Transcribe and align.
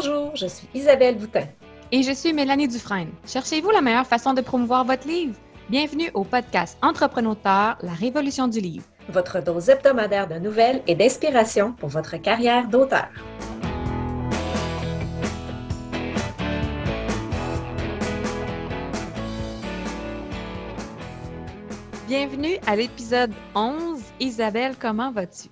Bonjour, 0.00 0.36
je 0.36 0.46
suis 0.46 0.68
Isabelle 0.74 1.18
Boutin. 1.18 1.48
Et 1.90 2.04
je 2.04 2.12
suis 2.12 2.32
Mélanie 2.32 2.68
Dufresne. 2.68 3.10
Cherchez-vous 3.26 3.70
la 3.70 3.80
meilleure 3.80 4.06
façon 4.06 4.32
de 4.32 4.40
promouvoir 4.40 4.84
votre 4.84 5.08
livre? 5.08 5.34
Bienvenue 5.68 6.08
au 6.14 6.22
podcast 6.22 6.78
Entrepreneur, 6.82 7.36
la 7.82 7.92
révolution 7.98 8.46
du 8.46 8.60
livre. 8.60 8.84
Votre 9.08 9.42
dose 9.42 9.68
hebdomadaire 9.68 10.28
de 10.28 10.36
nouvelles 10.36 10.84
et 10.86 10.94
d'inspiration 10.94 11.72
pour 11.72 11.88
votre 11.88 12.16
carrière 12.16 12.68
d'auteur. 12.68 13.08
Bienvenue 22.06 22.58
à 22.68 22.76
l'épisode 22.76 23.32
11. 23.56 24.00
Isabelle, 24.20 24.76
comment 24.78 25.10
vas-tu? 25.10 25.48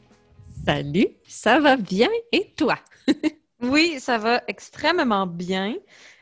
Salut, 0.64 1.08
ça 1.26 1.58
va 1.58 1.76
bien 1.76 2.10
et 2.30 2.52
toi? 2.56 2.76
oui, 3.62 3.98
ça 4.00 4.18
va 4.18 4.42
extrêmement 4.48 5.26
bien. 5.26 5.74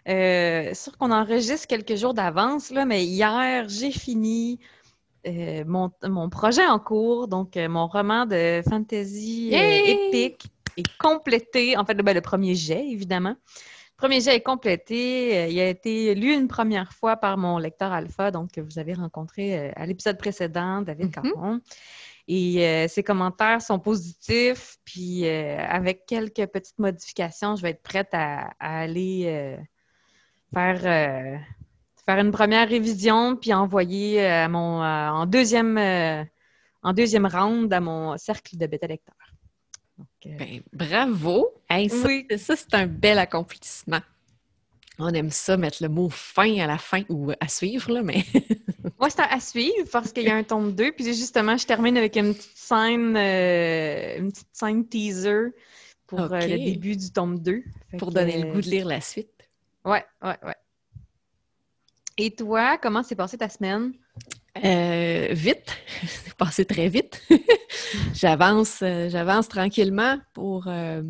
Euh, 0.09 0.75
sûr 0.75 0.97
qu'on 0.98 1.11
enregistre 1.11 1.66
quelques 1.66 1.97
jours 1.97 2.15
d'avance, 2.15 2.70
là, 2.70 2.84
mais 2.84 3.05
hier, 3.05 3.69
j'ai 3.69 3.91
fini 3.91 4.61
euh, 5.27 5.65
mon, 5.66 6.28
projet 6.28 6.66
en 6.66 6.78
cours, 6.78 7.28
donc 7.28 7.56
euh, 7.56 7.69
mon 7.69 7.87
roman 7.87 8.27
de 8.27 8.62
fantasy 8.69 9.51
épique 9.52 10.47
est 10.77 10.97
complété. 10.98 11.77
En 11.77 11.84
fait, 11.84 11.95
ben, 11.95 12.15
le 12.15 12.20
premier 12.20 12.55
jet, 12.55 12.87
évidemment. 12.87 13.34
Le 13.97 13.97
premier 13.97 14.20
jet 14.20 14.34
est 14.34 14.42
complété. 14.42 15.39
Euh, 15.39 15.47
il 15.47 15.59
a 15.61 15.69
été 15.69 16.14
lu 16.14 16.33
une 16.34 16.48
première 16.48 16.92
fois 16.92 17.16
par 17.16 17.39
mon 17.39 17.59
lecteur 17.59 17.92
alpha, 17.92 18.30
donc 18.30 18.53
que 18.53 18.61
vous 18.61 18.78
avez 18.78 18.92
rencontré 18.92 19.59
euh, 19.59 19.73
à 19.77 19.87
l'épisode 19.87 20.19
précédent, 20.19 20.83
David 20.83 21.06
mm 21.06 21.11
Caron. 21.11 21.61
Et 22.27 22.67
euh, 22.67 22.89
ses 22.89 23.03
commentaires 23.03 23.61
sont 23.61 23.78
positifs, 23.78 24.78
puis 24.84 25.28
avec 25.28 26.06
quelques 26.06 26.47
petites 26.47 26.78
modifications, 26.78 27.56
je 27.56 27.62
vais 27.62 27.70
être 27.70 27.83
prête 27.83 28.08
à, 28.12 28.53
aller 28.58 29.58
faire, 30.55 30.80
faire 32.06 32.19
une 32.19 32.33
première 32.33 32.69
révision, 32.69 33.36
puis 33.36 33.52
envoyer 33.52 34.25
à 34.25 34.48
mon, 34.48 34.83
en, 34.83 35.27
deuxième, 35.27 35.78
en 36.83 36.92
deuxième 36.92 37.27
round 37.27 37.72
à 37.72 37.80
mon 37.80 38.17
cercle 38.17 38.56
de 38.56 38.67
bêta-lecteurs. 38.67 39.14
Euh, 40.27 40.36
ben, 40.39 40.62
bravo! 40.72 41.52
ça, 42.39 42.56
c'est 42.56 42.75
un 42.75 42.86
bel 42.86 43.19
accomplissement. 43.19 44.00
On 44.98 45.12
aime 45.12 45.31
ça, 45.31 45.56
mettre 45.56 45.83
le 45.83 45.89
mot 45.89 46.09
fin 46.09 46.59
à 46.61 46.67
la 46.67 46.78
fin 46.78 47.03
ou 47.09 47.33
à 47.41 47.48
suivre, 47.48 47.92
là, 47.92 48.03
mais. 48.03 48.25
Moi, 49.01 49.11
c'est 49.11 49.20
à 49.20 49.41
suivre 49.41 49.89
parce 49.91 50.12
qu'il 50.12 50.25
y 50.25 50.31
a 50.31 50.36
un 50.36 50.45
tome 50.45 50.73
2. 50.73 50.92
Puis 50.92 51.05
justement, 51.06 51.56
je 51.56 51.67
termine 51.67 51.97
avec 51.97 52.17
une 52.17 52.34
petite 52.34 52.56
scène, 52.56 53.17
euh, 53.17 54.19
une 54.19 54.31
petite 54.31 54.48
scène 54.53 54.86
teaser 54.86 55.53
pour 56.06 56.20
euh, 56.20 56.41
le 56.41 56.59
début 56.59 56.97
du 56.97 57.11
tome 57.11 57.41
2. 57.41 57.64
pour 57.98 58.12
donner 58.12 58.41
le 58.41 58.53
goût 58.53 58.61
de 58.61 58.70
lire 58.70 58.86
la 58.86 59.01
suite. 59.01 59.31
Ouais, 59.84 60.05
ouais, 60.23 60.39
ouais. 60.42 60.56
Et 62.17 62.31
toi, 62.31 62.79
comment 62.79 63.03
s'est 63.03 63.17
passée 63.17 63.39
ta 63.39 63.48
semaine? 63.48 63.92
Euh, 64.62 65.28
vite, 65.33 65.77
c'est 66.06 66.34
passé 66.34 66.64
très 66.64 66.88
vite. 66.88 67.22
j'avance, 68.14 68.80
euh, 68.83 69.08
j'avance 69.08 69.48
tranquillement 69.48 70.19
pour 70.33 70.69
euh, 70.69 71.02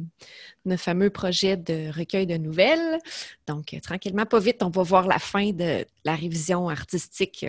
le 0.64 0.76
fameux 0.76 1.10
projet 1.10 1.56
de 1.56 1.90
recueil 1.96 2.26
de 2.26 2.36
nouvelles. 2.36 2.98
Donc, 3.46 3.76
tranquillement, 3.82 4.24
pas 4.24 4.40
vite, 4.40 4.62
on 4.62 4.70
va 4.70 4.82
voir 4.82 5.06
la 5.06 5.18
fin 5.18 5.50
de 5.50 5.84
la 6.04 6.14
révision 6.14 6.68
artistique 6.68 7.46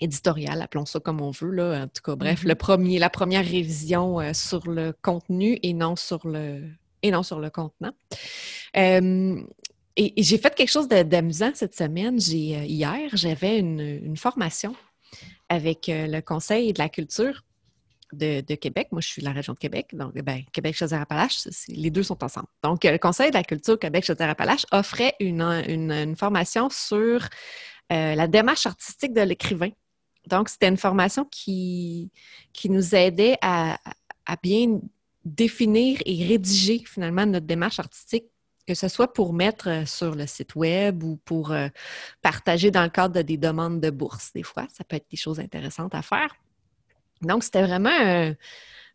éditoriale, 0.00 0.60
appelons 0.62 0.86
ça 0.86 1.00
comme 1.00 1.20
on 1.20 1.30
veut. 1.30 1.50
Là. 1.50 1.84
En 1.84 1.88
tout 1.88 2.02
cas, 2.02 2.14
bref, 2.14 2.44
mm-hmm. 2.44 2.48
le 2.48 2.54
premier, 2.54 2.98
la 2.98 3.10
première 3.10 3.44
révision 3.44 4.32
sur 4.32 4.68
le 4.68 4.92
contenu 5.02 5.58
et 5.62 5.72
non 5.72 5.96
sur 5.96 6.26
le, 6.26 6.62
et 7.02 7.10
non 7.10 7.22
sur 7.22 7.40
le 7.40 7.50
contenant. 7.50 7.92
Et, 9.96 10.12
j'ai 10.22 10.38
fait 10.38 10.54
quelque 10.54 10.70
chose 10.70 10.88
d'amusant 10.88 11.52
cette 11.54 11.74
semaine. 11.74 12.16
Euh, 12.16 12.64
hier, 12.64 13.10
j'avais 13.12 13.58
une, 13.58 14.16
formation 14.16 14.74
avec 15.48 15.88
euh, 15.88 16.06
le 16.06 16.20
Conseil 16.20 16.72
de 16.72 16.78
la 16.78 16.88
culture 16.88 17.42
de, 18.12 18.40
Québec. 18.54 18.88
Moi, 18.92 19.00
je 19.00 19.08
suis 19.08 19.22
de 19.22 19.26
la 19.26 19.32
région 19.32 19.54
de 19.54 19.58
Québec, 19.58 19.88
donc 19.92 20.14
ben, 20.14 20.42
Québec-Chaudière-Appalaches, 20.52 21.48
les 21.68 21.90
deux 21.90 22.04
sont 22.04 22.22
ensemble. 22.22 22.46
Donc, 22.62 22.84
euh, 22.84 22.92
le 22.92 22.98
Conseil 22.98 23.30
de 23.30 23.36
la 23.36 23.42
culture 23.42 23.78
Québec-Chaudière-Appalaches 23.78 24.66
offrait 24.72 25.14
une, 25.20 26.14
formation 26.16 26.68
sur 26.70 27.28
la 27.90 28.26
démarche 28.26 28.66
artistique 28.66 29.12
de 29.12 29.20
l'écrivain. 29.20 29.70
Donc, 30.26 30.48
c'était 30.48 30.68
une 30.68 30.76
formation 30.76 31.24
qui, 31.26 32.10
qui 32.52 32.70
nous 32.70 32.94
aidait 32.94 33.36
à 33.42 33.78
bien 34.42 34.80
définir 35.24 36.00
et 36.04 36.26
rédiger 36.26 36.82
finalement 36.86 37.26
notre 37.26 37.46
démarche 37.46 37.78
artistique 37.78 38.24
que 38.66 38.74
ce 38.74 38.88
soit 38.88 39.12
pour 39.12 39.32
mettre 39.32 39.68
euh, 39.68 39.86
sur 39.86 40.14
le 40.14 40.26
site 40.26 40.54
web 40.54 41.02
ou 41.02 41.16
pour 41.24 41.52
euh, 41.52 41.68
partager 42.22 42.70
dans 42.70 42.82
le 42.82 42.90
cadre 42.90 43.14
de 43.14 43.22
des 43.22 43.36
demandes 43.36 43.80
de 43.80 43.90
bourse, 43.90 44.32
des 44.34 44.42
fois, 44.42 44.66
ça 44.72 44.84
peut 44.84 44.96
être 44.96 45.10
des 45.10 45.16
choses 45.16 45.40
intéressantes 45.40 45.94
à 45.94 46.02
faire. 46.02 46.34
Donc, 47.22 47.42
c'était 47.44 47.62
vraiment 47.62 48.34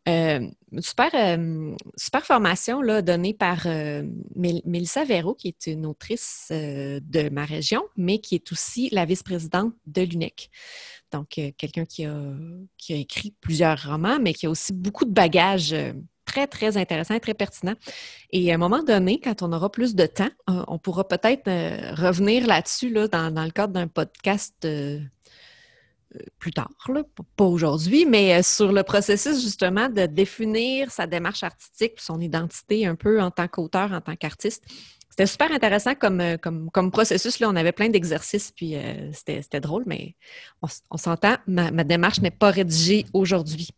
une 0.06 0.52
super, 0.80 1.12
super 1.96 2.26
formation 2.26 2.82
là, 2.82 3.02
donnée 3.02 3.34
par 3.34 3.66
Mélissa 4.36 5.04
Véro, 5.04 5.34
qui 5.34 5.48
est 5.48 5.68
une 5.68 5.86
autrice 5.86 6.48
de 6.52 7.30
ma 7.30 7.46
région, 7.46 7.82
mais 7.98 8.20
qui 8.20 8.36
est 8.36 8.52
aussi 8.52 8.90
la 8.92 9.06
vice-présidente 9.06 9.74
de 9.88 10.02
l'UNEC. 10.04 10.52
Donc, 11.12 11.40
quelqu'un 11.58 11.86
qui 11.86 12.06
a, 12.06 12.24
qui 12.78 12.94
a 12.94 12.98
écrit 12.98 13.34
plusieurs 13.42 13.82
romans, 13.90 14.20
mais 14.22 14.34
qui 14.34 14.46
a 14.46 14.50
aussi 14.50 14.74
beaucoup 14.74 15.06
de 15.06 15.14
bagages 15.14 15.74
très, 16.30 16.48
très 16.48 16.78
intéressant 16.78 17.16
et 17.16 17.20
très 17.20 17.34
pertinent. 17.34 17.74
Et 18.32 18.52
à 18.52 18.56
un 18.56 18.58
moment 18.58 18.84
donné, 18.84 19.20
quand 19.20 19.42
on 19.42 19.52
aura 19.52 19.72
plus 19.72 19.96
de 19.96 20.06
temps, 20.06 20.30
euh, 20.50 20.64
on 20.68 20.78
pourra 20.78 21.08
peut-être 21.08 21.48
euh, 21.48 21.94
revenir 21.96 22.46
là-dessus 22.46 22.90
là, 22.92 23.08
dans, 23.08 23.44
le 23.44 23.52
cadre 23.52 23.74
d'un 23.74 23.88
podcast 23.88 24.56
euh, 24.64 25.00
plus 26.40 26.52
tard, 26.52 26.70
pas 27.36 27.46
aujourd'hui, 27.46 28.06
mais 28.06 28.42
sur 28.44 28.72
le 28.72 28.84
processus 28.84 29.42
justement 29.42 29.90
de 29.90 30.06
définir 30.06 30.92
sa 30.92 31.08
démarche 31.08 31.44
artistique, 31.44 31.94
son 31.98 32.20
identité 32.20 32.86
un 32.86 32.96
peu 32.96 33.22
en 33.22 33.32
tant 33.32 33.48
qu'auteur, 33.48 33.92
en 33.94 34.02
tant 34.02 34.16
qu'artiste. 34.16 34.64
C'était 35.10 35.26
super 35.26 35.52
intéressant 35.52 35.96
comme, 35.96 36.22
euh, 36.22 36.38
comme, 36.38 36.70
comme, 36.72 36.92
processus. 36.92 37.40
Là. 37.40 37.50
On 37.50 37.56
avait 37.56 37.72
plein 37.74 37.90
d'exercices, 37.90 38.52
puis 38.52 38.76
euh, 38.76 39.12
c'était 39.12 39.60
drôle, 39.60 39.84
mais 39.86 40.16
on, 40.62 40.98
s'entend, 40.98 41.36
ma, 41.46 41.72
démarche 41.84 42.22
n'est 42.22 42.32
pas 42.32 42.52
rédigée 42.52 43.06
aujourd'hui. 43.14 43.70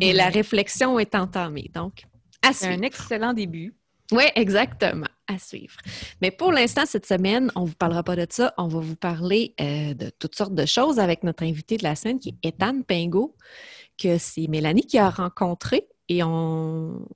Et 0.00 0.12
la 0.12 0.30
mm-hmm. 0.30 0.32
réflexion 0.32 0.98
est 0.98 1.14
entamée. 1.14 1.70
Donc, 1.74 2.04
à 2.42 2.52
C'est 2.52 2.68
un 2.68 2.82
excellent 2.82 3.34
début. 3.34 3.74
Oui, 4.12 4.24
exactement. 4.36 5.05
À 5.28 5.38
suivre. 5.38 5.76
Mais 6.20 6.30
pour 6.30 6.52
l'instant, 6.52 6.86
cette 6.86 7.06
semaine, 7.06 7.50
on 7.56 7.62
ne 7.62 7.66
vous 7.66 7.74
parlera 7.74 8.02
pas 8.02 8.14
de 8.14 8.26
ça. 8.30 8.54
On 8.58 8.68
va 8.68 8.78
vous 8.78 8.96
parler 8.96 9.54
euh, 9.60 9.92
de 9.92 10.10
toutes 10.10 10.36
sortes 10.36 10.54
de 10.54 10.66
choses 10.66 11.00
avec 11.00 11.24
notre 11.24 11.42
invité 11.42 11.76
de 11.76 11.82
la 11.82 11.96
semaine 11.96 12.20
qui 12.20 12.28
est 12.28 12.48
Ethan 12.48 12.82
Pingo, 12.82 13.34
que 13.98 14.18
c'est 14.18 14.46
Mélanie 14.46 14.86
qui 14.86 14.98
a 14.98 15.10
rencontré. 15.10 15.88
Et 16.08 16.22
on, 16.22 17.08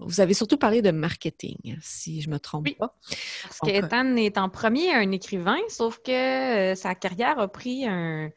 vous 0.00 0.20
avez 0.20 0.34
surtout 0.34 0.56
parlé 0.56 0.82
de 0.82 0.90
marketing, 0.90 1.76
si 1.80 2.20
je 2.20 2.28
ne 2.28 2.34
me 2.34 2.38
trompe 2.38 2.68
pas. 2.76 2.96
Parce 3.42 3.60
qu'Ethan 3.60 4.16
est 4.16 4.38
en 4.38 4.48
premier 4.48 4.92
un 4.92 5.10
écrivain, 5.12 5.58
sauf 5.68 6.00
que 6.02 6.10
euh, 6.10 6.74
sa 6.74 6.94
carrière 6.94 7.38
a 7.38 7.48
pris 7.48 7.86
un, 7.86 8.30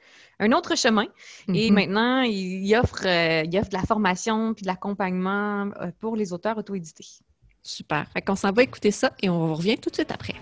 autre 0.54 0.78
chemin. 0.78 1.08
Et 1.54 1.70
mhm. 1.70 1.76
maintenant, 1.76 2.22
il 2.22 2.74
offre, 2.76 3.06
euh, 3.06 3.44
il 3.44 3.58
offre 3.58 3.70
de 3.70 3.76
la 3.76 3.84
formation 3.84 4.54
puis 4.54 4.64
de 4.64 4.68
l'accompagnement 4.68 5.72
euh, 5.82 5.92
pour 6.00 6.16
les 6.16 6.32
auteurs 6.32 6.58
auto-édités. 6.58 7.08
Super. 7.68 8.06
Fait 8.14 8.22
qu'on 8.22 8.38
s'en 8.38 8.54
va 8.54 8.64
écouter 8.64 8.92
ça 8.92 9.12
et 9.22 9.30
on 9.30 9.54
revient 9.54 9.78
tout 9.78 9.90
de 9.90 9.96
suite 9.96 10.10
après. 10.10 10.36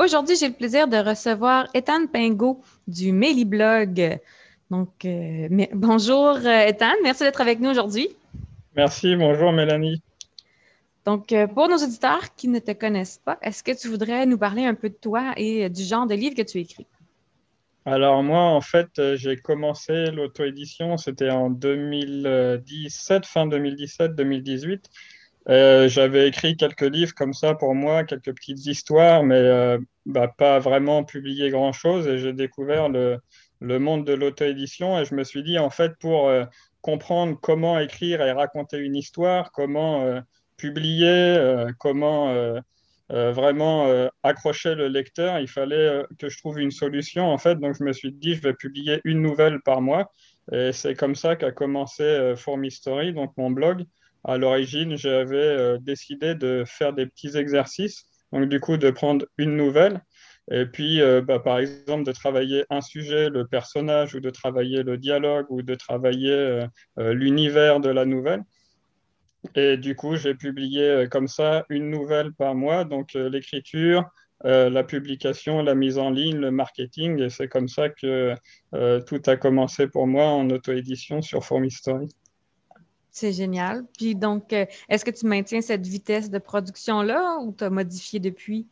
Aujourd'hui, 0.00 0.34
j'ai 0.34 0.48
le 0.48 0.54
plaisir 0.54 0.88
de 0.88 0.96
recevoir 0.96 1.68
Ethan 1.74 2.08
Pingot 2.12 2.60
du 2.88 3.12
Blog. 3.44 4.18
Donc, 4.68 5.04
euh, 5.04 5.48
bonjour 5.72 6.30
euh, 6.44 6.66
Ethan, 6.66 6.92
merci 7.04 7.22
d'être 7.22 7.40
avec 7.40 7.60
nous 7.60 7.70
aujourd'hui. 7.70 8.08
Merci, 8.74 9.14
bonjour 9.14 9.52
Mélanie. 9.52 10.02
Donc, 11.04 11.30
euh, 11.32 11.46
pour 11.46 11.68
nos 11.68 11.76
auditeurs 11.76 12.34
qui 12.34 12.48
ne 12.48 12.58
te 12.58 12.72
connaissent 12.72 13.20
pas, 13.24 13.38
est-ce 13.42 13.62
que 13.62 13.70
tu 13.70 13.86
voudrais 13.86 14.26
nous 14.26 14.38
parler 14.38 14.64
un 14.64 14.74
peu 14.74 14.88
de 14.88 14.96
toi 15.00 15.34
et 15.36 15.70
du 15.70 15.84
genre 15.84 16.08
de 16.08 16.16
livre 16.16 16.34
que 16.34 16.42
tu 16.42 16.58
écris? 16.58 16.86
Alors 17.86 18.20
moi, 18.24 18.40
en 18.40 18.60
fait, 18.60 19.14
j'ai 19.14 19.36
commencé 19.36 20.10
l'auto-édition, 20.10 20.96
c'était 20.96 21.30
en 21.30 21.50
2017, 21.50 23.24
fin 23.24 23.46
2017-2018. 23.46 24.86
Euh, 25.48 25.88
j'avais 25.88 26.26
écrit 26.26 26.56
quelques 26.56 26.82
livres 26.82 27.14
comme 27.14 27.32
ça 27.32 27.54
pour 27.54 27.76
moi, 27.76 28.02
quelques 28.02 28.34
petites 28.34 28.66
histoires, 28.66 29.22
mais 29.22 29.36
euh, 29.36 29.78
bah, 30.04 30.26
pas 30.26 30.58
vraiment 30.58 31.04
publié 31.04 31.50
grand-chose. 31.50 32.08
Et 32.08 32.18
j'ai 32.18 32.32
découvert 32.32 32.88
le, 32.88 33.18
le, 33.60 33.78
monde 33.78 34.04
de 34.04 34.14
l'auto-édition 34.14 34.98
et 34.98 35.04
je 35.04 35.14
me 35.14 35.22
suis 35.22 35.44
dit, 35.44 35.56
en 35.56 35.70
fait, 35.70 35.92
pour 36.00 36.28
euh, 36.28 36.44
comprendre 36.80 37.38
comment 37.40 37.78
écrire 37.78 38.20
et 38.20 38.32
raconter 38.32 38.78
une 38.78 38.96
histoire, 38.96 39.52
comment 39.52 40.20
publier, 40.56 41.38
comment 41.78 42.60
vraiment 43.08 44.08
accrochait 44.22 44.74
le 44.74 44.88
lecteur. 44.88 45.38
Il 45.38 45.48
fallait 45.48 46.02
que 46.18 46.28
je 46.28 46.38
trouve 46.38 46.58
une 46.58 46.70
solution, 46.70 47.26
en 47.26 47.38
fait. 47.38 47.56
Donc, 47.56 47.76
je 47.78 47.84
me 47.84 47.92
suis 47.92 48.12
dit, 48.12 48.34
je 48.34 48.42
vais 48.42 48.54
publier 48.54 49.00
une 49.04 49.22
nouvelle 49.22 49.60
par 49.62 49.80
mois. 49.80 50.10
Et 50.52 50.72
c'est 50.72 50.94
comme 50.94 51.14
ça 51.14 51.36
qu'a 51.36 51.52
commencé 51.52 52.34
Story, 52.70 53.12
donc 53.12 53.32
mon 53.36 53.50
blog. 53.50 53.84
À 54.24 54.38
l'origine, 54.38 54.96
j'avais 54.96 55.78
décidé 55.78 56.34
de 56.34 56.64
faire 56.66 56.92
des 56.92 57.06
petits 57.06 57.36
exercices. 57.36 58.04
Donc, 58.32 58.48
du 58.48 58.58
coup, 58.60 58.76
de 58.76 58.90
prendre 58.90 59.24
une 59.38 59.56
nouvelle 59.56 60.00
et 60.50 60.66
puis, 60.66 61.00
euh, 61.02 61.22
bah, 61.22 61.40
par 61.40 61.58
exemple, 61.58 62.04
de 62.04 62.12
travailler 62.12 62.64
un 62.70 62.80
sujet, 62.80 63.28
le 63.30 63.46
personnage, 63.46 64.14
ou 64.14 64.20
de 64.20 64.30
travailler 64.30 64.82
le 64.82 64.96
dialogue, 64.96 65.46
ou 65.48 65.62
de 65.62 65.74
travailler 65.74 66.30
euh, 66.30 66.66
euh, 66.98 67.14
l'univers 67.14 67.80
de 67.80 67.88
la 67.88 68.04
nouvelle. 68.04 68.42
Et 69.54 69.76
du 69.76 69.94
coup, 69.94 70.16
j'ai 70.16 70.34
publié 70.34 71.06
comme 71.10 71.28
ça 71.28 71.64
une 71.68 71.90
nouvelle 71.90 72.32
par 72.32 72.54
mois, 72.54 72.84
donc 72.84 73.14
l'écriture, 73.14 74.04
la 74.44 74.84
publication, 74.84 75.62
la 75.62 75.74
mise 75.74 75.98
en 75.98 76.10
ligne, 76.10 76.36
le 76.36 76.50
marketing. 76.50 77.20
Et 77.20 77.30
c'est 77.30 77.48
comme 77.48 77.68
ça 77.68 77.88
que 77.88 78.34
tout 79.06 79.22
a 79.26 79.36
commencé 79.36 79.88
pour 79.88 80.06
moi 80.06 80.26
en 80.26 80.50
auto-édition 80.50 81.22
sur 81.22 81.44
Formistory. 81.44 82.08
C'est 83.10 83.32
génial. 83.32 83.84
Puis 83.96 84.14
donc, 84.14 84.52
est-ce 84.52 85.04
que 85.04 85.10
tu 85.10 85.26
maintiens 85.26 85.62
cette 85.62 85.86
vitesse 85.86 86.30
de 86.30 86.38
production-là 86.38 87.38
ou 87.40 87.54
tu 87.56 87.64
as 87.64 87.70
modifié 87.70 88.20
depuis? 88.20 88.66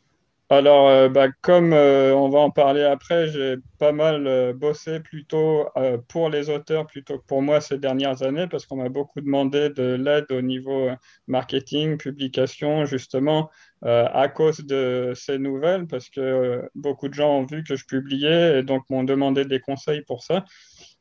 Alors, 0.51 0.89
euh, 0.89 1.09
bah, 1.09 1.29
comme 1.41 1.73
euh, 1.73 2.15
on 2.15 2.29
va 2.29 2.39
en 2.41 2.51
parler 2.51 2.83
après, 2.83 3.29
j'ai 3.29 3.57
pas 3.79 3.93
mal 3.93 4.27
euh, 4.27 4.53
bossé 4.53 5.01
plutôt 5.01 5.67
pour 6.09 6.29
les 6.29 6.51
auteurs 6.51 6.87
plutôt 6.87 7.19
que 7.19 7.25
pour 7.27 7.41
moi 7.43 7.61
ces 7.63 7.79
dernières 7.79 8.23
années 8.23 8.47
parce 8.47 8.67
qu'on 8.67 8.77
m'a 8.77 8.91
beaucoup 8.91 9.21
demandé 9.23 9.71
de 9.71 9.95
l'aide 9.95 10.27
au 10.31 10.43
niveau 10.43 10.91
marketing, 11.27 11.97
publication, 11.97 12.85
justement, 12.85 13.51
à 13.83 14.29
cause 14.29 14.59
de 14.65 15.13
ces 15.17 15.39
nouvelles 15.39 15.87
parce 15.87 16.09
que 16.11 16.69
beaucoup 16.75 17.09
de 17.09 17.15
gens 17.15 17.39
ont 17.39 17.47
vu 17.47 17.65
que 17.65 17.77
je 17.77 17.85
publiais 17.87 18.59
et 18.59 18.63
donc 18.63 18.89
m'ont 18.91 19.05
demandé 19.05 19.45
des 19.45 19.61
conseils 19.61 20.03
pour 20.03 20.23
ça. 20.23 20.45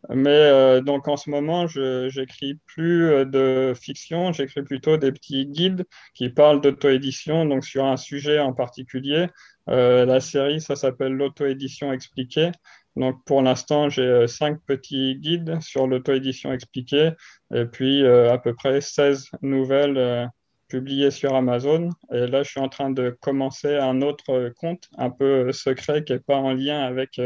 Mais 0.09 0.29
euh, 0.31 0.81
donc 0.81 1.07
en 1.07 1.15
ce 1.17 1.29
moment, 1.29 1.67
je 1.67 2.09
j'écris 2.09 2.55
plus 2.65 3.09
euh, 3.09 3.25
de 3.25 3.73
fiction, 3.73 4.33
j'écris 4.33 4.61
plutôt 4.63 4.97
des 4.97 5.11
petits 5.11 5.45
guides 5.45 5.85
qui 6.13 6.29
parlent 6.29 6.59
d'auto-édition, 6.61 7.45
donc 7.45 7.63
sur 7.63 7.85
un 7.85 7.97
sujet 7.97 8.39
en 8.39 8.53
particulier. 8.53 9.27
Euh, 9.69 10.05
la 10.05 10.19
série, 10.19 10.59
ça 10.59 10.75
s'appelle 10.75 11.13
l'auto-édition 11.13 11.93
expliquée. 11.93 12.51
Donc 12.97 13.23
pour 13.25 13.41
l'instant, 13.41 13.89
j'ai 13.89 14.27
cinq 14.27 14.59
petits 14.65 15.15
guides 15.15 15.59
sur 15.61 15.87
l'auto-édition 15.87 16.51
expliquée 16.51 17.11
et 17.53 17.65
puis 17.65 18.05
à 18.05 18.37
peu 18.37 18.53
près 18.53 18.81
16 18.81 19.29
nouvelles 19.41 20.29
publiées 20.73 21.11
sur 21.11 21.35
Amazon. 21.35 21.89
Et 22.11 22.25
là, 22.25 22.41
je 22.41 22.49
suis 22.49 22.59
en 22.59 22.67
train 22.67 22.89
de 22.89 23.15
commencer 23.21 23.75
un 23.75 24.01
autre 24.01 24.51
compte 24.57 24.89
un 24.97 25.11
peu 25.11 25.51
secret 25.51 26.03
qui 26.03 26.13
n'est 26.13 26.19
pas 26.19 26.37
en 26.37 26.51
lien 26.51 26.81
avec 26.81 27.21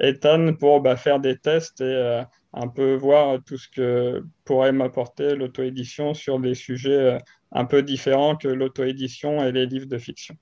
Ethan 0.00 0.54
pour 0.54 0.80
bah, 0.80 0.96
faire 0.96 1.20
des 1.20 1.38
tests 1.38 1.80
et 1.80 1.84
euh, 1.84 2.24
un 2.54 2.66
peu 2.66 2.96
voir 2.96 3.38
tout 3.46 3.56
ce 3.56 3.68
que 3.68 4.24
pourrait 4.44 4.72
m'apporter 4.72 5.36
l'auto-édition 5.36 6.12
sur 6.12 6.40
des 6.40 6.56
sujets 6.56 6.90
euh, 6.90 7.18
un 7.52 7.66
peu 7.66 7.84
différents 7.84 8.34
que 8.34 8.48
l'auto-édition 8.48 9.44
et 9.44 9.52
les 9.52 9.66
livres 9.66 9.86
de 9.86 9.98
fiction. 9.98 10.36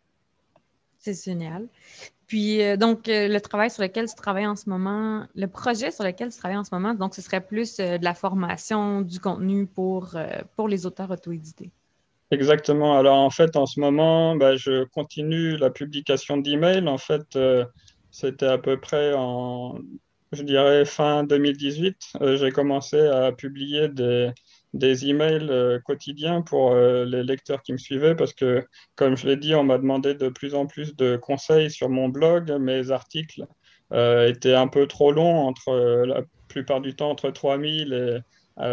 C'est 0.97 1.23
génial. 1.23 1.69
Puis, 2.27 2.63
euh, 2.63 2.79
donc, 2.79 3.03
le 3.07 3.39
travail 3.39 3.71
sur 3.71 3.83
lequel 3.83 4.09
tu 4.09 4.15
travailles 4.15 4.47
en 4.47 4.57
ce 4.57 4.71
moment, 4.71 5.27
le 5.35 5.47
projet 5.47 5.91
sur 5.91 6.05
lequel 6.05 6.33
tu 6.33 6.39
travailles 6.39 6.57
en 6.57 6.65
ce 6.65 6.75
moment, 6.75 6.95
donc, 6.95 7.15
ce 7.15 7.21
serait 7.21 7.45
plus 7.45 7.77
de 7.77 8.03
la 8.03 8.15
formation 8.15 9.03
du 9.03 9.21
contenu 9.21 9.67
pour, 9.67 10.17
pour 10.57 10.69
les 10.69 10.87
auteurs 10.87 11.11
auto-édités. 11.11 11.71
Exactement. 12.31 12.99
Alors, 12.99 13.17
en 13.19 13.31
fait, 13.31 13.57
en 13.57 13.67
ce 13.67 13.79
moment, 13.81 14.37
bah, 14.37 14.57
je 14.57 14.85
continue 14.85 15.57
la 15.57 15.71
publication 15.71 16.37
d'emails. 16.37 16.89
En 16.89 16.99
fait, 16.99 17.39
c'était 18.11 18.47
à 18.47 18.59
peu 18.59 18.81
près 18.81 19.13
en, 19.15 19.79
je 20.33 20.43
dirais, 20.43 20.85
fin 20.85 21.25
2018. 21.25 21.97
Euh, 22.23 22.37
j'ai 22.37 22.51
commencé 22.51 22.99
à 22.99 23.33
publier 23.33 23.89
des, 23.89 24.31
des 24.75 25.07
emails 25.09 25.49
euh, 25.51 25.79
quotidiens 25.81 26.43
pour 26.43 26.73
euh, 26.73 27.05
les 27.05 27.23
lecteurs 27.23 27.63
qui 27.63 27.73
me 27.73 27.79
suivaient 27.79 28.15
parce 28.15 28.33
que, 28.33 28.65
comme 28.95 29.17
je 29.17 29.27
l'ai 29.27 29.37
dit, 29.37 29.55
on 29.55 29.65
m'a 29.65 29.79
demandé 29.79 30.15
de 30.15 30.29
plus 30.29 30.55
en 30.55 30.67
plus 30.67 30.97
de 30.97 31.17
conseils 31.17 31.71
sur 31.71 31.89
mon 31.89 32.09
blog. 32.09 32.51
Mes 32.61 32.91
articles 32.91 33.47
étaient 33.93 34.55
un 34.55 34.67
peu 34.67 34.89
trop 34.89 35.13
longs, 35.13 35.47
entre, 35.47 36.05
la 36.07 36.23
plupart 36.49 36.81
du 36.81 36.97
temps 36.97 37.11
entre 37.11 37.31
3000 37.31 37.93
et 37.93 38.19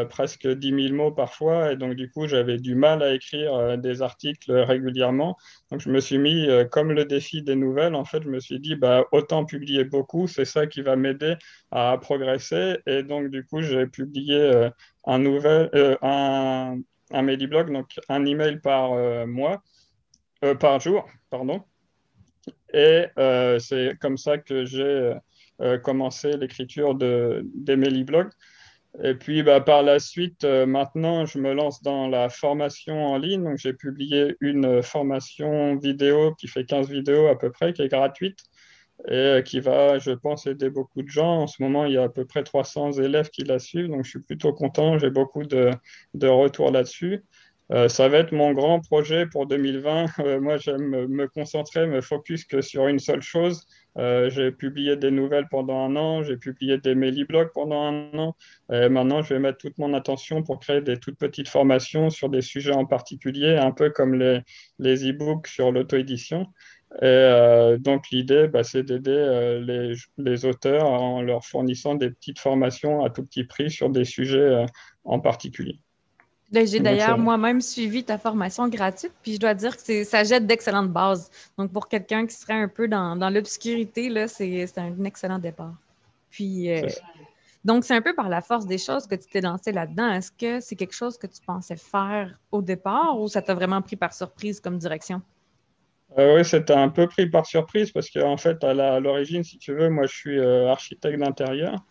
presque 0.10 0.48
10 0.48 0.88
000 0.88 0.96
mots 0.96 1.12
parfois, 1.12 1.74
et 1.74 1.76
donc 1.76 1.96
du 1.96 2.10
coup 2.10 2.26
j'avais 2.28 2.58
du 2.58 2.74
mal 2.76 3.04
à 3.04 3.14
écrire 3.14 3.54
euh, 3.54 3.78
des 3.78 4.02
articles 4.02 4.52
régulièrement. 4.52 5.36
Donc 5.72 5.82
je 5.82 5.90
me 5.90 6.00
suis 6.00 6.18
mis, 6.18 6.48
euh, 6.48 6.64
comme 6.64 6.94
le 6.94 7.04
défi 7.06 7.44
des 7.44 7.56
nouvelles, 7.56 7.96
en 7.96 8.06
fait 8.06 8.24
je 8.24 8.30
me 8.30 8.40
suis 8.40 8.60
dit 8.60 8.76
bah, 8.76 9.06
autant 9.12 9.44
publier 9.44 9.84
beaucoup, 9.84 10.28
c'est 10.28 10.46
ça 10.46 10.68
qui 10.68 10.82
va 10.82 10.96
m'aider 10.96 11.36
à 11.72 11.98
progresser, 11.98 12.78
et 12.88 13.04
donc 13.04 13.30
du 13.30 13.46
coup 13.46 13.62
j'ai 13.62 13.86
publié 13.86 14.38
euh, 14.38 14.70
un, 15.06 15.20
nouvel, 15.20 15.70
un, 16.02 16.78
un 17.12 17.22
Mediblog, 17.22 17.72
donc 17.72 18.00
un 18.08 18.26
email 18.26 18.60
par 18.62 18.92
mois, 19.28 19.62
par 20.60 20.80
jour, 20.80 21.06
pardon. 21.30 21.62
Et 22.74 23.06
c'est 23.60 23.98
comme 24.00 24.18
ça 24.18 24.38
que 24.38 24.64
j'ai 24.64 25.14
commencé 25.84 26.38
l'écriture 26.38 26.96
de, 26.96 27.46
des 27.54 27.76
Meliblogs. 27.76 28.32
Et 29.02 29.16
puis, 29.16 29.42
bah, 29.42 29.60
par 29.60 29.82
la 29.82 30.00
suite, 30.00 30.44
euh, 30.44 30.68
maintenant, 30.68 31.26
je 31.26 31.40
me 31.40 31.54
lance 31.54 31.82
dans 31.82 32.08
la 32.08 32.30
formation 32.30 33.06
en 33.08 33.18
ligne. 33.18 33.44
Donc, 33.44 33.58
j'ai 33.58 33.74
publié 33.74 34.36
une 34.40 34.84
formation 34.84 35.76
vidéo 35.78 36.36
qui 36.36 36.48
fait 36.48 36.66
15 36.66 36.90
vidéos 36.90 37.28
à 37.28 37.38
peu 37.38 37.52
près, 37.52 37.74
qui 37.74 37.82
est 37.82 37.88
gratuite 37.88 38.38
et 39.08 39.14
euh, 39.14 39.42
qui 39.42 39.60
va, 39.60 39.98
je 39.98 40.12
pense, 40.12 40.46
aider 40.46 40.70
beaucoup 40.70 41.02
de 41.02 41.10
gens. 41.10 41.42
En 41.42 41.48
ce 41.48 41.62
moment, 41.64 41.86
il 41.86 41.94
y 41.94 41.98
a 41.98 42.04
à 42.04 42.10
peu 42.10 42.26
près 42.26 42.44
300 42.44 42.94
élèves 42.94 43.30
qui 43.30 43.44
la 43.44 43.58
suivent, 43.58 43.88
donc 43.88 44.06
je 44.06 44.12
suis 44.12 44.22
plutôt 44.22 44.54
content. 44.54 45.00
J'ai 45.00 45.10
beaucoup 45.10 45.44
de, 45.44 45.72
de 46.14 46.28
retours 46.28 46.72
là-dessus. 46.72 47.24
Euh, 47.72 47.90
ça 47.90 48.08
va 48.10 48.20
être 48.20 48.32
mon 48.32 48.54
grand 48.54 48.80
projet 48.82 49.26
pour 49.26 49.48
2020. 49.48 50.06
moi, 50.40 50.58
j'aime 50.58 51.08
me 51.08 51.28
concentrer, 51.28 51.88
me 51.88 52.02
focus 52.02 52.46
que 52.46 52.62
sur 52.62 52.88
une 52.88 53.00
seule 53.00 53.24
chose, 53.24 53.66
euh, 53.98 54.30
j'ai 54.30 54.52
publié 54.52 54.96
des 54.96 55.12
nouvelles 55.12 55.48
pendant 55.50 55.86
un 55.86 55.96
an, 55.96 56.24
j'ai 56.24 56.38
publié 56.38 56.78
des 56.78 56.96
mail-blogs 56.96 57.52
pendant 57.54 57.84
un 57.84 58.18
an. 58.18 58.36
Et 58.72 58.90
maintenant, 58.90 59.22
je 59.22 59.34
vais 59.34 59.40
mettre 59.40 59.60
toute 59.60 59.78
mon 59.78 59.94
attention 59.94 60.44
pour 60.44 60.60
créer 60.60 60.82
des 60.82 61.00
toutes 61.00 61.18
petites 61.18 61.48
formations 61.48 62.10
sur 62.10 62.30
des 62.30 62.42
sujets 62.42 62.74
en 62.74 62.86
particulier, 62.86 63.58
un 63.58 63.72
peu 63.72 63.90
comme 63.90 64.16
les, 64.16 64.42
les 64.80 65.10
e-books 65.10 65.48
sur 65.48 65.72
l'auto-édition. 65.72 66.48
Et 67.02 67.06
euh, 67.06 67.78
donc, 67.78 68.10
l'idée, 68.12 68.48
bah, 68.48 68.64
c'est 68.64 68.84
d'aider 68.84 69.12
euh, 69.12 69.60
les, 69.60 69.96
les, 70.18 70.46
auteurs 70.46 70.86
en 70.86 71.22
leur 71.22 71.44
fournissant 71.46 71.96
des 71.96 72.12
petites 72.12 72.40
formations 72.40 73.04
à 73.04 73.10
tout 73.10 73.26
petit 73.26 73.44
prix 73.44 73.72
sur 73.72 73.90
des 73.90 74.06
sujets 74.06 74.66
en 75.04 75.20
particulier. 75.20 75.80
J'ai 76.54 76.80
d'ailleurs 76.80 77.18
moi-même 77.18 77.62
suivi 77.62 78.04
ta 78.04 78.18
formation 78.18 78.68
gratuite, 78.68 79.14
puis 79.24 79.34
je 79.34 79.40
dois 79.40 79.56
dire 79.56 79.76
que 79.76 80.04
ça 80.04 80.24
jette 80.24 80.46
d'excellentes 80.46 80.92
bases. 80.92 81.32
Donc, 81.58 81.72
pour 81.72 81.88
quelqu'un 81.88 82.28
qui 82.28 82.36
serait 82.36 82.54
un 82.54 82.68
peu 82.68 82.88
dans, 82.88 83.16
dans 83.16 83.30
l'obscurité, 83.30 84.28
c'est 84.28 84.78
un 84.78 85.04
excellent 85.04 85.40
départ. 85.40 85.74
Puis, 86.30 86.72
euh, 86.72 86.88
donc, 87.64 87.86
c'est 87.86 87.96
un 87.96 88.02
peu 88.02 88.14
par 88.14 88.30
la 88.30 88.42
force 88.42 88.66
des 88.66 88.78
choses 88.78 89.08
que 89.08 89.16
tu 89.16 89.28
t'es 89.28 89.42
lancé 89.42 89.72
là-dedans. 89.72 90.12
Est-ce 90.12 90.32
que 90.32 90.60
c'est 90.60 90.76
quelque 90.76 90.96
chose 90.96 91.18
que 91.18 91.28
tu 91.28 91.42
pensais 91.46 91.76
faire 91.76 92.38
au 92.52 92.62
départ 92.62 93.20
ou 93.20 93.28
ça 93.28 93.42
t'a 93.42 93.54
vraiment 93.54 93.82
pris 93.82 93.96
par 93.96 94.14
surprise 94.14 94.60
comme 94.60 94.78
direction? 94.78 95.22
Euh, 96.18 96.36
oui, 96.36 96.46
c'était 96.46 96.74
un 96.74 96.90
peu 96.90 97.08
pris 97.08 97.28
par 97.28 97.46
surprise 97.46 97.92
parce 97.92 98.10
qu'en 98.10 98.38
fait, 98.38 98.64
à 98.64 99.00
l'origine, 99.00 99.44
si 99.44 99.58
tu 99.58 99.74
veux, 99.74 99.90
moi, 99.90 100.06
je 100.06 100.16
suis 100.16 100.40
euh, 100.40 100.70
architecte 100.70 101.20
d'intérieur. 101.20 101.84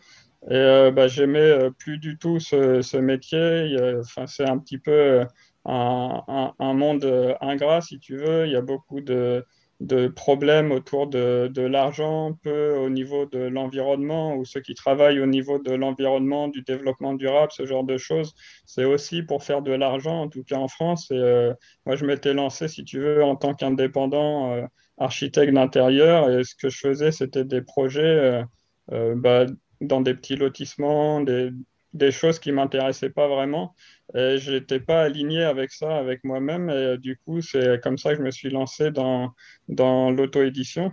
Et 0.50 0.54
euh, 0.54 0.90
bah, 0.90 1.06
j'aimais 1.06 1.38
euh, 1.38 1.70
plus 1.70 1.98
du 1.98 2.18
tout 2.18 2.40
ce, 2.40 2.96
métier. 2.96 3.76
Enfin, 4.00 4.26
c'est 4.26 4.48
un 4.48 4.58
petit 4.58 4.78
peu 4.78 4.90
euh, 4.90 5.24
un, 5.64 6.52
un, 6.58 6.74
monde 6.74 7.36
ingrat, 7.40 7.80
si 7.80 8.00
tu 8.00 8.16
veux. 8.16 8.46
Il 8.46 8.52
y 8.52 8.56
a 8.56 8.60
beaucoup 8.60 9.00
de, 9.00 9.46
de 9.78 10.08
problèmes 10.08 10.72
autour 10.72 11.06
de, 11.06 11.48
de 11.52 11.62
l'argent, 11.62 12.32
peu 12.42 12.72
au 12.76 12.90
niveau 12.90 13.26
de 13.26 13.38
l'environnement, 13.38 14.34
ou 14.34 14.44
ceux 14.44 14.60
qui 14.60 14.74
travaillent 14.74 15.20
au 15.20 15.26
niveau 15.26 15.60
de 15.60 15.72
l'environnement, 15.72 16.48
du 16.48 16.62
développement 16.62 17.14
durable, 17.14 17.52
ce 17.52 17.64
genre 17.64 17.84
de 17.84 17.96
choses. 17.96 18.34
C'est 18.66 18.84
aussi 18.84 19.22
pour 19.22 19.44
faire 19.44 19.62
de 19.62 19.72
l'argent, 19.72 20.22
en 20.22 20.28
tout 20.28 20.42
cas 20.42 20.56
en 20.56 20.68
France. 20.68 21.08
Et 21.12 21.52
moi, 21.86 21.94
je 21.94 22.04
m'étais 22.04 22.34
lancé, 22.34 22.66
si 22.66 22.84
tu 22.84 22.98
veux, 22.98 23.22
en 23.22 23.36
tant 23.36 23.54
qu'indépendant 23.54 24.56
architecte 24.98 25.54
d'intérieur. 25.54 26.30
Et 26.30 26.42
ce 26.42 26.56
que 26.56 26.68
je 26.68 26.78
faisais, 26.78 27.12
c'était 27.12 27.44
des 27.44 27.62
projets. 27.62 28.42
Bah, 28.90 29.46
dans 29.82 30.00
des 30.00 30.14
petits 30.14 30.36
lotissements, 30.36 31.20
des, 31.20 32.10
choses 32.10 32.38
qui 32.38 32.50
ne 32.50 32.56
m'intéressaient 32.56 33.10
pas 33.10 33.28
vraiment. 33.28 33.74
Et 34.14 34.38
je 34.38 34.52
n'étais 34.52 34.80
pas 34.80 35.02
aligné 35.02 35.42
avec 35.42 35.72
ça, 35.72 35.96
avec 35.96 36.24
moi-même. 36.24 36.70
Et 36.70 36.96
du 36.98 37.18
coup, 37.18 37.42
c'est 37.42 37.80
comme 37.82 37.98
ça 37.98 38.12
que 38.12 38.18
je 38.18 38.22
me 38.22 38.30
suis 38.30 38.50
lancé 38.50 38.90
dans, 38.90 39.32
dans 39.68 40.10
l'auto-édition. 40.10 40.92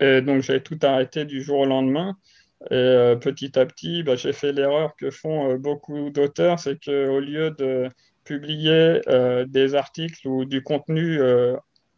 Et 0.00 0.20
donc, 0.22 0.42
j'ai 0.42 0.62
tout 0.62 0.78
arrêté 0.82 1.24
du 1.24 1.42
jour 1.42 1.60
au 1.60 1.66
lendemain. 1.66 2.16
Et 2.70 2.74
euh, 2.74 3.16
petit 3.16 3.58
à 3.58 3.66
petit, 3.66 4.02
bah, 4.02 4.16
j'ai 4.16 4.32
fait 4.32 4.52
l'erreur 4.52 4.96
que 4.96 5.10
font 5.10 5.50
euh, 5.50 5.58
beaucoup 5.58 6.10
d'auteurs, 6.10 6.58
c'est 6.58 6.82
qu'au 6.82 7.20
lieu 7.20 7.50
de 7.50 7.88
publier 8.24 9.02
euh, 9.08 9.44
des 9.44 9.74
articles 9.74 10.26
ou 10.26 10.46
du 10.46 10.62
contenu 10.62 11.20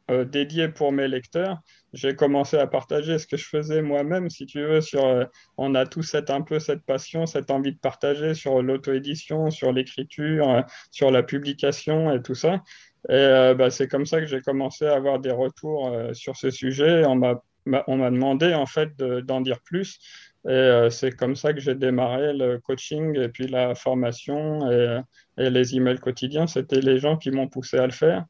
dédié 0.08 0.68
pour 0.68 0.92
mes 0.92 1.08
lecteurs, 1.08 1.58
j'ai 1.92 2.14
commencé 2.14 2.56
à 2.56 2.66
partager 2.66 3.18
ce 3.18 3.26
que 3.26 3.36
je 3.36 3.46
faisais 3.48 3.82
moi-même, 3.82 4.30
si 4.30 4.46
tu 4.46 4.62
veux, 4.62 4.80
sur, 4.80 5.26
on 5.56 5.74
a 5.74 5.86
tous 5.86 6.02
cette, 6.02 6.30
un 6.30 6.42
peu 6.42 6.58
cette 6.58 6.84
passion, 6.84 7.26
cette 7.26 7.50
envie 7.50 7.72
de 7.72 7.78
partager 7.78 8.34
sur 8.34 8.62
l'auto-édition, 8.62 9.50
sur 9.50 9.72
l'écriture, 9.72 10.64
sur 10.90 11.10
la 11.10 11.22
publication 11.22 12.12
et 12.12 12.22
tout 12.22 12.34
ça. 12.34 12.62
Et 13.08 13.54
bah, 13.56 13.70
c'est 13.70 13.88
comme 13.88 14.06
ça 14.06 14.20
que 14.20 14.26
j'ai 14.26 14.40
commencé 14.40 14.86
à 14.86 14.94
avoir 14.94 15.18
des 15.18 15.32
retours 15.32 15.92
sur 16.12 16.36
ce 16.36 16.50
sujet. 16.50 17.04
On 17.06 17.16
m'a 17.16 17.42
on 17.86 17.96
m'a 17.96 18.10
demandé 18.10 18.54
en 18.54 18.66
fait 18.66 18.96
d'en 18.96 19.40
dire 19.40 19.60
plus. 19.60 19.98
Et 20.46 20.50
euh, 20.50 20.90
c'est 20.90 21.10
comme 21.10 21.34
ça 21.34 21.52
que 21.52 21.60
j'ai 21.60 21.74
démarré 21.74 22.32
le 22.32 22.58
coaching 22.58 23.18
et 23.18 23.28
puis 23.28 23.48
la 23.48 23.74
formation 23.74 24.70
et, 24.70 25.00
les 25.38 25.74
emails 25.74 25.98
quotidiens. 25.98 26.46
C'était 26.46 26.80
les 26.80 26.98
gens 26.98 27.16
qui 27.16 27.30
m'ont 27.30 27.48
poussé 27.48 27.78
à 27.78 27.86
le 27.86 27.92
faire. 27.92 28.24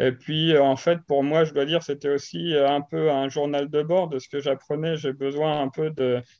Et 0.00 0.12
puis, 0.12 0.54
euh, 0.54 0.62
en 0.62 0.76
fait, 0.76 0.98
pour 1.06 1.22
moi, 1.22 1.44
je 1.44 1.52
dois 1.52 1.66
dire, 1.66 1.82
c'était 1.82 2.08
aussi 2.08 2.54
un 2.56 2.80
peu 2.80 3.10
un 3.10 3.28
journal 3.28 3.68
de 3.68 3.82
bord 3.82 4.08
de 4.08 4.18
ce 4.18 4.28
que 4.28 4.40
j'apprenais. 4.40 4.96
J'ai 4.96 5.12
besoin 5.12 5.60
un 5.60 5.68
peu 5.68 5.92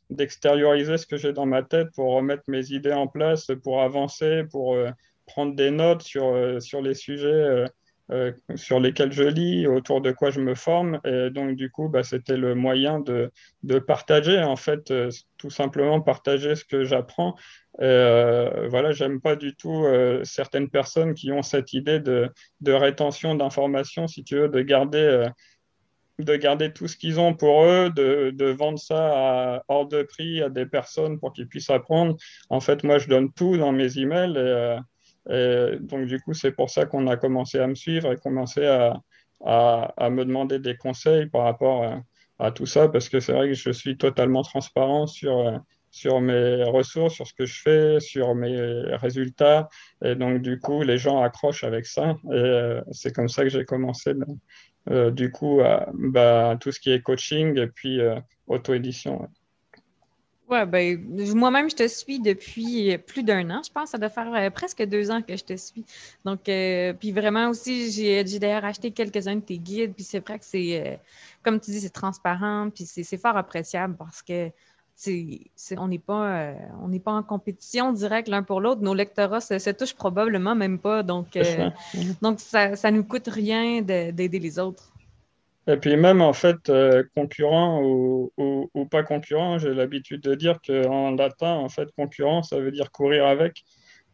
d'extérioriser 0.08 0.96
ce 0.96 1.06
que 1.06 1.18
j'ai 1.18 1.34
dans 1.34 1.46
ma 1.46 1.62
tête 1.62 1.88
pour 1.94 2.14
remettre 2.14 2.44
mes 2.48 2.72
idées 2.72 2.94
en 2.94 3.06
place, 3.06 3.48
pour 3.62 3.82
avancer, 3.82 4.44
pour 4.50 4.74
euh, 4.74 4.90
prendre 5.26 5.54
des 5.54 5.70
notes 5.70 6.02
sur, 6.02 6.34
sur 6.62 6.80
les 6.80 6.94
sujets 6.94 7.66
euh, 8.12 8.32
sur 8.56 8.80
lesquels 8.80 9.12
je 9.12 9.22
lis, 9.22 9.66
autour 9.68 10.00
de 10.00 10.10
quoi 10.10 10.30
je 10.30 10.40
me 10.40 10.54
forme. 10.54 11.00
Et 11.04 11.30
donc, 11.30 11.54
du 11.54 11.70
coup, 11.70 11.88
bah, 11.88 12.02
c'était 12.02 12.36
le 12.36 12.54
moyen 12.54 12.98
de, 12.98 13.30
partager, 13.78 14.38
en 14.42 14.56
fait, 14.56 14.90
euh, 14.90 15.10
tout 15.38 15.50
simplement 15.50 16.00
partager 16.00 16.56
ce 16.56 16.64
que 16.64 16.82
j'apprends. 16.82 17.36
Euh, 17.80 18.66
voilà, 18.68 18.90
j'aime 18.90 19.20
pas 19.20 19.36
du 19.36 19.54
tout 19.54 19.86
certaines 20.24 20.68
personnes 20.70 21.14
qui 21.14 21.30
ont 21.30 21.42
cette 21.42 21.72
idée 21.72 22.00
de, 22.00 22.28
de 22.60 22.72
rétention 22.72 23.34
d'informations, 23.36 24.08
si 24.08 24.24
tu 24.24 24.36
veux, 24.36 24.48
de 24.48 24.60
garder 24.60 25.28
de 26.18 26.36
garder 26.36 26.70
tout 26.70 26.86
ce 26.86 26.98
qu'ils 26.98 27.18
ont 27.18 27.32
pour 27.32 27.64
eux, 27.64 27.90
de, 27.90 28.50
vendre 28.50 28.78
ça 28.78 29.54
à, 29.54 29.62
hors 29.68 29.86
de 29.86 30.02
prix 30.02 30.42
à 30.42 30.50
des 30.50 30.66
personnes 30.66 31.18
pour 31.18 31.32
qu'ils 31.32 31.48
puissent 31.48 31.70
apprendre. 31.70 32.16
En 32.50 32.60
fait, 32.60 32.84
moi, 32.84 32.98
je 32.98 33.08
donne 33.08 33.32
tout 33.32 33.56
dans 33.56 33.72
mes 33.72 33.98
emails 33.98 34.36
et 35.28 35.76
donc, 35.80 36.06
du 36.06 36.20
coup, 36.20 36.32
c'est 36.32 36.52
pour 36.52 36.70
ça 36.70 36.86
qu'on 36.86 37.06
a 37.06 37.16
commencé 37.16 37.58
à 37.58 37.66
me 37.66 37.74
suivre 37.74 38.12
et 38.12 38.16
commencé 38.16 38.66
à, 38.66 39.00
me 40.10 40.24
demander 40.24 40.58
des 40.58 40.76
conseils 40.76 41.26
par 41.26 41.44
rapport 41.44 42.02
à, 42.38 42.50
tout 42.52 42.66
ça, 42.66 42.88
parce 42.88 43.08
que 43.08 43.20
c'est 43.20 43.32
vrai 43.32 43.48
que 43.48 43.54
je 43.54 43.70
suis 43.70 43.98
totalement 43.98 44.42
transparent 44.42 45.06
sur, 45.06 45.60
sur 45.90 46.20
mes 46.20 46.64
ressources, 46.64 47.14
sur 47.14 47.26
ce 47.26 47.34
que 47.34 47.44
je 47.44 47.60
fais, 47.60 48.00
sur 48.00 48.34
mes 48.34 48.56
résultats. 48.96 49.68
Et 50.02 50.14
donc, 50.14 50.40
du 50.40 50.58
coup, 50.58 50.82
les 50.82 50.96
gens 50.98 51.22
accrochent 51.22 51.64
avec 51.64 51.86
ça. 51.86 52.16
Et 52.26 52.34
euh, 52.34 52.80
c'est 52.92 53.14
comme 53.14 53.28
ça 53.28 53.42
que 53.42 53.50
j'ai 53.50 53.64
commencé, 53.64 54.14
euh, 54.90 55.10
du 55.10 55.30
coup, 55.30 55.60
bah, 55.92 56.56
tout 56.60 56.72
ce 56.72 56.80
qui 56.80 56.90
est 56.90 57.02
coaching 57.02 57.58
et 57.58 57.66
puis 57.66 58.00
euh, 58.00 58.18
auto-édition. 58.46 59.28
Ben, 60.50 60.98
moi-même, 61.34 61.70
je 61.70 61.76
te 61.76 61.88
suis 61.88 62.20
depuis 62.20 62.98
plus 62.98 63.22
d'un 63.22 63.48
an, 63.50 63.62
je 63.64 63.72
pense. 63.72 63.90
Ça 63.90 63.98
doit 63.98 64.08
faire 64.08 64.32
euh, 64.34 64.50
presque 64.50 64.82
deux 64.82 65.10
ans 65.10 65.22
que 65.22 65.36
je 65.36 65.44
te 65.44 65.56
suis. 65.56 65.84
Donc, 66.24 66.48
euh, 66.48 66.92
puis 66.92 67.12
vraiment 67.12 67.48
aussi, 67.48 67.90
j'ai 67.90 68.38
d'ailleurs 68.38 68.64
acheté 68.64 68.90
quelques-uns 68.90 69.36
de 69.36 69.40
tes 69.40 69.58
guides. 69.58 69.94
Puis 69.94 70.04
c'est 70.04 70.20
vrai 70.20 70.38
que 70.38 70.44
c'est, 70.44 70.86
euh, 70.86 70.96
comme 71.42 71.60
tu 71.60 71.70
dis, 71.70 71.80
c'est 71.80 71.90
transparent. 71.90 72.68
Puis 72.74 72.84
c'est 72.86 73.16
fort 73.16 73.36
appréciable 73.36 73.94
parce 73.98 74.22
que 74.22 74.50
c'est, 74.94 75.40
on 75.78 75.88
n'est 75.88 75.98
pas, 75.98 76.52
on 76.82 76.88
n'est 76.88 77.00
pas 77.00 77.12
en 77.12 77.22
compétition 77.22 77.92
directe 77.92 78.28
l'un 78.28 78.42
pour 78.42 78.60
l'autre. 78.60 78.82
Nos 78.82 78.92
lectorats 78.92 79.40
se, 79.40 79.58
se, 79.58 79.70
touchent 79.70 79.94
probablement 79.94 80.54
même 80.54 80.78
pas. 80.78 81.02
Donc, 81.02 81.38
donc 82.20 82.40
ça, 82.40 82.76
ça 82.76 82.90
nous 82.90 83.04
coûte 83.04 83.28
rien 83.28 83.80
d'aider 83.80 84.38
les 84.38 84.58
autres. 84.58 84.89
Et 85.66 85.76
puis 85.76 85.96
même 85.96 86.22
en 86.22 86.32
fait, 86.32 86.68
euh, 86.68 87.04
concurrent 87.14 87.82
ou, 87.82 88.32
ou, 88.74 88.86
pas 88.86 89.02
concurrent, 89.02 89.58
j'ai 89.58 89.74
l'habitude 89.74 90.22
de 90.22 90.34
dire 90.34 90.58
qu'en 90.66 91.12
latin, 91.12 91.52
en 91.52 91.68
fait, 91.68 91.90
concurrent, 91.92 92.42
ça 92.42 92.58
veut 92.58 92.72
dire 92.72 92.90
courir 92.90 93.26
avec. 93.26 93.64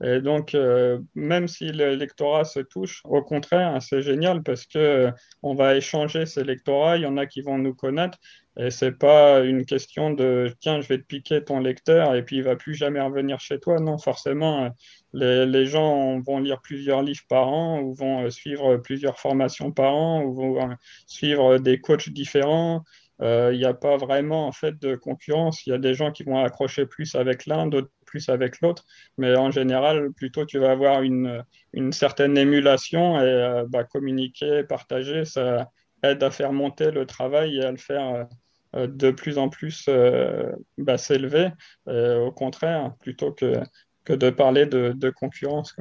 Et 0.04 0.20
donc, 0.20 0.54
euh, 0.54 0.98
même 1.14 1.48
si 1.48 1.72
l'électorat 1.72 2.44
se 2.44 2.60
touche, 2.60 3.00
au 3.04 3.22
contraire, 3.22 3.80
c'est 3.80 4.02
génial 4.02 4.42
parce 4.42 4.66
que 4.66 4.78
euh, 4.78 5.10
on 5.42 5.54
va 5.54 5.74
échanger 5.76 6.26
ces 6.26 6.44
lectorats. 6.44 6.96
Il 6.98 7.02
y 7.02 7.06
en 7.06 7.16
a 7.16 7.26
qui 7.26 7.40
vont 7.40 7.58
nous 7.58 7.74
connaître. 7.74 8.18
Et 8.58 8.70
c'est 8.70 8.92
pas 8.92 9.40
une 9.40 9.64
question 9.66 10.10
de 10.10 10.52
tiens, 10.60 10.80
je 10.80 10.88
vais 10.88 10.98
te 10.98 11.04
piquer 11.04 11.44
ton 11.44 11.60
lecteur 11.60 12.14
et 12.14 12.22
puis 12.24 12.36
il 12.36 12.42
va 12.42 12.56
plus 12.56 12.74
jamais 12.74 13.00
revenir 13.00 13.38
chez 13.40 13.58
toi. 13.60 13.80
Non, 13.80 13.98
forcément, 13.98 14.70
les, 15.12 15.44
les 15.46 15.66
gens 15.66 16.20
vont 16.20 16.38
lire 16.40 16.60
plusieurs 16.62 17.02
livres 17.02 17.24
par 17.28 17.48
an 17.48 17.80
ou 17.80 17.94
vont 17.94 18.30
suivre 18.30 18.78
plusieurs 18.78 19.18
formations 19.18 19.72
par 19.72 19.94
an 19.94 20.22
ou 20.22 20.34
vont 20.34 20.70
suivre 21.06 21.58
des 21.58 21.80
coachs 21.80 22.08
différents. 22.08 22.82
Il 23.20 23.56
n'y 23.58 23.64
a 23.66 23.74
pas 23.74 23.98
vraiment 23.98 24.46
en 24.46 24.52
fait 24.52 24.80
de 24.80 24.94
concurrence. 24.96 25.66
Il 25.66 25.70
y 25.70 25.72
a 25.74 25.78
des 25.78 25.94
gens 25.94 26.10
qui 26.10 26.22
vont 26.22 26.42
accrocher 26.42 26.86
plus 26.86 27.14
avec 27.14 27.44
l'un, 27.44 27.66
d'autres 27.66 27.90
avec 28.28 28.60
l'autre. 28.60 28.84
Mais 29.18 29.36
en 29.36 29.50
général, 29.50 30.12
plutôt, 30.12 30.44
tu 30.44 30.58
vas 30.58 30.70
avoir 30.70 31.02
une, 31.02 31.42
une 31.72 31.92
certaine 31.92 32.36
émulation 32.36 33.20
et 33.20 33.24
euh, 33.24 33.64
bah, 33.68 33.84
communiquer, 33.84 34.64
partager, 34.64 35.24
ça 35.24 35.70
aide 36.02 36.22
à 36.22 36.30
faire 36.30 36.52
monter 36.52 36.90
le 36.90 37.06
travail 37.06 37.58
et 37.58 37.64
à 37.64 37.70
le 37.70 37.76
faire 37.76 38.26
euh, 38.74 38.86
de 38.86 39.10
plus 39.10 39.38
en 39.38 39.48
plus 39.48 39.86
euh, 39.88 40.52
bah, 40.78 40.98
s'élever. 40.98 41.50
au 41.86 42.32
contraire, 42.32 42.94
plutôt 43.00 43.32
que, 43.32 43.60
que 44.04 44.12
de 44.12 44.30
parler 44.30 44.66
de, 44.66 45.10
concurrence. 45.10 45.74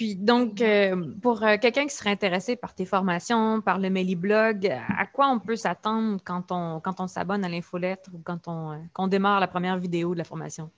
Puis 0.00 0.16
donc, 0.16 0.62
euh, 0.62 0.96
pour 1.20 1.42
euh, 1.42 1.58
quelqu'un 1.60 1.84
qui 1.86 1.94
serait 1.94 2.08
intéressé 2.08 2.56
par 2.56 2.74
tes 2.74 2.86
formations, 2.86 3.60
par 3.60 3.78
le 3.78 4.14
Blog, 4.14 4.66
à 4.66 5.04
quoi 5.04 5.28
on 5.28 5.38
peut 5.38 5.56
s'attendre 5.56 6.18
quand 6.24 6.50
on, 6.52 7.06
s'abonne 7.06 7.44
à 7.44 7.50
l'infolettre 7.50 8.08
ou 8.14 8.18
quand 8.24 8.48
on, 8.48 8.72
euh, 8.72 9.06
démarre 9.08 9.40
la 9.40 9.46
première 9.46 9.76
vidéo 9.76 10.14
de 10.14 10.18
la 10.18 10.24
formation? 10.24 10.70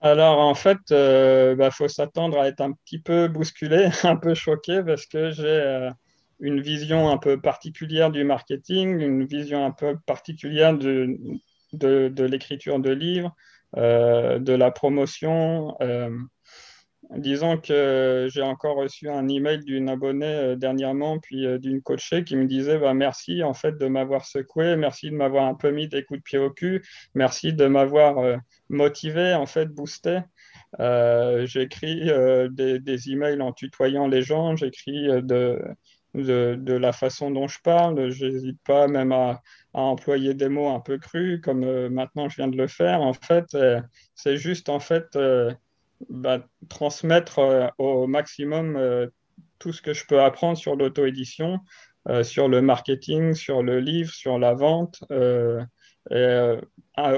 Alors, 0.00 0.40
en 0.40 0.56
fait, 0.56 0.78
il 0.90 1.54
bah, 1.56 1.70
faut 1.70 1.86
s'attendre 1.86 2.40
à 2.40 2.48
être 2.48 2.60
un 2.62 2.72
petit 2.72 2.98
peu 2.98 3.28
bousculé, 3.28 3.90
un 4.02 4.16
peu 4.16 4.34
choqué, 4.34 4.82
parce 4.82 5.06
que 5.06 5.30
j'ai 5.30 5.92
une 6.40 6.60
vision 6.60 7.10
un 7.10 7.16
peu 7.16 7.40
particulière 7.40 8.10
du 8.10 8.24
marketing, 8.24 8.98
une 8.98 9.24
vision 9.24 9.64
un 9.64 9.70
peu 9.70 9.96
particulière 10.04 10.76
de 10.76 12.24
l'écriture 12.24 12.80
de 12.80 12.90
livres, 12.90 13.36
de 13.76 14.52
la 14.52 14.72
promotion. 14.72 15.76
Disons 17.16 17.56
que 17.56 18.28
j'ai 18.30 18.42
encore 18.42 18.76
reçu 18.76 19.08
un 19.08 19.26
email 19.26 19.64
d'une 19.64 19.88
abonnée 19.88 20.26
euh, 20.26 20.56
dernièrement, 20.56 21.18
puis 21.18 21.44
euh, 21.44 21.58
d'une 21.58 21.82
coachée 21.82 22.22
qui 22.22 22.36
me 22.36 22.46
disait 22.46 22.78
bah, 22.78 22.94
merci 22.94 23.42
en 23.42 23.52
fait 23.52 23.76
de 23.76 23.86
m'avoir 23.86 24.24
secoué, 24.24 24.76
merci 24.76 25.10
de 25.10 25.16
m'avoir 25.16 25.46
un 25.46 25.54
peu 25.54 25.72
mis 25.72 25.88
des 25.88 26.04
coups 26.04 26.20
de 26.20 26.22
pied 26.22 26.38
au 26.38 26.50
cul, 26.50 26.84
merci 27.14 27.52
de 27.52 27.66
m'avoir 27.66 28.18
euh, 28.18 28.36
motivé, 28.68 29.34
en 29.34 29.46
fait 29.46 29.66
boosté. 29.66 30.20
j'écris 30.78 32.10
des, 32.50 33.10
emails 33.10 33.42
en 33.42 33.52
tutoyant 33.52 34.06
les 34.06 34.22
gens, 34.22 34.54
j'écris 34.54 35.08
de, 35.22 35.74
la 36.14 36.92
façon 36.92 37.32
dont 37.32 37.48
je 37.48 37.58
parle, 37.60 38.10
j'hésite 38.10 38.60
pas 38.64 38.86
même 38.86 39.10
à, 39.10 39.42
employer 39.72 40.34
des 40.34 40.48
mots 40.48 40.68
un 40.68 40.80
peu 40.80 40.98
crus 40.98 41.40
comme 41.42 41.88
maintenant 41.88 42.28
je 42.28 42.36
viens 42.36 42.48
de 42.48 42.56
le 42.56 42.68
faire. 42.68 43.00
En 43.00 43.14
fait, 43.14 43.56
c'est 44.14 44.36
juste 44.36 44.68
en 44.68 44.78
fait 44.80 45.16
bah, 46.08 46.40
transmettre 46.68 47.40
euh, 47.40 47.66
au 47.78 48.06
maximum 48.06 48.76
euh, 48.76 49.06
tout 49.58 49.72
ce 49.72 49.82
que 49.82 49.92
je 49.92 50.06
peux 50.06 50.20
apprendre 50.22 50.56
sur 50.56 50.76
l'auto-édition, 50.76 51.58
euh, 52.08 52.22
sur 52.22 52.48
le 52.48 52.62
marketing, 52.62 53.34
sur 53.34 53.62
le 53.62 53.80
livre, 53.80 54.12
sur 54.12 54.38
la 54.38 54.54
vente. 54.54 55.04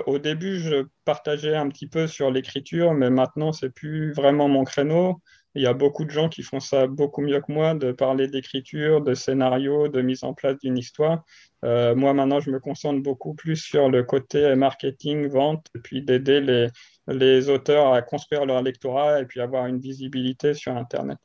au 0.07 0.19
début, 0.19 0.59
je 0.59 0.87
partageais 1.05 1.55
un 1.55 1.69
petit 1.69 1.87
peu 1.87 2.07
sur 2.07 2.31
l'écriture, 2.31 2.93
mais 2.93 3.11
maintenant, 3.11 3.53
c'est 3.53 3.71
plus 3.71 4.13
vraiment 4.13 4.49
mon 4.49 4.65
créneau. 4.65 5.21
Il 5.55 5.63
y 5.63 5.67
a 5.67 5.75
beaucoup 5.75 6.05
de 6.05 6.11
gens 6.11 6.29
qui 6.29 6.43
font 6.43 6.61
ça 6.61 6.87
beaucoup 6.87 7.21
mieux 7.21 7.41
que 7.41 7.53
moi, 7.53 7.75
de 7.75 7.93
parler 7.93 8.27
d'écriture, 8.27 9.03
de 9.03 9.15
scénario, 9.15 9.89
de 9.89 10.01
mise 10.01 10.25
en 10.25 10.33
place 10.33 10.57
d'une 10.59 10.79
histoire. 10.79 11.25
Moi, 11.63 12.15
maintenant, 12.15 12.41
je 12.41 12.51
me 12.51 12.59
concentre 12.59 13.03
beaucoup 13.03 13.35
plus 13.35 13.57
sur 13.57 13.89
le 13.91 14.03
côté 14.03 14.55
marketing, 14.57 15.29
vente, 15.29 15.67
et 15.77 15.79
puis 15.79 16.03
d'aider 16.03 16.41
les, 16.41 16.69
les 17.09 17.49
auteurs 17.49 17.93
à 17.93 18.03
construire 18.03 18.47
leur 18.47 18.63
lectorat 18.63 19.21
et 19.21 19.27
puis 19.27 19.41
avoir 19.41 19.67
une 19.67 19.79
visibilité 19.79 20.55
sur 20.55 20.77
Internet. 20.77 21.19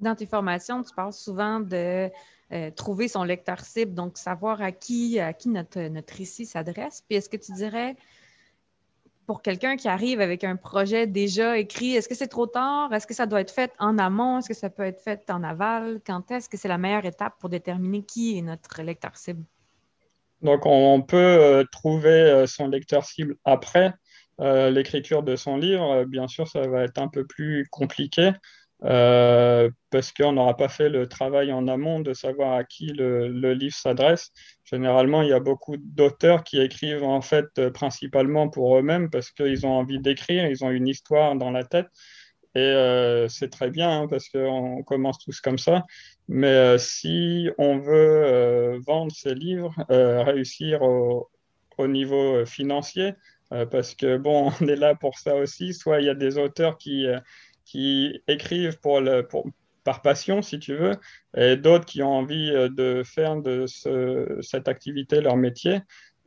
Dans 0.00 0.14
tes 0.14 0.26
formations, 0.26 0.82
tu 0.82 0.92
parles 0.94 1.12
souvent 1.12 1.60
de 1.60 2.10
euh, 2.52 2.70
trouver 2.72 3.08
son 3.08 3.22
lecteur 3.22 3.60
cible, 3.60 3.94
donc 3.94 4.18
savoir 4.18 4.60
à 4.60 4.72
qui, 4.72 5.20
à 5.20 5.32
qui 5.32 5.48
notre, 5.48 5.80
notre 5.80 6.14
récit 6.14 6.46
s'adresse. 6.46 7.02
Puis 7.08 7.16
est-ce 7.16 7.28
que 7.28 7.36
tu 7.36 7.52
dirais 7.52 7.96
pour 9.26 9.42
quelqu'un 9.42 9.76
qui 9.76 9.88
arrive 9.88 10.20
avec 10.20 10.44
un 10.44 10.56
projet 10.56 11.06
déjà 11.06 11.56
écrit, 11.58 11.94
est-ce 11.94 12.08
que 12.08 12.14
c'est 12.14 12.28
trop 12.28 12.46
tard? 12.46 12.92
Est-ce 12.92 13.06
que 13.06 13.14
ça 13.14 13.26
doit 13.26 13.40
être 13.40 13.50
fait 13.50 13.72
en 13.78 13.98
amont? 13.98 14.38
Est-ce 14.38 14.48
que 14.48 14.54
ça 14.54 14.68
peut 14.68 14.82
être 14.82 15.00
fait 15.00 15.30
en 15.30 15.42
aval? 15.42 16.00
Quand 16.06 16.30
est-ce 16.30 16.48
que 16.48 16.56
c'est 16.56 16.68
la 16.68 16.78
meilleure 16.78 17.06
étape 17.06 17.34
pour 17.38 17.48
déterminer 17.48 18.02
qui 18.02 18.36
est 18.38 18.42
notre 18.42 18.82
lecteur 18.82 19.16
cible? 19.16 19.44
Donc, 20.42 20.66
on 20.66 21.00
peut 21.00 21.16
euh, 21.16 21.64
trouver 21.72 22.10
euh, 22.10 22.46
son 22.46 22.68
lecteur 22.68 23.04
cible 23.04 23.36
après 23.44 23.94
euh, 24.40 24.70
l'écriture 24.70 25.22
de 25.22 25.36
son 25.36 25.56
livre. 25.56 26.04
Bien 26.04 26.28
sûr, 26.28 26.48
ça 26.48 26.66
va 26.66 26.84
être 26.84 26.98
un 26.98 27.08
peu 27.08 27.26
plus 27.26 27.66
compliqué. 27.70 28.32
parce 28.80 30.12
qu'on 30.12 30.32
n'aura 30.32 30.56
pas 30.56 30.68
fait 30.68 30.88
le 30.88 31.06
travail 31.08 31.52
en 31.52 31.68
amont 31.68 32.00
de 32.00 32.12
savoir 32.12 32.54
à 32.54 32.64
qui 32.64 32.86
le, 32.86 33.54
livre 33.54 33.74
s'adresse. 33.74 34.30
Généralement, 34.64 35.22
il 35.22 35.28
y 35.28 35.32
a 35.32 35.40
beaucoup 35.40 35.76
d'auteurs 35.78 36.44
qui 36.44 36.60
écrivent 36.60 37.04
en 37.04 37.22
fait 37.22 37.68
principalement 37.70 38.48
pour 38.48 38.76
eux-mêmes 38.76 39.10
parce 39.10 39.30
qu'ils 39.30 39.66
ont 39.66 39.72
envie 39.72 40.00
d'écrire, 40.00 40.46
ils 40.46 40.64
ont 40.64 40.70
une 40.70 40.88
histoire 40.88 41.36
dans 41.36 41.50
la 41.50 41.64
tête. 41.64 41.88
Et 42.54 42.60
euh, 42.60 43.28
c'est 43.28 43.50
très 43.50 43.70
bien 43.70 44.02
hein, 44.02 44.06
parce 44.08 44.28
qu'on 44.28 44.82
commence 44.84 45.18
tous 45.18 45.40
comme 45.40 45.58
ça. 45.58 45.84
Mais 46.28 46.46
euh, 46.46 46.78
si 46.78 47.50
on 47.58 47.78
veut 47.78 48.24
euh, 48.24 48.78
vendre 48.86 49.12
ses 49.12 49.34
livres, 49.34 49.74
réussir 49.88 50.82
au, 50.82 51.28
niveau 51.78 52.46
financier, 52.46 53.14
parce 53.70 53.94
que 53.94 54.16
bon, 54.16 54.52
on 54.60 54.66
est 54.66 54.76
là 54.76 54.94
pour 54.94 55.18
ça 55.18 55.36
aussi. 55.36 55.74
Soit 55.74 56.00
il 56.00 56.06
y 56.06 56.10
a 56.10 56.14
des 56.14 56.38
auteurs 56.38 56.78
qui, 56.78 57.06
qui 57.64 58.20
écrivent 58.28 58.78
par 59.84 60.02
passion, 60.02 60.42
si 60.42 60.58
tu 60.58 60.74
veux, 60.74 60.96
et 61.36 61.56
d'autres 61.56 61.84
qui 61.84 62.02
ont 62.02 62.12
envie 62.12 62.50
de 62.50 63.02
faire 63.04 63.36
de 63.36 63.66
ce, 63.66 64.38
cette 64.40 64.68
activité 64.68 65.20
leur 65.20 65.36
métier. 65.36 65.80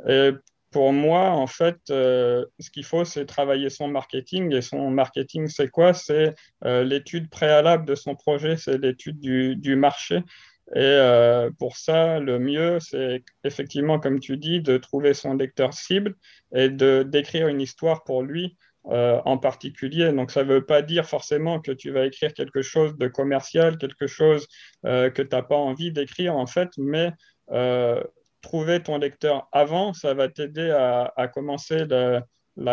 Et 0.07 0.31
pour 0.71 0.91
moi, 0.93 1.31
en 1.31 1.47
fait, 1.47 1.77
euh, 1.89 2.45
ce 2.59 2.69
qu'il 2.69 2.83
faut, 2.83 3.05
c'est 3.05 3.25
travailler 3.25 3.69
son 3.69 3.87
marketing. 3.87 4.53
Et 4.53 4.61
son 4.61 4.89
marketing, 4.89 5.47
c'est 5.47 5.69
quoi? 5.69 5.93
C'est 5.93 6.35
euh, 6.65 6.83
l'étude 6.83 7.29
préalable 7.29 7.85
de 7.85 7.95
son 7.95 8.15
projet, 8.15 8.57
c'est 8.57 8.77
l'étude 8.77 9.19
du, 9.19 9.75
marché. 9.75 10.23
Et 10.75 10.79
euh, 10.79 11.49
pour 11.59 11.77
ça, 11.77 12.19
le 12.19 12.39
mieux, 12.39 12.79
c'est 12.79 13.23
effectivement, 13.43 13.99
comme 13.99 14.19
tu 14.19 14.37
dis, 14.37 14.61
de 14.61 14.77
trouver 14.77 15.13
son 15.13 15.33
lecteur 15.33 15.73
cible 15.73 16.15
et 16.53 16.69
de 16.69 17.03
d'écrire 17.03 17.47
une 17.47 17.61
histoire 17.61 18.03
pour 18.03 18.23
lui 18.23 18.57
en 18.89 19.37
particulier. 19.37 20.13
Donc, 20.13 20.31
ça 20.31 20.45
ne 20.45 20.49
veut 20.53 20.65
pas 20.65 20.81
dire 20.81 21.05
forcément 21.05 21.59
que 21.59 21.73
tu 21.73 21.91
vas 21.91 22.05
écrire 22.05 22.33
quelque 22.33 22.61
chose 22.61 22.97
de 22.97 23.09
commercial, 23.09 23.77
quelque 23.77 24.07
chose 24.07 24.47
que 24.83 25.21
tu 25.21 25.27
n'as 25.29 25.41
pas 25.41 25.57
envie 25.57 25.91
d'écrire, 25.91 26.37
en 26.37 26.45
fait, 26.45 26.69
mais 26.77 27.11
trouver 28.41 28.81
ton 28.81 28.97
lecteur 28.97 29.49
avant, 29.51 29.93
ça 29.93 30.13
va 30.13 30.29
t'aider 30.29 30.71
à, 30.71 31.27
commencer 31.27 31.85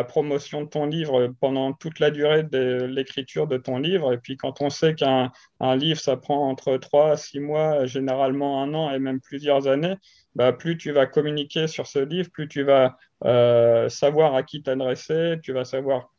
promotion 0.04 0.62
de 0.62 0.68
ton 0.68 0.86
livre 0.86 1.34
pendant 1.40 1.72
toute 1.72 2.00
la 2.00 2.10
durée 2.10 2.42
de 2.42 2.84
l'écriture 2.84 3.46
de 3.46 3.58
ton 3.58 3.78
livre. 3.78 4.12
Et 4.12 4.18
puis 4.18 4.36
quand 4.36 4.62
on 4.62 4.70
sait 4.70 4.94
qu'un 4.94 5.30
livre, 5.76 6.00
ça 6.00 6.16
prend 6.16 6.48
entre 6.48 6.76
3 6.76 7.16
6 7.16 7.40
mois, 7.40 7.84
généralement 7.86 8.62
un 8.62 8.72
an 8.74 8.90
et 8.90 8.98
même 8.98 9.20
plusieurs 9.20 9.68
années, 9.68 9.96
bah, 10.34 10.52
plus 10.52 10.76
tu 10.78 10.90
vas 10.90 11.06
communiquer 11.06 11.66
sur 11.66 11.86
ce 11.86 11.98
livre, 11.98 12.30
plus 12.32 12.48
tu 12.48 12.62
vas 12.62 12.96
euh, 13.24 13.88
savoir 13.88 14.34
à 14.34 14.42
qui 14.42 14.62
t'adresser, 14.62 15.36
tu 15.42 15.52
vas 15.52 15.64
savoir 15.64 16.10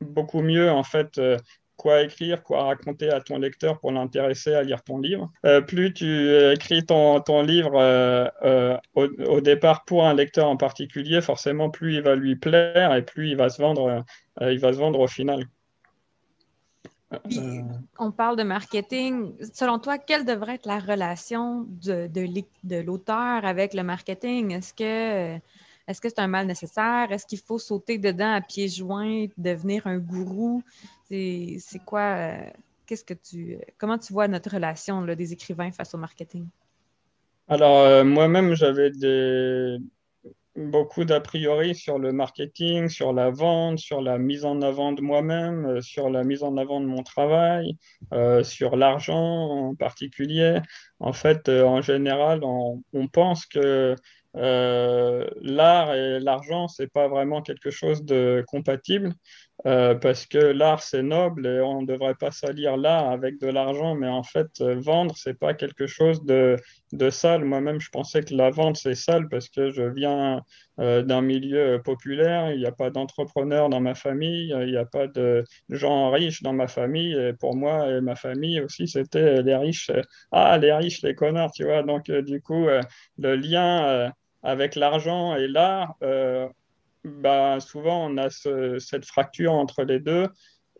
beaucoup 0.00 0.42
mieux 0.42 0.70
en 0.70 0.82
fait 0.82 1.18
euh, 1.18 1.36
quoi 1.82 2.02
écrire, 2.02 2.44
quoi 2.44 2.62
raconter 2.62 3.10
à 3.10 3.20
ton 3.20 3.38
lecteur 3.38 3.80
pour 3.80 3.90
l'intéresser 3.90 4.54
à 4.54 4.62
lire 4.62 4.84
ton 4.84 4.98
livre. 4.98 5.32
Euh, 5.44 5.60
plus 5.60 5.92
tu 5.92 6.30
écris 6.52 6.86
ton, 6.86 7.20
ton 7.20 7.42
livre 7.42 7.72
euh, 7.74 8.28
euh, 8.44 8.78
au, 8.94 9.40
départ 9.40 9.84
pour 9.84 10.06
un 10.06 10.14
lecteur 10.14 10.46
en 10.46 10.56
particulier, 10.56 11.20
forcément, 11.20 11.70
plus 11.70 11.96
il 11.96 12.02
va 12.02 12.14
lui 12.14 12.36
plaire 12.36 12.94
et 12.94 13.02
plus 13.02 13.30
il 13.30 13.36
va 13.36 13.48
se 13.48 13.60
vendre, 13.60 14.04
il 14.40 14.60
va 14.60 14.72
se 14.72 14.78
vendre 14.78 15.00
au 15.00 15.08
final. 15.08 15.44
on 17.98 18.12
parle 18.12 18.36
de 18.36 18.44
marketing. 18.44 19.32
Selon 19.52 19.80
toi, 19.80 19.98
quelle 19.98 20.24
devrait 20.24 20.54
être 20.54 20.66
la 20.66 20.78
relation 20.78 21.66
de, 21.68 22.06
de, 22.06 22.44
de 22.62 22.76
l'auteur 22.76 23.44
avec 23.44 23.74
le 23.74 23.82
marketing? 23.82 24.52
Est-ce 24.52 24.72
que 24.72 25.40
est-ce 25.88 26.00
que 26.00 26.08
c'est 26.08 26.20
un 26.20 26.28
mal 26.28 26.46
nécessaire? 26.46 27.10
Est-ce 27.10 27.26
qu'il 27.26 27.40
faut 27.40 27.58
sauter 27.58 27.98
dedans 27.98 28.32
à 28.32 28.40
pieds 28.40 28.68
joints, 28.68 29.26
devenir 29.36 29.86
un 29.86 29.98
gourou? 29.98 30.62
C'est 31.12 31.78
quoi, 31.84 32.16
euh, 32.16 32.50
qu'est-ce 32.86 33.04
que 33.04 33.12
tu, 33.12 33.58
comment 33.76 33.98
tu 33.98 34.14
vois 34.14 34.28
notre 34.28 34.50
relation 34.50 35.04
des 35.04 35.32
écrivains 35.34 35.70
face 35.70 35.94
au 35.94 35.98
marketing? 35.98 36.46
Alors, 37.48 37.80
euh, 37.80 38.02
moi-même, 38.02 38.54
j'avais 38.54 38.90
beaucoup 40.56 41.04
d'a 41.04 41.20
priori 41.20 41.74
sur 41.74 41.98
le 41.98 42.12
marketing, 42.12 42.88
sur 42.88 43.12
la 43.12 43.28
vente, 43.28 43.78
sur 43.78 44.00
la 44.00 44.16
mise 44.16 44.46
en 44.46 44.62
avant 44.62 44.92
de 44.92 45.02
moi-même, 45.02 45.66
euh, 45.66 45.80
sur 45.82 46.08
la 46.08 46.24
mise 46.24 46.42
en 46.42 46.56
avant 46.56 46.80
de 46.80 46.86
mon 46.86 47.02
travail, 47.02 47.76
sur 48.42 48.76
l'argent 48.76 49.68
en 49.68 49.74
particulier. 49.74 50.60
En 50.98 51.12
fait, 51.12 51.50
en 51.50 51.82
général, 51.82 52.40
on, 52.42 52.82
on 52.94 53.06
pense 53.08 53.44
que 53.44 53.96
l'art 54.34 55.94
et 55.94 56.20
l'argent, 56.20 56.68
c'est 56.68 56.90
pas 56.90 57.08
vraiment 57.08 57.42
quelque 57.42 57.70
chose 57.70 58.02
de 58.02 58.42
compatible. 58.46 59.12
Euh, 59.64 59.94
parce 59.94 60.26
que 60.26 60.38
l'art 60.38 60.82
c'est 60.82 61.04
noble 61.04 61.46
et 61.46 61.60
on 61.60 61.82
ne 61.82 61.86
devrait 61.86 62.16
pas 62.16 62.32
salir 62.32 62.76
l'art 62.76 63.10
avec 63.10 63.38
de 63.38 63.46
l'argent, 63.46 63.94
mais 63.94 64.08
en 64.08 64.24
fait 64.24 64.48
euh, 64.60 64.74
vendre 64.80 65.16
c'est 65.16 65.38
pas 65.38 65.54
quelque 65.54 65.86
chose 65.86 66.24
de, 66.24 66.56
de 66.92 67.10
sale. 67.10 67.44
Moi-même 67.44 67.80
je 67.80 67.88
pensais 67.90 68.22
que 68.22 68.34
la 68.34 68.50
vente 68.50 68.76
c'est 68.76 68.96
sale 68.96 69.28
parce 69.28 69.48
que 69.48 69.70
je 69.70 69.82
viens 69.82 70.42
euh, 70.80 71.02
d'un 71.02 71.20
milieu 71.20 71.80
populaire, 71.84 72.52
il 72.52 72.58
n'y 72.58 72.66
a 72.66 72.72
pas 72.72 72.90
d'entrepreneurs 72.90 73.68
dans 73.68 73.80
ma 73.80 73.94
famille, 73.94 74.48
il 74.48 74.66
n'y 74.66 74.76
a 74.76 74.84
pas 74.84 75.06
de 75.06 75.44
gens 75.68 76.10
riches 76.10 76.42
dans 76.42 76.52
ma 76.54 76.66
famille 76.66 77.12
et 77.14 77.32
pour 77.32 77.54
moi 77.54 77.88
et 77.88 78.00
ma 78.00 78.16
famille 78.16 78.60
aussi 78.60 78.88
c'était 78.88 79.42
les 79.42 79.54
riches, 79.56 79.92
ah 80.32 80.58
les 80.58 80.72
riches 80.72 81.02
les 81.02 81.14
connards, 81.14 81.52
tu 81.52 81.64
vois. 81.64 81.84
Donc 81.84 82.10
du 82.10 82.40
coup 82.42 82.66
le 83.18 83.36
lien 83.36 84.12
avec 84.42 84.74
l'argent 84.74 85.36
et 85.36 85.46
l'art 85.46 85.96
bah, 87.04 87.58
souvent 87.60 88.10
on 88.10 88.16
a 88.16 88.30
cette 88.30 89.04
fracture 89.04 89.52
entre 89.52 89.84
les 89.84 90.00
deux. 90.00 90.28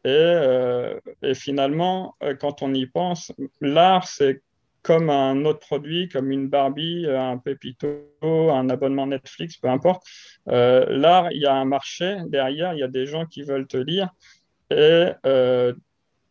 Et, 0.05 0.09
euh, 0.11 0.99
finalement, 1.35 2.17
euh, 2.23 2.35
quand 2.35 2.63
on 2.63 2.75
y 2.75 2.87
pense, 2.87 3.33
l'art, 3.61 4.07
c'est 4.09 4.43
comme 4.83 5.11
un 5.11 5.45
autre 5.45 5.61
produit, 5.61 6.09
comme 6.09 6.33
une 6.33 6.49
Barbie, 6.49 7.07
un 7.09 7.39
Pépito, 7.39 8.11
un 8.23 8.69
abonnement 8.69 9.07
Netflix, 9.07 9.57
peu 9.57 9.69
importe. 9.69 10.05
Euh, 10.49 10.87
l'art, 10.89 11.31
il 11.31 11.41
y 11.41 11.47
a 11.47 11.55
un 11.55 11.65
marché 11.65 12.17
derrière, 12.27 12.75
il 12.75 12.81
y 12.81 12.83
a 12.83 12.89
des 12.89 13.07
gens 13.07 13.27
qui 13.27 13.43
veulent 13.43 13.69
te 13.69 13.77
lire. 13.77 14.11
Et, 14.71 15.11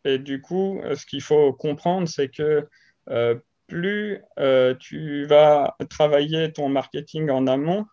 et 0.04 0.18
du 0.18 0.42
coup, 0.42 0.82
ce 0.96 1.06
qu'il 1.06 1.22
faut 1.22 1.54
comprendre, 1.54 2.10
c'est 2.10 2.28
que 2.28 2.68
plus 3.68 4.22
tu 4.80 5.26
vas 5.28 5.78
travailler 5.90 6.52
ton 6.52 6.68
marketing 6.68 7.30
en 7.30 7.48
amont, 7.48 7.86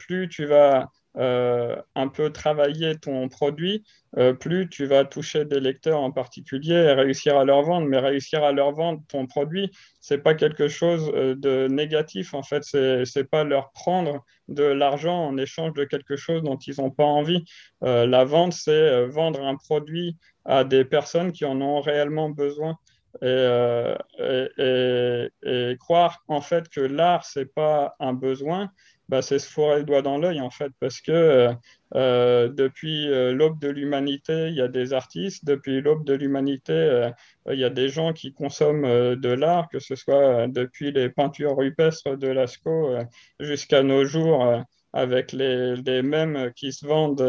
plus 0.00 0.28
tu 0.28 0.44
vas 0.46 0.90
euh, 1.16 1.74
un 1.96 2.06
peu 2.06 2.30
travailler 2.30 2.96
ton 2.96 3.28
produit, 3.28 3.82
euh, 4.16 4.32
plus 4.32 4.68
tu 4.68 4.86
vas 4.86 5.04
toucher 5.04 5.44
des 5.44 5.58
lecteurs 5.58 6.00
en 6.00 6.12
particulier 6.12 6.74
et 6.74 6.92
réussir 6.92 7.36
à 7.36 7.44
leur 7.44 7.62
vendre. 7.62 7.88
Mais 7.88 7.98
réussir 7.98 8.44
à 8.44 8.52
leur 8.52 8.72
vendre 8.72 9.02
ton 9.08 9.26
produit, 9.26 9.72
c'est 10.00 10.18
pas 10.18 10.34
quelque 10.34 10.68
chose 10.68 11.10
euh, 11.14 11.34
de 11.34 11.66
négatif. 11.68 12.32
En 12.32 12.44
fait, 12.44 12.62
c'est 12.62 13.28
pas 13.28 13.42
leur 13.42 13.72
prendre 13.72 14.24
de 14.46 14.62
l'argent 14.62 15.26
en 15.26 15.36
échange 15.36 15.72
de 15.72 15.84
quelque 15.84 16.16
chose 16.16 16.42
dont 16.42 16.58
ils 16.58 16.80
n'ont 16.80 16.90
pas 16.90 17.04
envie. 17.04 17.44
la 17.82 18.24
vente, 18.24 18.52
c'est 18.52 19.06
vendre 19.06 19.42
un 19.44 19.56
produit 19.56 20.16
à 20.44 20.64
des 20.64 20.84
personnes 20.84 21.32
qui 21.32 21.44
en 21.44 21.60
ont 21.60 21.80
réellement 21.80 22.30
besoin. 22.30 22.76
Et, 23.22 23.94
et, 24.20 25.28
et, 25.42 25.76
croire 25.78 26.22
en 26.28 26.40
fait 26.40 26.68
que 26.68 26.80
l'art 26.80 27.24
c'est 27.24 27.52
pas 27.52 27.96
un 27.98 28.12
besoin 28.12 28.70
bah, 29.10 29.22
c'est 29.22 29.40
se 29.40 29.50
fourrer 29.50 29.78
le 29.78 29.84
doigt 29.84 30.02
dans 30.02 30.18
l'œil, 30.18 30.40
en 30.40 30.50
fait, 30.50 30.70
parce 30.78 31.00
que 31.00 31.10
euh, 31.10 31.52
euh, 31.96 32.48
depuis 32.48 33.08
euh, 33.08 33.32
l'aube 33.32 33.58
de 33.58 33.68
l'humanité, 33.68 34.46
il 34.48 34.54
y 34.54 34.60
a 34.60 34.68
des 34.68 34.92
artistes, 34.92 35.44
depuis 35.44 35.80
l'aube 35.80 36.04
de 36.04 36.14
l'humanité, 36.14 37.10
il 37.50 37.58
y 37.58 37.64
a 37.64 37.70
des 37.70 37.88
gens 37.88 38.12
qui 38.12 38.32
consomment 38.32 39.16
de 39.16 39.28
l'art, 39.30 39.68
que 39.68 39.80
ce 39.80 39.96
soit 39.96 40.46
depuis 40.46 40.92
les 40.92 41.08
peintures 41.08 41.56
rupestres 41.56 42.16
de 42.16 42.28
Lascaux 42.28 42.94
jusqu'à 43.40 43.82
nos 43.82 44.04
jours 44.04 44.64
avec 44.92 45.32
les, 45.32 45.74
les, 45.76 46.02
mêmes 46.02 46.52
qui 46.54 46.72
se 46.72 46.86
vendent 46.86 47.22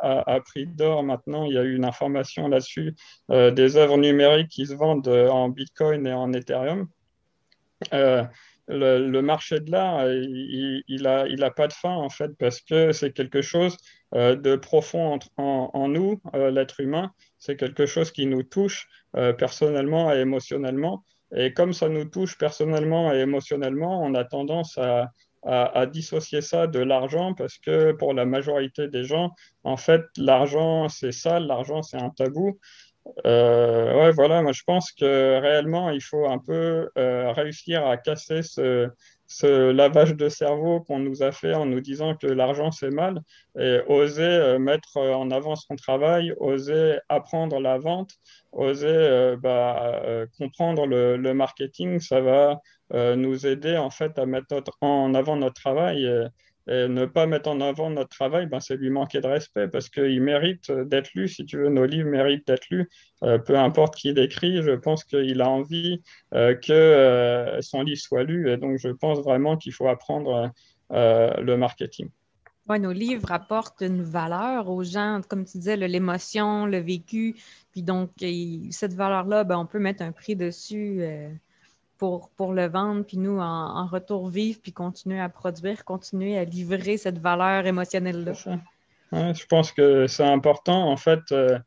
à, 0.00 0.40
prix 0.44 0.66
d'or. 0.66 1.02
Maintenant, 1.02 1.46
il 1.46 1.54
y 1.54 1.58
a 1.58 1.64
eu 1.64 1.74
une 1.74 1.84
information 1.84 2.46
là-dessus, 2.46 2.94
des 3.28 3.76
œuvres 3.76 3.98
numériques 3.98 4.50
qui 4.50 4.66
se 4.66 4.74
vendent 4.74 5.08
en 5.08 5.48
Bitcoin 5.48 6.06
et 6.06 6.12
en 6.12 6.32
Ethereum 6.32 6.86
le, 8.68 9.20
marché 9.20 9.60
de 9.60 9.70
l'art, 9.70 10.06
il 10.08 11.02
n'a 11.02 11.26
il 11.26 11.42
a 11.44 11.50
pas 11.50 11.68
de 11.68 11.72
fin, 11.72 11.94
en 11.94 12.08
fait, 12.08 12.30
parce 12.38 12.60
que 12.60 12.92
c'est 12.92 13.12
quelque 13.12 13.42
chose 13.42 13.76
euh, 14.14 14.36
de 14.36 14.56
profond 14.56 15.18
en, 15.36 15.88
nous, 15.88 16.20
euh, 16.34 16.50
l'être 16.50 16.80
humain. 16.80 17.10
C'est 17.38 17.56
quelque 17.56 17.86
chose 17.86 18.12
qui 18.12 18.26
nous 18.26 18.42
touche 18.42 18.88
euh, 19.16 19.32
personnellement 19.32 20.12
et 20.14 20.18
émotionnellement. 20.18 21.04
Et 21.34 21.52
comme 21.52 21.72
ça 21.72 21.88
nous 21.88 22.04
touche 22.04 22.38
personnellement 22.38 23.12
et 23.12 23.18
émotionnellement, 23.18 24.00
on 24.02 24.14
a 24.14 24.24
tendance 24.24 24.78
à, 24.78 25.10
à 25.42 25.86
dissocier 25.86 26.40
ça 26.40 26.66
de 26.66 26.78
l'argent 26.78 27.34
parce 27.34 27.58
que 27.58 27.92
pour 27.92 28.14
la 28.14 28.24
majorité 28.24 28.88
des 28.88 29.04
gens, 29.04 29.32
en 29.64 29.76
fait, 29.76 30.02
l'argent, 30.16 30.88
c'est 30.88 31.12
ça, 31.12 31.40
l'argent, 31.40 31.82
c'est 31.82 32.00
un 32.00 32.10
tabou. 32.10 32.58
Ouais, 33.24 34.10
voilà, 34.12 34.42
moi 34.42 34.52
je 34.52 34.62
pense 34.66 34.92
que 34.92 35.40
réellement, 35.40 35.90
il 35.90 36.02
faut 36.02 36.26
un 36.26 36.38
peu 36.38 36.88
réussir 36.96 37.86
à 37.86 37.96
casser 37.96 38.42
ce, 38.42 39.70
lavage 39.72 40.14
de 40.14 40.28
cerveau 40.28 40.80
qu'on 40.80 40.98
nous 40.98 41.22
a 41.22 41.32
fait 41.32 41.54
en 41.54 41.66
nous 41.66 41.80
disant 41.80 42.14
que 42.14 42.26
l'argent 42.26 42.70
c'est 42.70 42.90
mal 42.90 43.20
et 43.58 43.80
oser 43.88 44.22
euh, 44.22 44.58
mettre 44.58 44.96
en 44.98 45.30
avant 45.30 45.56
son 45.56 45.76
travail, 45.76 46.34
oser 46.38 46.98
apprendre 47.08 47.60
la 47.60 47.78
vente, 47.78 48.12
oser 48.52 48.86
euh, 48.88 49.36
bah, 49.36 50.00
euh, 50.04 50.26
comprendre 50.38 50.86
le, 50.86 51.34
marketing, 51.34 52.00
ça 52.00 52.20
va 52.20 52.60
nous 53.16 53.46
aider 53.46 53.76
en 53.76 53.90
fait 53.90 54.18
à 54.18 54.26
mettre 54.26 54.62
en 54.80 55.14
avant 55.14 55.36
notre 55.36 55.60
travail. 55.60 56.08
Ne 56.66 57.04
pas 57.04 57.26
mettre 57.26 57.48
en 57.50 57.60
avant 57.60 57.90
notre 57.90 58.08
travail, 58.08 58.46
ben, 58.46 58.60
c'est 58.60 58.76
lui 58.76 58.90
manquer 58.90 59.20
de 59.20 59.26
respect 59.26 59.68
parce 59.68 59.88
qu'il 59.88 60.22
mérite 60.22 60.72
d'être 60.72 61.10
lu. 61.14 61.28
Si 61.28 61.44
tu 61.44 61.58
veux, 61.58 61.68
nos 61.68 61.84
livres 61.84 62.08
méritent 62.08 62.46
d'être 62.46 62.68
lus. 62.70 62.88
Euh, 63.22 63.38
peu 63.38 63.58
importe 63.58 63.96
qui 63.96 64.12
l'écrit, 64.12 64.62
je 64.62 64.72
pense 64.72 65.04
qu'il 65.04 65.40
a 65.40 65.48
envie 65.48 66.02
euh, 66.34 66.54
que 66.54 66.72
euh, 66.72 67.60
son 67.62 67.82
livre 67.82 68.00
soit 68.00 68.24
lu. 68.24 68.50
Et 68.50 68.56
donc, 68.56 68.78
je 68.78 68.88
pense 68.88 69.20
vraiment 69.20 69.56
qu'il 69.56 69.72
faut 69.72 69.88
apprendre 69.88 70.52
le 70.90 71.56
marketing. 71.56 72.08
Oui, 72.68 72.80
nos 72.80 72.92
livres 72.92 73.30
apportent 73.30 73.82
une 73.82 74.02
valeur 74.02 74.70
aux 74.70 74.84
gens, 74.84 75.20
comme 75.28 75.44
tu 75.44 75.58
disais, 75.58 75.76
l'émotion, 75.76 76.64
le 76.64 76.78
vécu. 76.78 77.36
Puis 77.72 77.82
donc, 77.82 78.10
cette 78.70 78.94
valeur-là, 78.94 79.44
ben, 79.44 79.58
on 79.58 79.66
peut 79.66 79.78
mettre 79.78 80.02
un 80.02 80.12
prix 80.12 80.36
dessus 80.36 81.02
pour, 82.04 82.28
pour 82.36 82.52
le 82.52 82.66
vendre, 82.66 83.02
puis 83.02 83.16
nous, 83.16 83.38
en, 83.38 83.86
retour 83.86 84.28
vivre, 84.28 84.58
puis 84.62 84.72
continuer 84.72 85.18
à 85.18 85.30
produire, 85.30 85.86
continuer 85.86 86.36
à 86.36 86.44
livrer 86.44 86.98
cette 86.98 87.18
valeur 87.18 87.64
émotionnelle-là. 87.64 88.32
je 89.12 89.46
pense 89.46 89.72
que 89.72 90.06
c'est 90.06 90.26
important. 90.26 90.90
En 90.90 90.98
fait, 90.98 91.20
euh, 91.32 91.58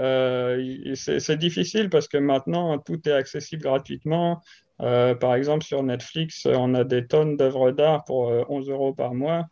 euh, 0.00 0.94
c'est 0.94 1.36
difficile 1.36 1.90
parce 1.90 2.08
que 2.08 2.16
maintenant, 2.16 2.78
tout 2.78 3.06
est 3.06 3.12
accessible 3.12 3.62
gratuitement. 3.62 4.40
Euh, 4.80 5.14
par 5.14 5.34
exemple, 5.34 5.62
sur 5.62 5.82
Netflix, 5.82 6.46
on 6.46 6.74
a 6.74 6.84
des 6.84 7.06
tonnes 7.06 7.36
d'œuvres 7.36 7.70
d'art 7.70 8.04
pour 8.04 8.32
11 8.48 8.70
euros 8.70 8.94
par 8.94 9.12
mois. 9.12 9.44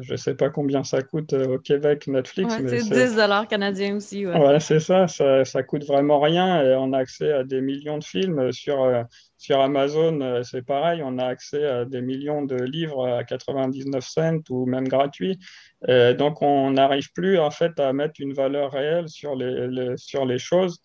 Je 0.00 0.12
ne 0.12 0.16
sais 0.16 0.34
pas 0.34 0.50
combien 0.50 0.84
ça 0.84 1.02
coûte 1.02 1.32
au 1.32 1.58
Québec, 1.58 2.06
Netflix. 2.06 2.54
c'est 2.56 2.88
10 2.88 3.16
dollars 3.16 3.48
canadiens 3.48 3.96
aussi. 3.96 4.26
Ouais, 4.26 4.60
c'est 4.60 4.80
ça, 4.80 5.08
ça, 5.08 5.44
ça 5.44 5.62
coûte 5.64 5.84
vraiment 5.86 6.20
rien 6.20 6.62
et 6.62 6.76
on 6.76 6.92
a 6.92 6.98
accès 6.98 7.32
à 7.32 7.42
des 7.42 7.62
millions 7.62 7.98
de 7.98 8.04
films. 8.04 8.52
Sur, 8.52 9.06
sur 9.38 9.60
Amazon, 9.60 10.42
c'est 10.42 10.62
pareil, 10.62 11.00
on 11.04 11.18
a 11.18 11.24
accès 11.24 11.64
à 11.64 11.84
des 11.84 12.02
millions 12.02 12.44
de 12.44 12.56
livres 12.56 13.06
à 13.06 13.24
99 13.24 14.04
cents 14.04 14.40
ou 14.50 14.66
même 14.66 14.88
gratuits. 14.88 15.38
donc 15.86 16.42
on 16.42 16.72
n'arrive 16.72 17.12
plus 17.12 17.38
en 17.38 17.50
fait 17.50 17.78
à 17.78 17.92
mettre 17.92 18.20
une 18.20 18.32
valeur 18.34 18.72
réelle 18.72 19.08
sur 19.08 19.36
les, 19.36 19.96
sur 19.96 20.26
les 20.26 20.38
choses. 20.38 20.82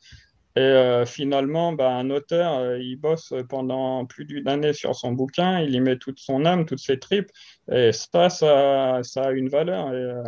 Et 0.56 0.60
euh, 0.62 1.06
finalement, 1.06 1.74
bah, 1.74 1.92
un 1.96 2.12
auteur, 2.12 2.60
euh, 2.60 2.80
il 2.80 2.98
bosse 2.98 3.34
pendant 3.50 4.06
plus 4.06 4.26
d'une 4.26 4.48
année 4.48 4.74
sur 4.74 4.96
son 4.96 5.12
bouquin, 5.12 5.60
il 5.62 5.74
y 5.74 5.80
met 5.80 5.98
toute 5.98 6.20
son 6.20 6.46
âme, 6.46 6.66
toutes 6.66 6.80
ses 6.80 7.00
tripes, 7.00 7.32
et 7.72 7.92
ça, 7.92 8.30
ça, 8.30 9.02
a 9.16 9.32
une 9.32 9.50
valeur. 9.50 9.92
Et, 9.92 9.96
euh, 9.96 10.24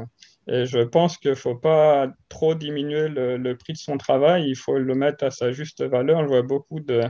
et 0.47 0.65
je 0.65 0.79
pense 0.79 1.17
qu'il 1.17 1.31
ne 1.31 1.35
faut 1.35 1.55
pas 1.55 2.07
trop 2.29 2.55
diminuer 2.55 3.07
le, 3.07 3.37
le, 3.37 3.57
prix 3.57 3.73
de 3.73 3.77
son 3.77 3.97
travail, 3.97 4.49
il 4.49 4.55
faut 4.55 4.77
le 4.77 4.95
mettre 4.95 5.23
à 5.25 5.31
sa 5.31 5.51
juste 5.51 5.83
valeur. 5.83 6.23
Je 6.23 6.27
vois 6.27 6.41
beaucoup 6.41 6.79
de, 6.79 7.03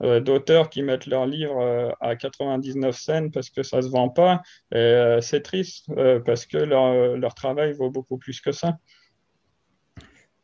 d'auteurs 0.00 0.70
qui 0.70 0.82
mettent 0.82 1.06
leurs 1.06 1.26
livres 1.26 1.94
à 2.00 2.16
99 2.16 2.96
cents 2.96 3.30
parce 3.30 3.50
que 3.50 3.62
ça 3.62 3.78
ne 3.78 3.82
se 3.82 3.88
vend 3.88 4.08
pas, 4.08 4.42
et 4.74 5.18
c'est 5.20 5.42
triste 5.42 5.86
parce 6.24 6.46
que 6.46 6.58
leur, 6.58 7.16
leur 7.16 7.34
travail 7.34 7.72
vaut 7.72 7.90
beaucoup 7.90 8.18
plus 8.18 8.40
que 8.40 8.52
ça. 8.52 8.78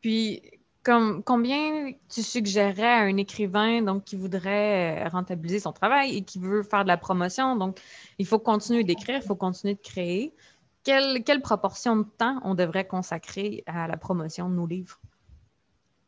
Puis, 0.05 0.43
combien 0.85 1.93
tu 2.11 2.23
suggérerais 2.23 2.83
à 2.83 3.01
un 3.01 3.17
écrivain 3.17 3.81
donc, 3.83 4.05
qui 4.05 4.17
voudrait 4.17 5.07
euh, 5.07 5.09
rentabiliser 5.09 5.61
son 5.61 5.73
travail 5.73 6.17
et 6.17 6.23
qui 6.23 6.39
veut 6.39 6.63
faire 6.63 6.83
de 6.83 6.89
la 6.89 6.99
promotion? 6.99 7.57
Donc, 7.57 7.81
il 8.19 8.27
faut 8.27 8.39
continuer 8.39 8.85
d'écrire, 8.85 9.17
il 9.17 9.27
faut 9.27 9.35
continuer 9.35 9.75
de 9.75 9.81
créer. 9.81 10.35
Quelle, 10.83 11.25
quelle, 11.25 11.41
proportion 11.41 11.97
de 11.97 12.05
temps 12.19 12.39
on 12.45 12.55
devrait 12.55 12.87
consacrer 12.87 13.65
à 13.67 13.89
la 13.89 13.97
promotion 13.97 14.51
de 14.51 14.55
nos 14.55 14.67
livres? 14.67 15.01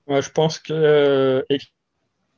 Moi, 0.07 0.21
je 0.21 0.31
pense 0.31 0.59
que 0.59 0.75
euh, 0.75 1.43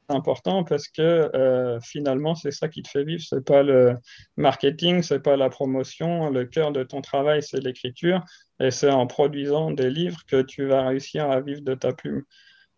important 0.08 0.64
parce 0.64 0.88
que 0.88 1.30
euh, 1.34 1.78
finalement, 1.80 2.34
c'est 2.34 2.50
ça 2.50 2.68
qui 2.68 2.82
te 2.82 2.88
fait 2.88 3.04
vivre. 3.04 3.22
C'est 3.26 3.44
pas 3.44 3.62
le 3.62 3.96
marketing, 4.36 5.02
c'est 5.02 5.20
pas 5.20 5.36
la 5.36 5.50
promotion. 5.50 6.30
Le 6.30 6.44
cœur 6.44 6.72
de 6.72 6.82
ton 6.82 7.00
travail, 7.00 7.42
c'est 7.42 7.60
l'écriture. 7.60 8.22
Et 8.60 8.70
c'est 8.70 8.90
en 8.90 9.06
produisant 9.06 9.70
des 9.70 9.90
livres 9.90 10.20
que 10.26 10.42
tu 10.42 10.66
vas 10.66 10.86
réussir 10.86 11.30
à 11.30 11.40
vivre 11.40 11.62
de 11.62 11.74
ta 11.74 11.92
plume. 11.92 12.22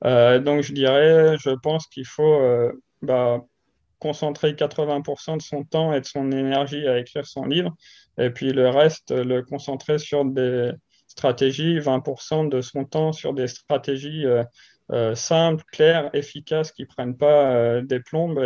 Euh, 0.05 0.39
donc, 0.39 0.63
je 0.63 0.73
dirais, 0.73 1.37
je 1.39 1.51
pense 1.51 1.87
qu'il 1.87 2.07
faut 2.07 2.41
euh, 2.41 2.73
bah, 3.03 3.41
concentrer 3.99 4.53
80% 4.53 5.37
de 5.37 5.43
son 5.43 5.65
temps 5.65 5.93
et 5.93 6.01
de 6.01 6.07
son 6.07 6.33
énergie 6.33 6.87
à 6.87 6.99
écrire 6.99 7.27
son 7.27 7.45
livre, 7.45 7.75
et 8.19 8.31
puis 8.31 8.51
le 8.53 8.69
reste, 8.71 9.11
le 9.11 9.43
concentrer 9.43 9.99
sur 9.99 10.25
des 10.25 10.73
stratégies, 11.07 11.79
20% 11.79 12.49
de 12.49 12.61
son 12.63 12.85
temps 12.87 13.13
sur 13.13 13.35
des 13.35 13.47
stratégies 13.47 14.25
simples, 15.15 15.65
claires, 15.71 16.11
efficaces, 16.15 16.73
qui 16.73 16.83
ne 16.83 16.89
prennent 16.89 17.17
pas 17.17 17.81
des 17.83 18.01
plombes 18.01 18.41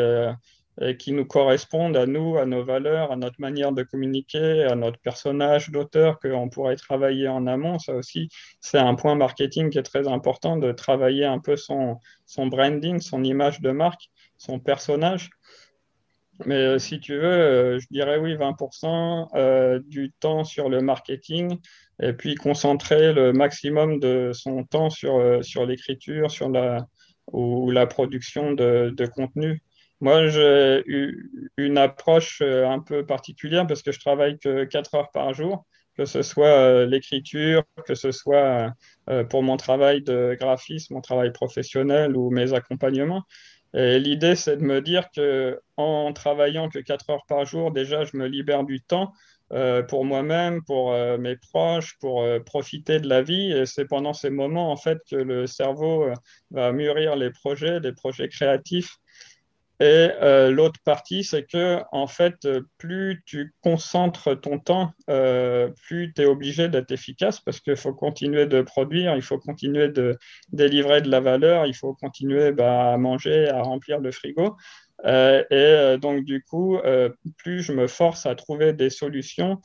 et 0.80 0.96
qui 0.96 1.12
nous 1.12 1.24
correspondent 1.24 1.96
à 1.96 2.06
nous, 2.06 2.36
à 2.36 2.46
nos 2.46 2.64
valeurs, 2.64 3.12
à 3.12 3.16
notre 3.16 3.40
manière 3.40 3.72
de 3.72 3.82
communiquer, 3.82 4.64
à 4.64 4.74
notre 4.74 4.98
personnage 4.98 5.70
d'auteur 5.70 6.18
qu'on 6.18 6.48
pourrait 6.48 6.76
travailler 6.76 7.28
en 7.28 7.46
amont. 7.46 7.78
Ça 7.78 7.94
aussi, 7.94 8.28
c'est 8.60 8.78
un 8.78 8.94
point 8.94 9.14
marketing 9.14 9.70
qui 9.70 9.78
est 9.78 9.84
très 9.84 10.08
important 10.08 10.56
de 10.56 10.72
travailler 10.72 11.24
un 11.26 11.38
peu 11.38 11.56
son, 11.56 11.98
son 12.26 12.48
branding, 12.48 13.00
son 13.00 13.22
image 13.22 13.60
de 13.60 13.70
marque, 13.70 14.10
son 14.36 14.58
personnage. 14.58 15.30
Mais 16.46 16.56
euh, 16.56 16.78
si 16.78 17.00
tu 17.00 17.14
veux, 17.14 17.24
euh, 17.24 17.78
je 17.78 17.86
dirais 17.90 18.18
oui, 18.18 18.34
20% 18.34 19.28
euh, 19.34 19.80
du 19.86 20.12
temps 20.20 20.44
sur 20.44 20.68
le 20.68 20.80
marketing 20.80 21.58
et 22.02 22.12
puis 22.12 22.34
concentrer 22.34 23.12
le 23.12 23.32
maximum 23.32 24.00
de 24.00 24.32
son 24.32 24.64
temps 24.64 24.90
sur, 24.90 25.44
sur 25.44 25.64
l'écriture, 25.64 26.30
sur 26.30 26.48
la, 26.48 26.86
ou 27.32 27.70
la 27.70 27.86
production 27.86 28.52
de, 28.52 28.92
de 28.94 29.06
contenu. 29.06 29.62
Moi, 30.00 30.26
j'ai 30.26 30.82
eu 30.86 31.30
une 31.56 31.78
approche 31.78 32.42
un 32.42 32.80
peu 32.80 33.06
particulière 33.06 33.66
parce 33.66 33.82
que 33.82 33.92
je 33.92 34.00
travaille 34.00 34.38
que 34.38 34.64
4 34.64 34.94
heures 34.96 35.10
par 35.12 35.32
jour, 35.32 35.64
que 35.96 36.04
ce 36.04 36.22
soit 36.22 36.84
l'écriture, 36.84 37.62
que 37.86 37.94
ce 37.94 38.10
soit 38.10 38.72
pour 39.30 39.44
mon 39.44 39.56
travail 39.56 40.02
de 40.02 40.36
graphisme, 40.38 40.94
mon 40.94 41.00
travail 41.00 41.30
professionnel 41.32 42.16
ou 42.16 42.30
mes 42.30 42.52
accompagnements. 42.54 43.22
Et 43.74 43.98
l'idée, 43.98 44.36
c'est 44.36 44.56
de 44.56 44.62
me 44.62 44.80
dire 44.80 45.08
que 45.14 45.60
en 45.76 46.12
travaillant 46.12 46.68
que 46.68 46.78
4 46.78 47.10
heures 47.10 47.26
par 47.28 47.44
jour, 47.44 47.72
déjà, 47.72 48.04
je 48.04 48.16
me 48.16 48.26
libère 48.26 48.64
du 48.64 48.80
temps 48.80 49.12
pour 49.88 50.04
moi-même, 50.04 50.62
pour 50.64 50.92
mes 51.18 51.36
proches, 51.36 51.96
pour 52.00 52.24
profiter 52.46 53.00
de 53.00 53.08
la 53.08 53.22
vie. 53.22 53.52
Et 53.52 53.66
c'est 53.66 53.84
pendant 53.84 54.12
ces 54.12 54.30
moments, 54.30 54.70
en 54.70 54.76
fait, 54.76 54.98
que 55.10 55.16
le 55.16 55.46
cerveau 55.46 56.06
va 56.50 56.72
mûrir 56.72 57.16
les 57.16 57.30
projets, 57.30 57.80
les 57.80 57.92
projets 57.92 58.28
créatifs 58.28 58.96
et 59.80 60.10
euh, 60.22 60.50
l'autre 60.50 60.78
partie, 60.84 61.24
c'est 61.24 61.44
que 61.46 61.80
en 61.90 62.06
fait, 62.06 62.46
plus 62.78 63.22
tu 63.26 63.54
concentres 63.60 64.40
ton 64.40 64.58
temps, 64.60 64.92
euh, 65.10 65.68
plus 65.86 66.12
tu 66.14 66.22
es 66.22 66.26
obligé 66.26 66.68
d'être 66.68 66.92
efficace 66.92 67.40
parce 67.40 67.60
qu'il 67.60 67.76
faut 67.76 67.92
continuer 67.92 68.46
de 68.46 68.62
produire, 68.62 69.16
il 69.16 69.22
faut 69.22 69.38
continuer 69.38 69.88
de 69.88 70.16
délivrer 70.52 71.02
de 71.02 71.10
la 71.10 71.20
valeur, 71.20 71.66
il 71.66 71.74
faut 71.74 71.94
continuer 71.94 72.52
bah, 72.52 72.92
à 72.92 72.98
manger, 72.98 73.48
à 73.48 73.62
remplir 73.62 73.98
le 73.98 74.12
frigo. 74.12 74.56
Euh, 75.04 75.44
et 75.50 75.54
euh, 75.54 75.98
donc, 75.98 76.24
du 76.24 76.42
coup, 76.42 76.76
euh, 76.78 77.10
plus 77.36 77.62
je 77.62 77.72
me 77.72 77.86
force 77.86 78.26
à 78.26 78.34
trouver 78.34 78.72
des 78.72 78.90
solutions 78.90 79.60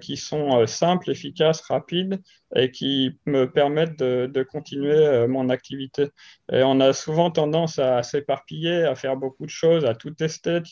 qui 0.00 0.16
sont 0.16 0.66
simples, 0.66 1.10
efficaces, 1.10 1.60
rapides 1.60 2.22
et 2.56 2.70
qui 2.70 3.18
me 3.26 3.44
permettent 3.44 3.98
de, 3.98 4.42
continuer 4.42 5.26
mon 5.26 5.50
activité. 5.50 6.06
Et 6.50 6.62
on 6.62 6.80
a 6.80 6.94
souvent 6.94 7.30
tendance 7.30 7.78
à 7.78 8.02
s'éparpiller, 8.02 8.84
à 8.84 8.94
faire 8.94 9.18
beaucoup 9.18 9.44
de 9.44 9.50
choses, 9.50 9.84
à 9.84 9.94
tout 9.94 10.10
tester, 10.10 10.62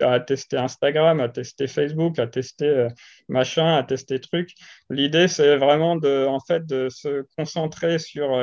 à 0.00 0.18
tester 0.18 0.56
Instagram, 0.56 1.20
à 1.20 1.28
tester 1.28 1.68
Facebook, 1.68 2.18
à 2.18 2.26
tester 2.26 2.88
machin, 3.28 3.76
à 3.76 3.84
tester 3.84 4.18
trucs. 4.18 4.54
L'idée, 4.90 5.28
c'est 5.28 5.56
vraiment 5.56 5.94
de, 5.94 6.26
en 6.26 6.40
fait, 6.40 6.66
de 6.66 6.88
se 6.88 7.24
concentrer 7.36 8.00
sur 8.00 8.36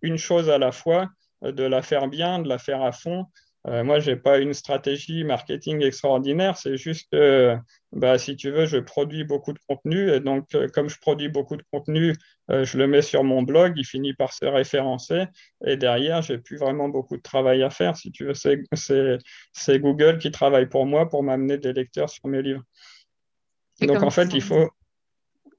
une 0.00 0.16
chose 0.16 0.48
à 0.48 0.58
la 0.58 0.70
fois, 0.70 1.08
de 1.42 1.64
la 1.64 1.82
faire 1.82 2.06
bien, 2.06 2.38
de 2.38 2.48
la 2.48 2.58
faire 2.58 2.82
à 2.82 2.92
fond 2.92 3.26
euh, 3.66 3.84
moi, 3.84 4.00
je 4.00 4.10
n'ai 4.10 4.16
pas 4.16 4.38
une 4.38 4.54
stratégie 4.54 5.22
marketing 5.22 5.82
extraordinaire, 5.82 6.56
c'est 6.56 6.78
juste 6.78 7.08
que, 7.12 7.56
bah, 7.92 8.16
si 8.16 8.34
tu 8.34 8.50
veux, 8.50 8.64
je 8.64 8.78
produis 8.78 9.24
beaucoup 9.24 9.52
de 9.52 9.58
contenu. 9.68 10.10
Et 10.10 10.20
donc, 10.20 10.46
euh, 10.54 10.66
comme 10.68 10.88
je 10.88 10.98
produis 10.98 11.28
beaucoup 11.28 11.56
de 11.56 11.62
contenu, 11.70 12.14
euh, 12.50 12.64
je 12.64 12.78
le 12.78 12.86
mets 12.86 13.02
sur 13.02 13.22
mon 13.22 13.42
blog, 13.42 13.74
il 13.76 13.84
finit 13.84 14.14
par 14.14 14.32
se 14.32 14.46
référencer. 14.46 15.24
Et 15.66 15.76
derrière, 15.76 16.22
j'ai 16.22 16.38
plus 16.38 16.56
vraiment 16.56 16.88
beaucoup 16.88 17.18
de 17.18 17.22
travail 17.22 17.62
à 17.62 17.68
faire. 17.68 17.96
Si 17.96 18.10
tu 18.10 18.24
veux, 18.24 18.34
c'est 18.34 19.78
Google 19.78 20.18
qui 20.18 20.30
travaille 20.30 20.68
pour 20.68 20.86
moi 20.86 21.08
pour 21.08 21.22
m'amener 21.22 21.58
des 21.58 21.74
lecteurs 21.74 22.08
sur 22.08 22.26
mes 22.28 22.40
livres. 22.40 22.62
Donc, 23.82 24.02
en 24.02 24.10
fait, 24.10 24.32
il 24.32 24.42
faut. 24.42 24.70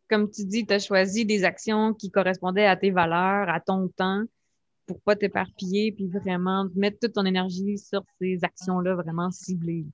Comme 0.10 0.30
tu 0.30 0.44
dis, 0.46 0.66
tu 0.66 0.74
as 0.74 0.80
choisi 0.80 1.26
des 1.26 1.44
actions 1.44 1.94
qui 1.94 2.10
correspondaient 2.10 2.66
à 2.66 2.76
tes 2.76 2.92
valeurs, 2.92 3.48
à 3.48 3.60
ton 3.60 3.88
temps 3.90 4.24
pour 4.86 5.02
pas 5.02 5.16
t'éparpiller, 5.16 5.92
puis 5.92 6.08
vraiment 6.08 6.68
mettre 6.76 7.00
toute 7.00 7.14
ton 7.14 7.26
énergie 7.26 7.78
sur 7.78 8.04
ces 8.20 8.40
actions-là 8.44 8.96
vraiment 8.96 9.32
ciblées. 9.32 9.86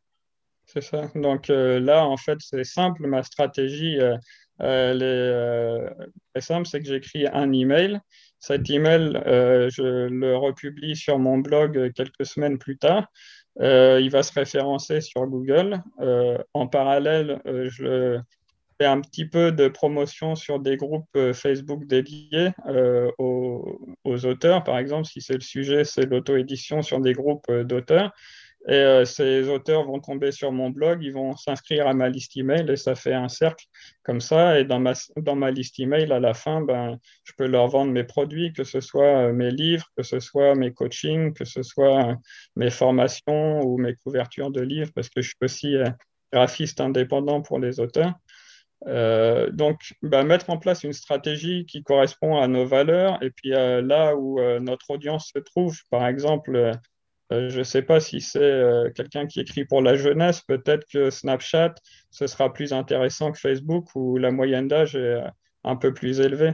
C'est 0.65 0.81
ça. 0.81 1.09
Donc 1.15 1.47
là, 1.47 2.05
en 2.05 2.17
fait, 2.17 2.39
c'est 2.39 2.63
simple. 2.63 3.07
Ma 3.07 3.23
stratégie, 3.23 3.97
elle 4.59 5.01
est 5.01 6.41
simple, 6.41 6.67
c'est 6.67 6.81
que 6.81 6.87
j'écris 6.87 7.25
un 7.27 7.51
email. 7.53 7.99
Cet 8.39 8.69
email, 8.69 9.13
je 9.23 10.07
le 10.07 10.35
republie 10.35 10.95
sur 10.95 11.19
mon 11.19 11.37
blog 11.37 11.93
quelques 11.93 12.25
semaines 12.25 12.57
plus 12.57 12.77
tard. 12.77 13.07
il 13.59 14.09
va 14.09 14.23
se 14.23 14.33
référencer 14.33 15.01
sur 15.01 15.25
Google. 15.27 15.81
en 16.53 16.67
parallèle, 16.67 17.41
je 17.45 18.19
un 18.85 19.01
petit 19.01 19.25
peu 19.25 19.51
de 19.51 19.67
promotion 19.67 20.35
sur 20.35 20.59
des 20.59 20.77
groupes 20.77 21.17
Facebook 21.33 21.85
dédiés 21.85 22.51
aux, 23.17 23.95
aux, 24.03 24.25
auteurs. 24.25 24.63
Par 24.63 24.77
exemple, 24.77 25.05
si 25.05 25.21
c'est 25.21 25.33
le 25.33 25.41
sujet, 25.41 25.83
c'est 25.83 26.05
l'auto-édition 26.05 26.81
sur 26.81 26.99
des 26.99 27.13
groupes 27.13 27.51
d'auteurs. 27.51 28.11
Et 28.67 28.73
euh, 28.73 29.05
ces 29.05 29.47
auteurs 29.47 29.85
vont 29.85 29.99
tomber 29.99 30.31
sur 30.31 30.51
mon 30.51 30.69
blog, 30.69 31.01
ils 31.01 31.13
vont 31.13 31.37
s'inscrire 31.37 31.87
à 31.87 31.93
ma 31.93 32.09
liste 32.09 32.35
email 32.35 32.69
et 32.69 32.75
ça 32.75 32.95
fait 32.95 33.13
un 33.13 33.29
cercle 33.29 33.65
comme 34.03 34.19
ça. 34.19 34.59
Et 34.59 34.65
dans 34.65 34.79
ma, 34.79 34.93
dans 35.15 35.37
ma 35.37 35.51
liste 35.51 35.79
email, 35.79 36.11
à 36.11 36.19
la 36.19 36.33
fin, 36.33 36.61
ben, 36.61 36.97
je 37.23 37.31
peux 37.37 37.47
leur 37.47 37.67
vendre 37.69 37.93
mes 37.93 38.03
produits, 38.03 38.51
que 38.51 38.65
ce 38.65 38.81
soit 38.81 39.29
euh, 39.29 39.33
mes 39.33 39.51
livres, 39.51 39.85
que 39.95 40.03
ce 40.03 40.19
soit 40.19 40.53
mes 40.55 40.73
coachings, 40.73 41.33
que 41.33 41.45
ce 41.45 41.63
soit 41.63 42.09
euh, 42.09 42.15
mes 42.57 42.69
formations 42.69 43.61
ou 43.61 43.77
mes 43.77 43.95
couvertures 43.95 44.51
de 44.51 44.61
livres, 44.61 44.91
parce 44.93 45.09
que 45.09 45.21
je 45.21 45.29
suis 45.29 45.37
aussi 45.41 45.75
graphiste 46.33 46.81
indépendant 46.81 47.41
pour 47.41 47.59
les 47.59 47.79
auteurs. 47.79 48.13
Donc, 48.85 49.93
ben, 50.01 50.23
mettre 50.23 50.49
en 50.49 50.57
place 50.57 50.83
une 50.83 50.93
stratégie 50.93 51.65
qui 51.65 51.83
correspond 51.83 52.37
à 52.37 52.47
nos 52.47 52.65
valeurs 52.65 53.21
et 53.23 53.31
puis 53.31 53.49
là 53.49 54.15
où 54.15 54.39
notre 54.59 54.91
audience 54.91 55.31
se 55.33 55.39
trouve, 55.39 55.75
par 55.89 56.07
exemple, 56.07 56.77
euh, 57.33 57.49
je 57.49 57.59
ne 57.59 57.63
sais 57.63 57.81
pas 57.81 57.99
si 57.99 58.21
c'est 58.21 58.39
euh, 58.39 58.89
quelqu'un 58.91 59.27
qui 59.27 59.41
écrit 59.41 59.65
pour 59.65 59.81
la 59.81 59.95
jeunesse, 59.95 60.41
peut-être 60.41 60.85
que 60.91 61.09
Snapchat, 61.09 61.75
ce 62.09 62.25
sera 62.25 62.53
plus 62.53 62.71
intéressant 62.71 63.31
que 63.31 63.39
Facebook 63.39 63.89
où 63.95 64.17
la 64.17 64.31
moyenne 64.31 64.67
d'âge 64.67 64.95
est 64.95 64.99
euh, 64.99 65.27
un 65.65 65.75
peu 65.75 65.93
plus 65.93 66.21
élevée. 66.21 66.53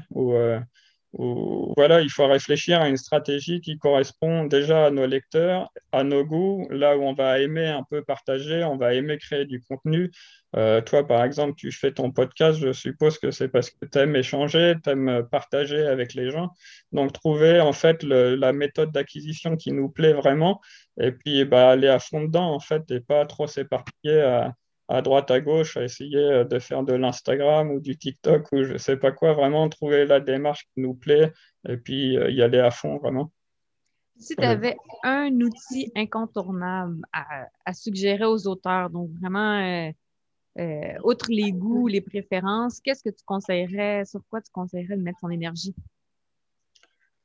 Voilà, 1.15 2.01
il 2.01 2.09
faut 2.09 2.25
réfléchir 2.25 2.81
à 2.81 2.89
une 2.89 2.97
stratégie 2.97 3.61
qui 3.61 3.77
correspond 3.77 4.45
déjà 4.45 4.87
à 4.87 4.91
nos 4.91 5.05
lecteurs, 5.05 5.69
à 5.91 6.03
nos 6.03 6.25
goûts, 6.25 6.67
là 6.71 6.97
où 6.97 7.03
on 7.03 7.13
va 7.13 7.39
aimer 7.39 7.67
un 7.67 7.83
peu 7.83 8.03
partager, 8.03 8.63
on 8.63 8.77
va 8.77 8.95
aimer 8.95 9.19
créer 9.19 9.45
du 9.45 9.61
contenu. 9.61 10.11
Euh, 10.55 10.81
toi, 10.81 11.05
par 11.05 11.23
exemple, 11.23 11.53
tu 11.55 11.71
fais 11.71 11.91
ton 11.91 12.11
podcast, 12.11 12.59
je 12.59 12.73
suppose 12.73 13.19
que 13.19 13.29
c'est 13.29 13.47
parce 13.47 13.69
que 13.69 13.85
tu 13.85 13.99
aimes 13.99 14.15
échanger, 14.15 14.73
tu 14.83 14.89
aimes 14.89 15.27
partager 15.31 15.85
avec 15.85 16.15
les 16.15 16.31
gens. 16.31 16.49
Donc, 16.91 17.13
trouver 17.13 17.59
en 17.61 17.73
fait 17.73 18.01
la 18.03 18.51
méthode 18.51 18.91
d'acquisition 18.91 19.55
qui 19.55 19.71
nous 19.71 19.89
plaît 19.89 20.13
vraiment 20.13 20.61
et 20.99 21.11
puis 21.11 21.45
bah, 21.45 21.69
aller 21.69 21.87
à 21.89 21.99
fond 21.99 22.21
dedans 22.23 22.53
en 22.53 22.59
fait 22.59 22.89
et 22.91 22.99
pas 22.99 23.25
trop 23.25 23.47
s'éparpiller 23.47 24.21
à 24.21 24.53
à 24.93 25.01
droite, 25.01 25.31
à 25.31 25.41
gauche, 25.41 25.75
à 25.75 25.83
essayer 25.83 26.17
euh, 26.17 26.43
de 26.43 26.59
faire 26.59 26.83
de 26.83 26.93
l'Instagram 26.93 27.71
ou 27.71 27.79
du 27.79 27.97
TikTok 27.97 28.47
ou 28.51 28.63
je 28.63 28.73
ne 28.73 28.77
sais 28.77 28.95
pas 28.95 29.11
quoi, 29.11 29.33
vraiment 29.33 29.67
trouver 29.67 30.05
la 30.05 30.19
démarche 30.19 30.67
qui 30.73 30.81
nous 30.81 30.93
plaît 30.93 31.33
et 31.67 31.77
puis 31.77 32.15
euh, 32.15 32.29
y 32.29 32.43
aller 32.43 32.59
à 32.59 32.69
fond, 32.69 32.97
vraiment. 32.97 33.31
Si 34.19 34.35
tu 34.35 34.43
avais 34.43 34.77
un 35.03 35.31
outil 35.41 35.91
incontournable 35.95 37.01
à, 37.11 37.73
suggérer 37.73 38.25
aux 38.25 38.45
auteurs, 38.45 38.91
donc 38.91 39.09
vraiment, 39.19 39.91
euh, 40.59 40.93
outre 41.03 41.25
les 41.29 41.51
goûts, 41.51 41.87
les 41.87 41.99
préférences, 41.99 42.79
qu'est-ce 42.79 43.03
que 43.03 43.09
tu 43.09 43.23
conseillerais, 43.25 44.05
sur 44.05 44.21
quoi 44.29 44.41
tu 44.41 44.51
conseillerais 44.51 44.95
de 44.95 45.01
mettre 45.01 45.17
son 45.21 45.31
énergie? 45.31 45.73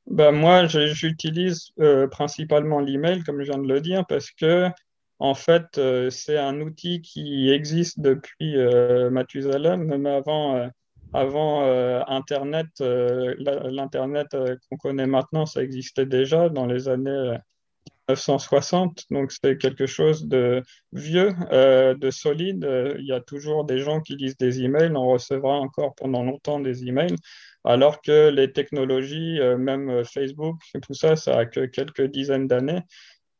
Ben 0.07 0.31
moi, 0.31 0.65
j'utilise 0.65 1.71
principalement 2.09 2.79
l'email, 2.79 3.21
comme 3.23 3.39
je 3.39 3.51
viens 3.51 3.61
de 3.61 3.71
le 3.71 3.79
dire, 3.79 4.03
parce 4.07 4.31
que 4.31 4.71
en 5.19 5.33
fait, 5.35 5.77
euh, 5.77 6.09
c'est 6.09 6.37
un 6.37 6.61
outil 6.61 7.01
qui 7.01 7.49
existe 7.49 7.99
depuis 7.99 8.57
euh, 8.57 9.09
Mathusalem, 9.09 9.83
même 9.83 10.05
avant, 10.05 10.55
euh, 11.63 12.01
Internet. 12.07 12.67
L'Internet 12.79 14.27
qu'on 14.69 14.77
connaît 14.77 15.07
maintenant, 15.07 15.45
ça 15.45 15.61
existait 15.61 16.05
déjà 16.05 16.47
dans 16.47 16.65
les 16.65 16.87
années 16.87 17.35
1960. 18.07 19.07
Donc, 19.11 19.33
c'est 19.33 19.57
quelque 19.57 19.85
chose 19.85 20.25
de 20.25 20.63
vieux, 20.93 21.33
de 21.51 22.09
solide. 22.11 22.65
Il 22.97 23.05
y 23.05 23.11
a 23.11 23.19
toujours 23.19 23.65
des 23.65 23.79
gens 23.79 23.99
qui 23.99 24.15
lisent 24.15 24.37
des 24.37 24.63
emails. 24.63 24.95
On 24.95 25.09
recevra 25.09 25.57
encore 25.57 25.95
pendant 25.95 26.23
longtemps 26.23 26.61
des 26.61 26.87
emails. 26.87 27.15
Alors 27.65 28.01
que 28.01 28.29
les 28.29 28.53
technologies, 28.53 29.39
même 29.57 30.05
Facebook, 30.05 30.61
tout 30.81 30.93
ça, 30.93 31.17
ça 31.17 31.39
a 31.39 31.45
que 31.45 31.65
quelques 31.65 32.05
dizaines 32.05 32.47
d'années. 32.47 32.83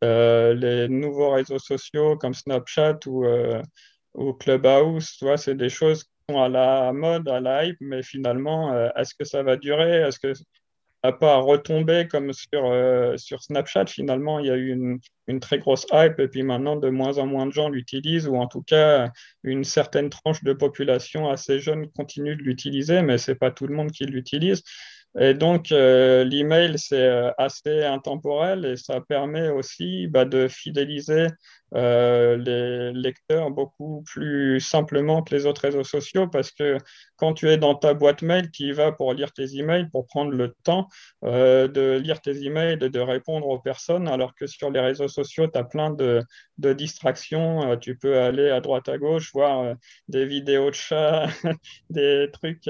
Euh, 0.04 0.54
les 0.54 0.88
nouveaux 0.88 1.32
réseaux 1.32 1.60
sociaux 1.60 2.16
comme 2.18 2.34
Snapchat 2.34 3.00
ou, 3.06 3.26
euh, 3.26 3.62
ou 4.14 4.34
Clubhouse, 4.34 5.18
tu 5.18 5.26
vois, 5.26 5.38
c'est 5.38 5.56
des 5.56 5.70
choses 5.70 6.04
qui 6.06 6.10
sont 6.30 6.42
à 6.42 6.48
la 6.48 6.94
mode, 6.94 7.28
à 7.28 7.42
la 7.42 7.66
hype, 7.66 7.78
mais 7.82 8.02
finalement, 8.02 8.72
euh, 8.74 8.90
est-ce 8.96 9.14
que 9.14 9.26
ça 9.26 9.44
va 9.44 9.58
durer? 9.58 9.98
Est-ce 9.98 10.20
que 10.20 10.32
va 11.04 11.12
pas 11.14 11.38
retomber 11.38 12.08
comme 12.10 12.32
sur, 12.34 12.74
sur 13.18 13.42
Snapchat? 13.42 13.88
Finalement, 13.88 14.40
il 14.40 14.48
y 14.48 14.52
a 14.52 14.56
eu 14.56 14.72
une, 14.72 15.00
une, 15.28 15.40
très 15.40 15.60
grosse 15.60 15.86
hype 15.92 16.20
et 16.20 16.28
puis 16.28 16.44
maintenant, 16.44 16.76
de 16.76 16.90
moins 16.90 17.18
en 17.18 17.26
moins 17.26 17.46
de 17.46 17.52
gens 17.52 17.70
l'utilisent 17.70 18.28
ou 18.28 18.36
en 18.36 18.48
tout 18.48 18.62
cas, 18.62 19.12
une 19.44 19.64
certaine 19.64 20.10
tranche 20.10 20.44
de 20.44 20.54
population 20.54 21.30
assez 21.30 21.60
jeune 21.60 21.90
continue 21.92 22.36
de 22.36 22.44
l'utiliser, 22.44 23.02
mais 23.02 23.18
c'est 23.18 23.36
pas 23.36 23.52
tout 23.52 23.68
le 23.68 23.76
monde 23.76 23.92
qui 23.92 24.06
l'utilise. 24.06 24.64
Et 25.20 25.34
donc, 25.34 25.72
euh, 25.72 26.24
l'email, 26.24 26.80
c'est 26.80 26.96
euh, 27.06 27.32
assez 27.38 27.84
intemporel 27.84 28.66
et 28.66 28.78
ça 28.78 29.02
permet 29.02 29.50
aussi 29.50 30.08
bah, 30.08 30.26
de 30.26 30.48
fidéliser 30.48 31.28
euh, 31.76 32.38
les 32.38 32.94
lecteurs 32.94 33.52
beaucoup 33.52 34.04
plus 34.06 34.60
simplement 34.60 35.22
que 35.22 35.36
les 35.36 35.46
autres 35.46 35.62
réseaux 35.62 35.84
sociaux 35.84 36.28
parce 36.28 36.52
que 36.52 36.78
quand 37.16 37.34
tu 37.34 37.50
es 37.50 37.58
dans 37.58 37.76
ta 37.76 37.94
boîte 37.94 38.22
mail, 38.22 38.50
tu 38.52 38.64
y 38.64 38.72
vas 38.72 38.92
pour 38.92 39.14
lire 39.14 39.32
tes 39.34 39.58
emails, 39.58 39.88
pour 39.90 40.08
prendre 40.08 40.32
le 40.32 40.56
temps 40.64 40.88
euh, 41.26 41.68
de 41.68 41.98
lire 41.98 42.22
tes 42.22 42.44
emails 42.44 42.78
et 42.82 42.90
de 42.90 43.00
répondre 43.00 43.48
aux 43.48 43.60
personnes, 43.60 44.08
alors 44.08 44.34
que 44.36 44.48
sur 44.48 44.72
les 44.72 44.80
réseaux 44.80 45.08
sociaux, 45.08 45.48
tu 45.48 45.60
as 45.60 45.64
plein 45.64 45.92
de, 45.92 46.24
distractions. 46.58 47.72
Euh, 47.72 47.76
tu 47.76 47.98
peux 47.98 48.18
aller 48.20 48.50
à 48.50 48.62
droite 48.62 48.90
à 48.90 48.98
gauche, 48.98 49.32
voir 49.34 49.76
des 50.08 50.26
vidéos 50.26 50.70
de 50.70 50.76
chats, 50.76 51.28
des 51.90 52.30
trucs 52.32 52.70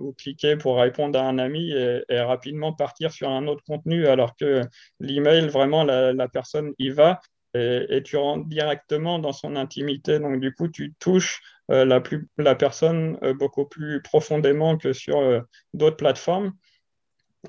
ou 0.00 0.12
cliquer 0.12 0.56
pour 0.56 0.78
répondre 0.78 1.18
à 1.18 1.22
un 1.22 1.38
ami 1.38 1.72
et, 1.72 2.20
rapidement 2.20 2.72
partir 2.72 3.12
sur 3.12 3.30
un 3.30 3.46
autre 3.46 3.62
contenu, 3.64 4.06
alors 4.06 4.36
que 4.36 4.62
l'email, 5.00 5.48
vraiment, 5.48 5.84
la 5.84 6.28
personne 6.28 6.72
y 6.78 6.90
va 6.90 7.20
et, 7.54 8.02
tu 8.02 8.16
rentres 8.16 8.46
directement 8.46 9.18
dans 9.18 9.32
son 9.32 9.56
intimité. 9.56 10.18
Donc, 10.18 10.40
du 10.40 10.54
coup, 10.54 10.68
tu 10.68 10.94
touches 10.98 11.40
euh, 11.70 11.84
la, 11.84 12.00
plus, 12.00 12.28
la, 12.38 12.54
personne 12.54 13.18
euh, 13.22 13.34
beaucoup 13.34 13.66
plus 13.66 14.02
profondément 14.02 14.76
que 14.76 14.92
sur 14.92 15.18
euh, 15.18 15.40
d'autres 15.74 15.96
plateformes. 15.96 16.52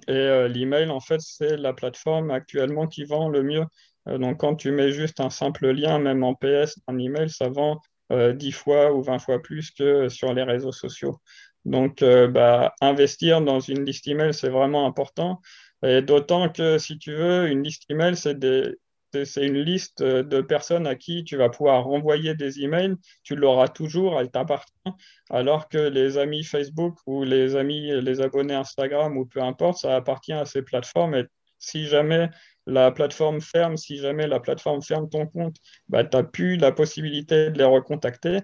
Et 0.08 0.48
l'email, 0.48 0.90
en 0.90 1.00
fait, 1.00 1.22
c'est 1.22 1.56
la 1.56 1.72
plateforme 1.72 2.32
actuellement 2.32 2.88
qui 2.88 3.04
vend 3.04 3.30
le 3.30 3.44
mieux. 3.44 3.64
donc, 4.08 4.40
quand 4.40 4.56
tu 4.56 4.72
mets 4.72 4.92
juste 4.92 5.20
un 5.20 5.30
simple 5.30 5.70
lien, 5.70 6.00
même 6.00 6.24
en 6.24 6.34
PS, 6.34 6.80
un 6.88 6.98
email, 6.98 7.30
ça 7.30 7.50
vend 7.50 7.80
10 8.10 8.52
fois 8.54 8.92
ou 8.92 9.04
20 9.04 9.20
fois 9.20 9.40
plus 9.40 9.70
que 9.70 10.10
sur 10.10 10.34
les 10.34 10.42
réseaux 10.42 10.72
sociaux. 10.72 11.20
Donc, 11.64 12.04
bah, 12.04 12.74
investir 12.82 13.42
dans 13.42 13.60
une 13.60 13.86
liste 13.86 14.08
email, 14.08 14.34
c'est 14.34 14.50
vraiment 14.50 14.88
important. 14.88 15.40
Et 15.86 16.02
d'autant 16.02 16.50
que, 16.50 16.80
si 16.80 16.98
tu 16.98 17.14
veux, 17.14 17.48
une 17.48 17.62
liste 17.62 17.84
email, 17.88 18.18
c'est 18.18 18.40
des, 18.40 18.76
c'est 19.26 19.46
une 19.46 19.60
liste 19.60 20.04
de 20.04 20.42
personnes 20.42 20.88
à 20.88 20.96
qui 20.96 21.24
tu 21.24 21.38
vas 21.38 21.50
pouvoir 21.50 21.84
renvoyer 21.84 22.36
des 22.36 22.62
emails. 22.62 22.96
Tu 23.24 23.36
l'auras 23.36 23.68
toujours, 23.68 24.20
elle 24.20 24.32
t'appartient. 24.32 24.74
Alors 25.30 25.70
que 25.70 25.78
les 25.78 26.18
amis 26.18 26.44
Facebook 26.44 26.98
ou 27.06 27.24
les 27.24 27.56
amis, 27.56 27.92
les 28.02 28.22
abonnés 28.22 28.56
Instagram 28.56 29.18
ou 29.18 29.26
peu 29.26 29.42
importe, 29.42 29.80
ça 29.80 29.96
appartient 29.96 30.34
à 30.34 30.46
ces 30.46 30.62
plateformes. 30.62 31.16
Et 31.16 31.26
si 31.60 31.86
jamais 31.86 32.30
la 32.66 32.92
plateforme 32.92 33.42
ferme, 33.42 33.78
si 33.78 33.98
jamais 33.98 34.28
la 34.28 34.40
plateforme 34.40 34.82
ferme 34.82 35.10
ton 35.10 35.28
compte, 35.28 35.58
bah, 35.88 36.04
tu 36.04 36.16
n'as 36.16 36.24
plus 36.24 36.58
la 36.58 36.72
possibilité 36.72 37.50
de 37.50 37.58
les 37.58 37.64
recontacter. 37.64 38.40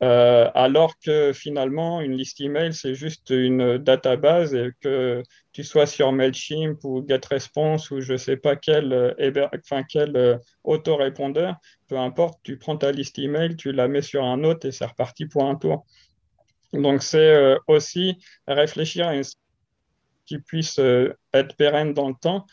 Euh, 0.00 0.48
alors 0.54 0.96
que 0.98 1.32
finalement, 1.32 2.00
une 2.00 2.16
liste 2.16 2.40
email, 2.40 2.72
c'est 2.72 2.94
juste 2.94 3.30
une 3.30 3.78
database 3.78 4.54
et 4.54 4.70
que 4.80 5.22
tu 5.52 5.64
sois 5.64 5.86
sur 5.86 6.12
MailChimp 6.12 6.84
ou 6.84 7.04
GetResponse 7.06 7.90
ou 7.90 8.00
je 8.00 8.12
ne 8.12 8.16
sais 8.16 8.36
pas 8.36 8.54
quel, 8.54 8.92
euh, 8.92 9.50
quel 9.88 10.16
euh, 10.16 10.38
autorépondeur, 10.62 11.56
peu 11.88 11.98
importe, 11.98 12.38
tu 12.44 12.56
prends 12.58 12.76
ta 12.76 12.92
liste 12.92 13.18
email, 13.18 13.56
tu 13.56 13.72
la 13.72 13.88
mets 13.88 14.02
sur 14.02 14.22
un 14.22 14.44
autre 14.44 14.66
et 14.68 14.72
c'est 14.72 14.86
reparti 14.86 15.26
pour 15.26 15.44
un 15.44 15.56
tour. 15.56 15.84
Donc, 16.72 17.02
c'est 17.02 17.56
aussi 17.66 18.18
réfléchir 18.46 19.08
à 19.08 19.14
une 19.14 19.22
qui 20.26 20.38
puisse 20.38 20.78
être 21.32 21.56
pérenne 21.56 21.94
dans 21.94 22.08
le 22.08 22.14
temps 22.14 22.44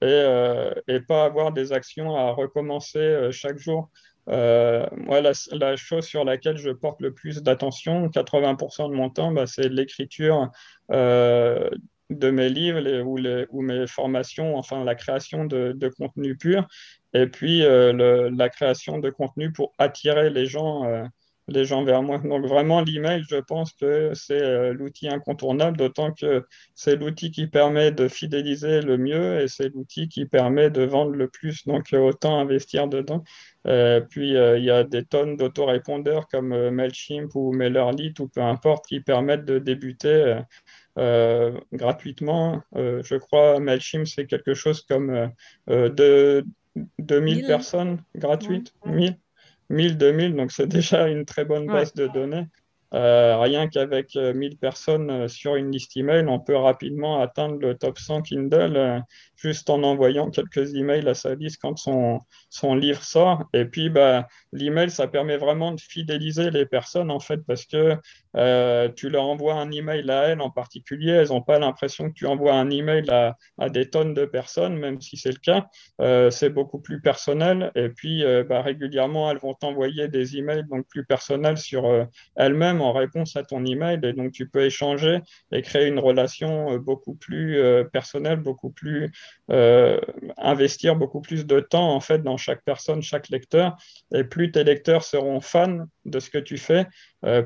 et, 0.00 0.84
et 0.86 1.00
pas 1.00 1.24
avoir 1.24 1.50
des 1.52 1.72
actions 1.72 2.14
à 2.14 2.30
recommencer 2.30 3.30
chaque 3.32 3.58
jour. 3.58 3.90
Euh, 4.28 4.86
moi, 4.96 5.20
la, 5.20 5.76
chose 5.76 6.04
sur 6.04 6.24
laquelle 6.24 6.56
je 6.56 6.70
porte 6.70 7.00
le 7.00 7.12
plus 7.12 7.42
d'attention, 7.42 8.08
80% 8.08 8.90
de 8.90 8.94
mon 8.94 9.10
temps, 9.10 9.32
bah, 9.32 9.46
c'est 9.46 9.68
l'écriture 9.68 10.50
euh, 10.90 11.68
de 12.10 12.30
mes 12.30 12.48
livres 12.48 13.02
ou, 13.50 13.62
mes 13.62 13.86
formations, 13.86 14.56
enfin 14.56 14.84
la 14.84 14.94
création 14.94 15.44
de, 15.44 15.72
de 15.72 15.88
contenu 15.88 16.36
pur, 16.36 16.66
et 17.12 17.26
puis 17.26 17.60
la 17.60 18.48
création 18.48 18.98
de 18.98 19.10
contenu 19.10 19.52
pour 19.52 19.72
attirer 19.78 20.30
les 20.30 20.46
gens 20.46 21.06
les 21.48 21.64
gens 21.64 21.84
vers 21.84 22.02
moi. 22.02 22.18
Donc 22.18 22.46
vraiment, 22.46 22.80
l'email, 22.80 23.22
je 23.28 23.36
pense 23.36 23.72
que 23.72 24.12
c'est 24.14 24.40
euh, 24.40 24.72
l'outil 24.72 25.08
incontournable, 25.08 25.76
d'autant 25.76 26.12
que 26.12 26.44
c'est 26.74 26.96
l'outil 26.96 27.30
qui 27.30 27.46
permet 27.46 27.92
de 27.92 28.08
fidéliser 28.08 28.80
le 28.80 28.96
mieux 28.96 29.40
et 29.40 29.48
c'est 29.48 29.68
l'outil 29.68 30.08
qui 30.08 30.26
permet 30.26 30.70
de 30.70 30.82
vendre 30.82 31.12
le 31.12 31.28
plus. 31.28 31.66
Donc 31.66 31.92
euh, 31.92 31.98
autant 31.98 32.38
investir 32.40 32.88
dedans. 32.88 33.24
Euh, 33.66 34.00
puis 34.00 34.30
il 34.30 34.64
y 34.64 34.70
a 34.70 34.84
des 34.84 35.04
tonnes 35.04 35.36
d'autorépondeurs 35.36 36.28
comme 36.28 36.70
Mailchimp 36.70 37.34
ou 37.34 37.52
MailerLite 37.52 38.20
ou 38.20 38.28
peu 38.28 38.42
importe 38.42 38.86
qui 38.86 39.00
permettent 39.00 39.44
de 39.44 39.58
débuter. 39.58 40.40
gratuitement. 41.72 42.62
je 42.74 43.16
crois 43.16 43.58
Mailchimp, 43.60 44.06
c'est 44.06 44.26
quelque 44.26 44.54
chose 44.54 44.82
comme 44.82 45.30
de 45.66 46.44
2000 46.98 47.46
personnes 47.46 48.02
gratuites. 48.14 48.74
1000 48.84 49.16
1000, 49.70 49.96
2000, 49.98 50.34
donc 50.36 50.52
c'est 50.52 50.66
déjà 50.66 51.08
une 51.08 51.24
très 51.24 51.44
bonne 51.44 51.70
base 51.70 51.94
de 51.94 52.06
données. 52.08 52.46
Euh, 52.94 53.36
rien 53.38 53.68
qu'avec 53.68 54.14
1000 54.14 54.52
euh, 54.52 54.56
personnes 54.60 55.10
euh, 55.10 55.28
sur 55.28 55.56
une 55.56 55.72
liste 55.72 55.96
email, 55.96 56.26
on 56.28 56.38
peut 56.38 56.56
rapidement 56.56 57.20
atteindre 57.20 57.58
le 57.58 57.74
top 57.74 57.98
100 57.98 58.22
Kindle 58.22 59.02
juste 59.36 59.68
en 59.68 59.82
envoyant 59.82 60.30
quelques 60.30 60.74
emails 60.74 61.06
à 61.08 61.14
sa 61.14 61.34
liste 61.34 61.60
quand 61.60 61.76
son, 61.76 62.20
son 62.50 62.74
livre 62.76 63.02
sort. 63.02 63.44
Et 63.52 63.64
puis, 63.64 63.90
bah, 63.90 64.28
l'email, 64.52 64.90
ça 64.90 65.08
permet 65.08 65.36
vraiment 65.36 65.72
de 65.72 65.80
fidéliser 65.80 66.50
les 66.50 66.66
personnes, 66.66 67.10
en 67.10 67.20
fait, 67.20 67.38
parce 67.46 67.66
que 67.66 67.96
tu 68.96 69.10
leur 69.10 69.24
envoies 69.24 69.54
un 69.54 69.70
email 69.70 70.10
à 70.10 70.28
elles 70.28 70.40
en 70.40 70.50
particulier, 70.50 71.10
elles 71.10 71.28
n'ont 71.28 71.42
pas 71.42 71.58
l'impression 71.58 72.08
que 72.08 72.14
tu 72.14 72.26
envoies 72.26 72.54
un 72.54 72.70
email 72.70 73.08
à, 73.10 73.36
à, 73.58 73.68
des 73.68 73.90
tonnes 73.90 74.14
de 74.14 74.24
personnes, 74.24 74.76
même 74.76 75.00
si 75.00 75.16
c'est 75.16 75.32
le 75.32 75.38
cas. 75.38 75.66
c'est 76.30 76.50
beaucoup 76.50 76.78
plus 76.78 77.00
personnel. 77.00 77.70
Et 77.74 77.90
puis, 77.90 78.24
bah, 78.48 78.62
régulièrement, 78.62 79.30
elles 79.30 79.38
vont 79.38 79.54
t'envoyer 79.54 80.08
des 80.08 80.38
emails 80.38 80.64
donc 80.70 80.86
plus 80.88 81.04
personnels 81.04 81.58
sur 81.58 82.08
elles-mêmes 82.36 82.80
en 82.84 82.92
réponse 82.92 83.36
à 83.36 83.42
ton 83.42 83.64
email. 83.64 83.98
Et 84.02 84.12
donc, 84.12 84.32
tu 84.32 84.48
peux 84.48 84.62
échanger 84.62 85.20
et 85.52 85.62
créer 85.62 85.88
une 85.88 85.98
relation 85.98 86.72
euh, 86.72 86.78
beaucoup 86.78 87.14
plus 87.14 87.58
euh, 87.58 87.84
personnelle, 87.84 88.40
beaucoup 88.40 88.70
plus 88.70 89.12
euh, 89.50 90.00
investir 90.36 90.96
beaucoup 90.96 91.20
plus 91.20 91.46
de 91.46 91.60
temps 91.60 91.94
en 91.94 92.00
fait 92.00 92.22
dans 92.22 92.36
chaque 92.36 92.62
personne, 92.64 93.02
chaque 93.02 93.28
lecteur. 93.28 93.76
Et 94.12 94.24
plus 94.24 94.50
tes 94.50 94.64
lecteurs 94.64 95.02
seront 95.02 95.40
fans 95.40 95.86
de 96.04 96.20
ce 96.20 96.30
que 96.30 96.38
tu 96.38 96.58
fais, 96.58 96.86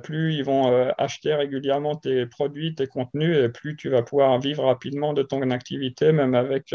plus 0.03 0.35
ils 0.35 0.44
vont 0.44 0.92
acheter 0.98 1.33
régulièrement 1.35 1.94
tes 1.94 2.27
produits, 2.27 2.74
tes 2.74 2.88
contenus, 2.88 3.37
et 3.37 3.48
plus 3.48 3.77
tu 3.77 3.88
vas 3.88 4.03
pouvoir 4.03 4.38
vivre 4.40 4.64
rapidement 4.64 5.12
de 5.12 5.22
ton 5.22 5.48
activité, 5.51 6.11
même 6.11 6.35
avec 6.35 6.74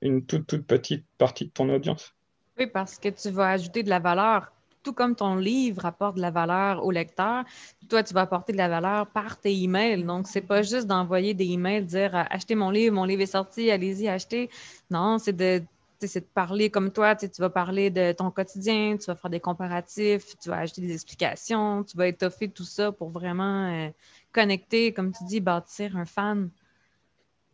une 0.00 0.24
toute, 0.24 0.46
toute 0.46 0.66
petite 0.66 1.04
partie 1.18 1.46
de 1.46 1.50
ton 1.50 1.68
audience. 1.68 2.14
Oui, 2.58 2.66
parce 2.66 2.98
que 2.98 3.08
tu 3.08 3.30
vas 3.30 3.50
ajouter 3.50 3.82
de 3.82 3.90
la 3.90 3.98
valeur 3.98 4.50
tout 4.82 4.92
comme 4.92 5.14
ton 5.14 5.36
livre 5.36 5.84
apporte 5.86 6.16
de 6.16 6.20
la 6.20 6.30
valeur 6.30 6.84
au 6.84 6.90
lecteur, 6.90 7.44
toi, 7.88 8.02
tu 8.02 8.14
vas 8.14 8.22
apporter 8.22 8.52
de 8.52 8.58
la 8.58 8.68
valeur 8.68 9.06
par 9.08 9.38
tes 9.40 9.54
emails. 9.54 10.04
Donc, 10.04 10.26
c'est 10.26 10.42
pas 10.42 10.62
juste 10.62 10.86
d'envoyer 10.86 11.34
des 11.34 11.46
emails, 11.46 11.84
dire 11.84 12.14
achetez 12.30 12.54
mon 12.54 12.70
livre, 12.70 12.94
mon 12.94 13.04
livre 13.04 13.22
est 13.22 13.26
sorti, 13.26 13.70
allez-y, 13.70 14.08
achetez. 14.08 14.50
Non, 14.90 15.18
c'est 15.18 15.34
de, 15.34 15.62
de 16.00 16.20
parler 16.34 16.70
comme 16.70 16.92
toi. 16.92 17.16
Tu 17.16 17.28
vas 17.38 17.50
parler 17.50 17.90
de 17.90 18.12
ton 18.12 18.30
quotidien, 18.30 18.96
tu 18.96 19.06
vas 19.06 19.16
faire 19.16 19.30
des 19.30 19.40
comparatifs, 19.40 20.36
tu 20.38 20.48
vas 20.48 20.58
ajouter 20.58 20.82
des 20.82 20.94
explications, 20.94 21.84
tu 21.84 21.96
vas 21.96 22.06
étoffer 22.08 22.48
tout 22.48 22.64
ça 22.64 22.92
pour 22.92 23.10
vraiment 23.10 23.70
euh, 23.72 23.90
connecter, 24.32 24.92
comme 24.92 25.12
tu 25.12 25.24
dis, 25.24 25.40
bâtir 25.40 25.96
un 25.96 26.04
fan. 26.04 26.50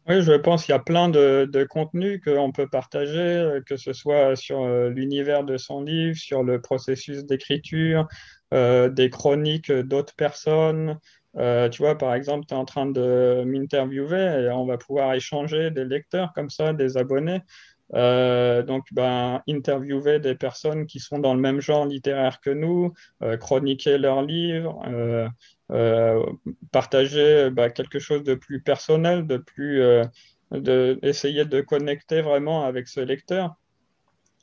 Oui, 0.07 0.23
je 0.23 0.33
pense 0.33 0.65
qu'il 0.67 0.73
y 0.75 0.77
a 0.77 0.81
plein 0.81 1.09
de, 1.09 1.49
de 1.51 1.65
contenus 1.65 2.21
qu'on 2.23 2.53
peut 2.53 2.69
partager, 2.69 3.19
euh, 3.19 3.61
que 3.67 3.77
ce 3.77 3.95
soit 3.95 4.37
sur 4.37 4.63
euh, 4.63 4.91
l'univers 4.91 5.45
de 5.45 5.57
son 5.57 5.83
livre, 5.83 6.17
sur 6.19 6.43
le 6.43 6.61
processus 6.61 7.25
d'écriture, 7.25 8.07
euh, 8.53 8.91
des 8.91 9.09
chroniques 9.09 9.73
d'autres 9.73 10.15
personnes. 10.15 10.99
tu 11.73 11.79
vois, 11.83 11.97
par 11.99 12.15
exemple, 12.15 12.45
tu 12.47 12.55
es 12.55 12.57
en 12.57 12.65
train 12.67 12.87
de 12.87 13.45
m'interviewer 13.47 14.45
et 14.45 14.51
on 14.51 14.67
va 14.67 14.77
pouvoir 14.79 15.15
échanger 15.15 15.71
des 15.71 15.85
lecteurs 15.85 16.33
comme 16.35 16.51
ça, 16.51 16.73
des 16.75 16.97
abonnés. 16.99 17.41
Donc, 17.95 18.87
ben, 18.93 19.43
interviewer 19.49 20.19
des 20.19 20.35
personnes 20.35 20.87
qui 20.87 20.99
sont 21.01 21.19
dans 21.19 21.35
le 21.35 21.41
même 21.41 21.61
genre 21.61 21.87
littéraire 21.87 22.41
que 22.41 22.51
nous, 22.51 22.93
chroniquer 23.41 23.99
leurs 23.99 24.23
livres, 24.23 24.81
euh, 25.73 26.23
partager 26.73 27.49
bah, 27.51 27.71
quelque 27.71 27.99
chose 27.99 28.23
de 28.23 28.35
plus 28.35 28.61
personnel, 28.61 29.27
de 29.27 29.39
plus 29.39 29.81
euh, 29.81 30.05
de, 30.51 30.99
essayer 31.03 31.45
de 31.47 31.61
connecter 31.63 32.21
vraiment 32.21 32.65
avec 32.65 32.87
ce 32.87 33.01
lecteur. 33.01 33.55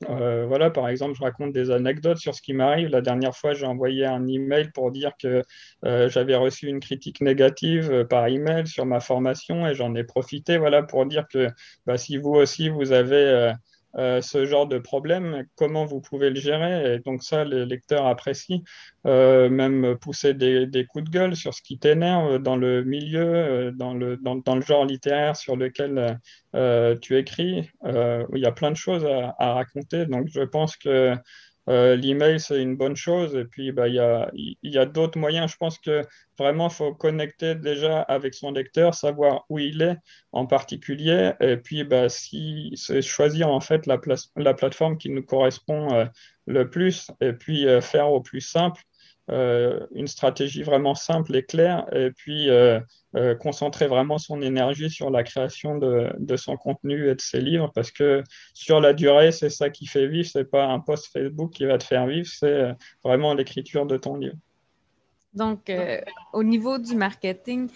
Euh, 0.09 0.45
voilà, 0.47 0.69
par 0.69 0.89
exemple, 0.89 1.15
je 1.15 1.23
raconte 1.23 1.53
des 1.53 1.71
anecdotes 1.71 2.17
sur 2.17 2.33
ce 2.35 2.41
qui 2.41 2.53
m'arrive. 2.53 2.89
La 2.89 3.01
dernière 3.01 3.35
fois, 3.35 3.53
j'ai 3.53 3.65
envoyé 3.65 4.05
un 4.05 4.27
email 4.27 4.71
pour 4.71 4.91
dire 4.91 5.11
que 5.21 5.43
j'avais 5.83 6.35
reçu 6.35 6.67
une 6.67 6.79
critique 6.79 7.21
négative 7.21 8.05
par 8.09 8.27
email 8.27 8.67
sur 8.67 8.85
ma 8.85 8.99
formation 8.99 9.67
et 9.67 9.73
j'en 9.75 9.93
ai 9.95 10.03
profité, 10.03 10.57
voilà, 10.57 10.83
pour 10.83 11.05
dire 11.05 11.27
que 11.27 11.47
bah, 11.85 11.97
si 11.97 12.17
vous 12.17 12.31
aussi 12.31 12.69
vous 12.69 12.91
avez 12.91 13.53
euh, 13.97 14.21
ce 14.21 14.45
genre 14.45 14.67
de 14.67 14.77
problème, 14.77 15.45
comment 15.55 15.85
vous 15.85 16.01
pouvez 16.01 16.29
le 16.29 16.39
gérer? 16.39 16.95
Et 16.95 16.99
donc 16.99 17.23
ça, 17.23 17.43
les 17.43 17.65
lecteurs 17.65 18.05
apprécient, 18.05 18.61
euh, 19.05 19.49
même 19.49 19.97
pousser 19.99 20.33
des, 20.33 20.85
coups 20.87 21.05
de 21.05 21.09
gueule 21.09 21.35
sur 21.35 21.53
ce 21.53 21.61
qui 21.61 21.77
t'énerve 21.77 22.39
dans 22.39 22.55
le 22.55 22.83
milieu, 22.83 23.21
euh, 23.21 23.71
dans, 23.71 23.93
le, 23.93 24.17
dans, 24.17 24.55
le 24.55 24.61
genre 24.61 24.85
littéraire 24.85 25.35
sur 25.35 25.55
lequel 25.55 26.19
tu 27.01 27.17
écris. 27.17 27.69
il 27.85 28.39
y 28.39 28.45
a 28.45 28.51
plein 28.51 28.71
de 28.71 28.77
choses 28.77 29.05
à 29.05 29.53
raconter. 29.53 30.05
Donc 30.05 30.27
je 30.27 30.41
pense 30.41 30.77
que 30.77 31.15
euh, 31.69 31.95
l'email, 31.95 32.39
c'est 32.39 32.61
une 32.61 32.75
bonne 32.75 32.95
chose. 32.95 33.35
Et 33.35 33.45
puis, 33.45 33.71
bah, 33.71 33.87
il 33.87 33.95
y 33.95 33.99
a, 33.99 34.31
y 34.33 34.77
a 34.77 34.85
d'autres 34.85 35.19
moyens. 35.19 35.51
Je 35.51 35.57
pense 35.57 35.77
que 35.79 36.01
vraiment, 36.37 36.67
il 36.69 36.73
faut 36.73 36.93
connecter 36.93 37.55
déjà 37.55 38.01
avec 38.01 38.33
son 38.33 38.51
lecteur, 38.51 38.95
savoir 38.95 39.45
où 39.49 39.59
il 39.59 39.81
est 39.81 39.97
en 40.31 40.45
particulier. 40.47 41.33
Et 41.39 41.57
puis, 41.57 41.83
bah, 41.83 42.09
si, 42.09 42.73
choisir 43.01 43.49
en 43.49 43.59
fait 43.61 43.85
la, 43.85 43.99
la 44.35 44.53
plateforme 44.53 44.97
qui 44.97 45.09
nous 45.09 45.23
correspond 45.23 45.93
euh, 45.93 46.05
le 46.47 46.69
plus 46.69 47.11
et 47.21 47.33
puis 47.33 47.67
euh, 47.67 47.81
faire 47.81 48.11
au 48.11 48.21
plus 48.21 48.41
simple. 48.41 48.81
Euh, 49.29 49.85
une 49.91 50.07
stratégie 50.07 50.63
vraiment 50.63 50.95
simple 50.95 51.35
et 51.35 51.43
claire, 51.43 51.85
et 51.93 52.09
puis 52.11 52.49
euh, 52.49 52.79
euh, 53.15 53.35
concentrer 53.35 53.87
vraiment 53.87 54.17
son 54.17 54.41
énergie 54.41 54.89
sur 54.89 55.11
la 55.11 55.23
création 55.23 55.77
de, 55.77 56.11
de, 56.17 56.35
son 56.35 56.57
contenu 56.57 57.07
et 57.07 57.15
de 57.15 57.21
ses 57.21 57.39
livres, 57.39 57.71
parce 57.73 57.91
que 57.91 58.23
sur 58.55 58.81
la 58.81 58.93
durée, 58.93 59.31
c'est 59.31 59.51
ça 59.51 59.69
qui 59.69 59.85
fait 59.85 60.07
vivre, 60.07 60.27
c'est 60.27 60.49
pas 60.49 60.65
un 60.65 60.79
post 60.79 61.11
Facebook 61.13 61.51
qui 61.51 61.65
va 61.65 61.77
te 61.77 61.83
faire 61.83 62.07
vivre, 62.07 62.27
c'est 62.27 62.73
vraiment 63.03 63.35
l'écriture 63.35 63.85
de 63.85 63.95
ton 63.95 64.15
livre. 64.15 64.35
Donc, 65.33 65.71
au 66.33 66.43
niveau 66.43 66.77
du 66.79 66.95
marketing, 66.95 67.69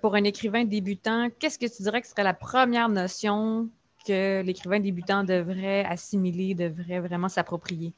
pour 0.00 0.14
un 0.14 0.24
écrivain 0.24 0.64
débutant, 0.64 1.28
qu'est-ce 1.38 1.58
que 1.58 1.66
tu 1.66 1.82
dirais 1.82 2.00
que 2.00 2.06
serait 2.06 2.22
la 2.22 2.32
première 2.32 2.88
notion 2.88 3.68
que 4.06 4.40
l'écrivain 4.42 4.80
débutant 4.80 5.24
devrait 5.24 5.84
assimiler, 5.84 6.54
devrait 6.54 7.00
vraiment 7.00 7.28
s'approprier? 7.28 7.92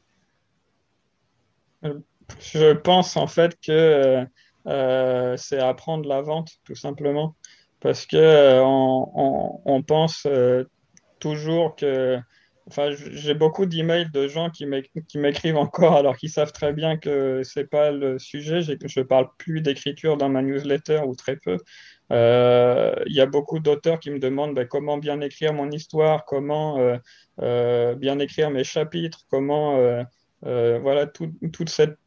Je 2.40 2.72
pense 2.72 3.16
en 3.16 3.26
fait 3.26 3.56
que 3.60 3.72
euh, 3.72 4.24
euh, 4.66 5.36
c'est 5.36 5.58
apprendre 5.58 6.08
la 6.08 6.22
vente, 6.22 6.52
tout 6.64 6.74
simplement. 6.74 7.36
Parce 7.80 8.06
que 8.06 8.16
euh, 8.16 8.62
on, 8.64 9.82
pense 9.82 10.26
toujours 11.18 11.76
que. 11.76 12.18
Enfin, 12.66 12.90
j'ai 12.92 13.34
beaucoup 13.34 13.66
d'emails 13.66 14.10
de 14.10 14.26
gens 14.26 14.48
qui 14.48 14.64
m'écrivent 14.64 15.58
encore 15.58 15.96
alors 15.96 16.16
qu'ils 16.16 16.30
savent 16.30 16.52
très 16.52 16.72
bien 16.72 16.96
que 16.96 17.42
c'est 17.44 17.68
pas 17.68 17.90
le 17.90 18.18
sujet. 18.18 18.62
Je 18.62 19.00
parle 19.02 19.28
plus 19.36 19.60
d'écriture 19.60 20.16
dans 20.16 20.30
ma 20.30 20.40
newsletter 20.40 21.02
ou 21.06 21.14
très 21.14 21.36
peu. 21.36 21.58
Il 22.10 23.14
y 23.14 23.20
a 23.20 23.26
beaucoup 23.26 23.58
d'auteurs 23.58 24.00
qui 24.00 24.10
me 24.10 24.18
demandent 24.18 24.54
ben, 24.54 24.66
comment 24.66 24.96
bien 24.96 25.20
écrire 25.20 25.52
mon 25.52 25.70
histoire, 25.70 26.24
comment 26.24 26.78
bien 27.38 28.18
écrire 28.18 28.50
mes 28.50 28.64
chapitres, 28.64 29.26
comment 29.28 29.76
voilà 30.40 31.06
toute 31.06 31.68
cette 31.68 31.98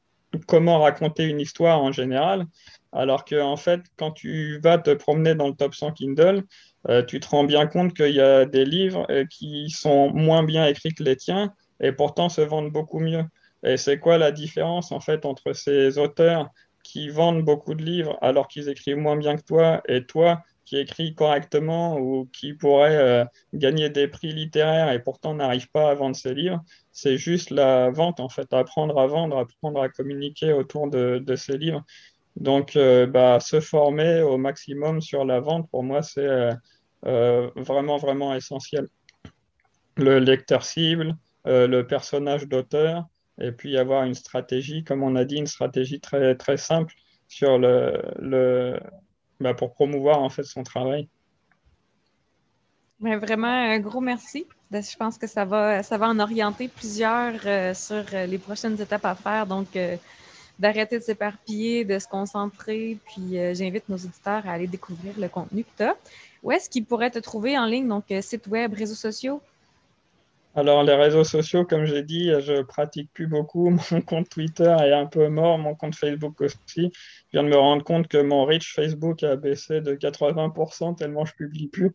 comment 0.48 0.80
raconter 0.80 1.26
une 1.26 1.40
histoire 1.40 1.82
en 1.82 1.92
général. 1.92 2.46
Alors 2.92 3.26
que, 3.26 3.40
en 3.40 3.58
fait, 3.58 3.82
quand 3.98 4.12
tu 4.12 4.60
vas 4.60 4.78
te 4.78 4.92
promener 4.94 5.36
dans 5.36 5.48
le 5.48 5.54
top 5.54 5.76
100 5.76 5.92
Kindle, 5.92 6.44
euh, 6.90 7.04
tu 7.04 7.20
te 7.20 7.28
rends 7.28 7.44
bien 7.44 7.68
compte 7.68 7.94
qu'il 7.94 8.14
y 8.14 8.22
a 8.22 8.46
des 8.46 8.66
livres 8.66 9.06
euh, 9.10 9.26
qui 9.26 9.70
sont 9.70 10.12
moins 10.12 10.44
bien 10.44 10.66
écrits 10.66 10.94
que 10.94 11.04
les 11.04 11.16
tiens 11.16 11.54
et 11.82 11.92
pourtant 11.92 12.30
se 12.30 12.42
vendent 12.42 12.72
beaucoup 12.72 13.00
mieux. 13.00 13.24
Et 13.64 13.78
c'est 13.78 14.00
quoi 14.00 14.18
la 14.18 14.32
différence, 14.32 14.92
en 14.92 15.00
fait, 15.00 15.26
entre 15.26 15.54
ces 15.54 15.98
auteurs 15.98 16.50
qui 16.84 17.10
vendent 17.10 17.44
beaucoup 17.44 17.76
de 17.76 17.84
livres 17.84 18.18
alors 18.22 18.48
qu'ils 18.48 18.70
écrivent 18.70 18.98
moins 18.98 19.18
bien 19.18 19.36
que 19.36 19.44
toi 19.44 19.82
et 19.88 20.06
toi 20.06 20.42
qui 20.68 20.78
écrit 20.78 21.16
correctement 21.16 21.98
ou 21.98 22.26
qui 22.34 22.54
pourrait 22.54 22.98
euh, 22.98 23.26
gagner 23.54 23.90
des 23.90 24.10
prix 24.10 24.34
littéraires 24.34 24.92
et 24.92 25.00
pourtant 25.02 25.34
n'arrive 25.34 25.70
pas 25.72 25.90
à 25.90 25.94
vendre 25.94 26.18
ses 26.18 26.34
livres, 26.34 26.62
c'est 26.92 27.18
juste 27.18 27.52
la 27.52 27.90
vente, 27.90 28.20
en 28.20 28.28
fait, 28.28 28.52
apprendre 28.52 29.00
à 29.00 29.08
vendre, 29.08 29.38
apprendre 29.38 29.82
à 29.82 29.88
communiquer 29.88 30.52
autour 30.52 30.90
de, 30.90 31.36
ses 31.38 31.58
livres. 31.58 31.86
Donc, 32.36 32.76
euh, 32.76 33.08
bah, 33.08 33.40
se 33.40 33.62
former 33.62 34.22
au 34.22 34.38
maximum 34.38 35.00
sur 35.00 35.24
la 35.24 35.40
vente, 35.40 35.70
pour 35.72 35.84
moi, 35.84 36.02
c'est 36.02 36.50
vraiment, 37.02 37.96
vraiment 37.96 38.36
essentiels. 38.36 38.88
Le 39.96 40.20
lecteur 40.20 40.64
cible, 40.66 41.16
le 41.46 41.82
personnage 41.84 42.46
d'auteur, 42.46 43.06
et 43.40 43.54
puis 43.54 43.78
avoir 43.78 44.04
une 44.04 44.16
stratégie, 44.16 44.84
comme 44.84 45.02
on 45.02 45.16
a 45.16 45.24
dit, 45.24 45.38
une 45.38 45.48
stratégie 45.48 46.02
très, 46.02 46.36
très 46.36 46.58
simple 46.58 46.94
sur 47.30 47.58
le, 47.58 48.02
le 48.20 48.78
bah, 49.40 49.54
pour 49.54 49.74
promouvoir 49.74 50.20
en 50.22 50.30
fait 50.30 50.44
son 50.44 50.64
travail. 50.64 51.08
vraiment, 53.00 53.48
un 53.48 53.80
gros 53.80 54.02
merci. 54.02 54.48
Je 54.72 54.98
pense 54.98 55.18
que 55.18 55.28
ça 55.28 55.46
va, 55.46 55.84
ça 55.84 55.98
va 55.98 56.10
en 56.10 56.20
orienter 56.20 56.68
plusieurs 56.68 57.40
euh, 57.46 57.74
sur 57.74 58.04
euh, 58.14 58.26
les 58.26 58.38
prochaines 58.38 58.80
étapes 58.82 59.06
à 59.06 59.16
faire. 59.16 59.46
Donc, 59.46 59.76
euh, 59.76 59.96
d'arrêter 60.60 60.98
de 61.00 61.04
s'éparpiller, 61.04 61.86
de 61.86 62.00
se 62.00 62.08
concentrer. 62.08 62.98
Puis, 63.06 63.38
j'invite 63.54 63.88
nos 63.90 63.98
auditeurs 63.98 64.48
à 64.48 64.54
aller 64.54 64.68
découvrir 64.68 65.14
le 65.20 65.30
contenu 65.30 65.64
que 65.64 65.70
tu 65.78 65.84
as. 65.84 65.96
Où 66.42 66.52
est-ce 66.52 66.70
qu'ils 66.70 66.86
pourraient 66.86 67.12
te 67.12 67.20
trouver 67.20 67.58
en 67.58 67.66
ligne? 67.66 67.88
Donc, 67.88 68.06
site 68.22 68.48
web, 68.48 68.74
réseaux 68.74 68.96
sociaux? 68.96 69.40
Alors, 70.56 70.84
les 70.84 70.96
réseaux 70.96 71.24
sociaux, 71.24 71.66
comme 71.66 71.86
j'ai 71.86 72.02
dit, 72.02 72.32
je 72.42 72.64
pratique 72.64 73.12
plus 73.14 73.28
beaucoup. 73.28 73.70
Mon 73.92 74.02
compte 74.02 74.30
Twitter 74.30 74.76
est 74.82 74.94
un 74.94 75.06
peu 75.06 75.28
mort, 75.30 75.60
mon 75.60 75.76
compte 75.76 75.96
Facebook 75.96 76.42
aussi. 76.42 76.92
Je 76.96 77.32
viens 77.34 77.44
de 77.44 77.50
me 77.50 77.58
rendre 77.58 77.84
compte 77.84 78.08
que 78.08 78.18
mon 78.18 78.46
reach 78.46 78.74
Facebook 78.74 79.22
a 79.22 79.36
baissé 79.36 79.82
de 79.82 79.94
80% 79.94 80.96
tellement 80.96 81.26
je 81.26 81.34
publie 81.34 81.68
plus. 81.68 81.94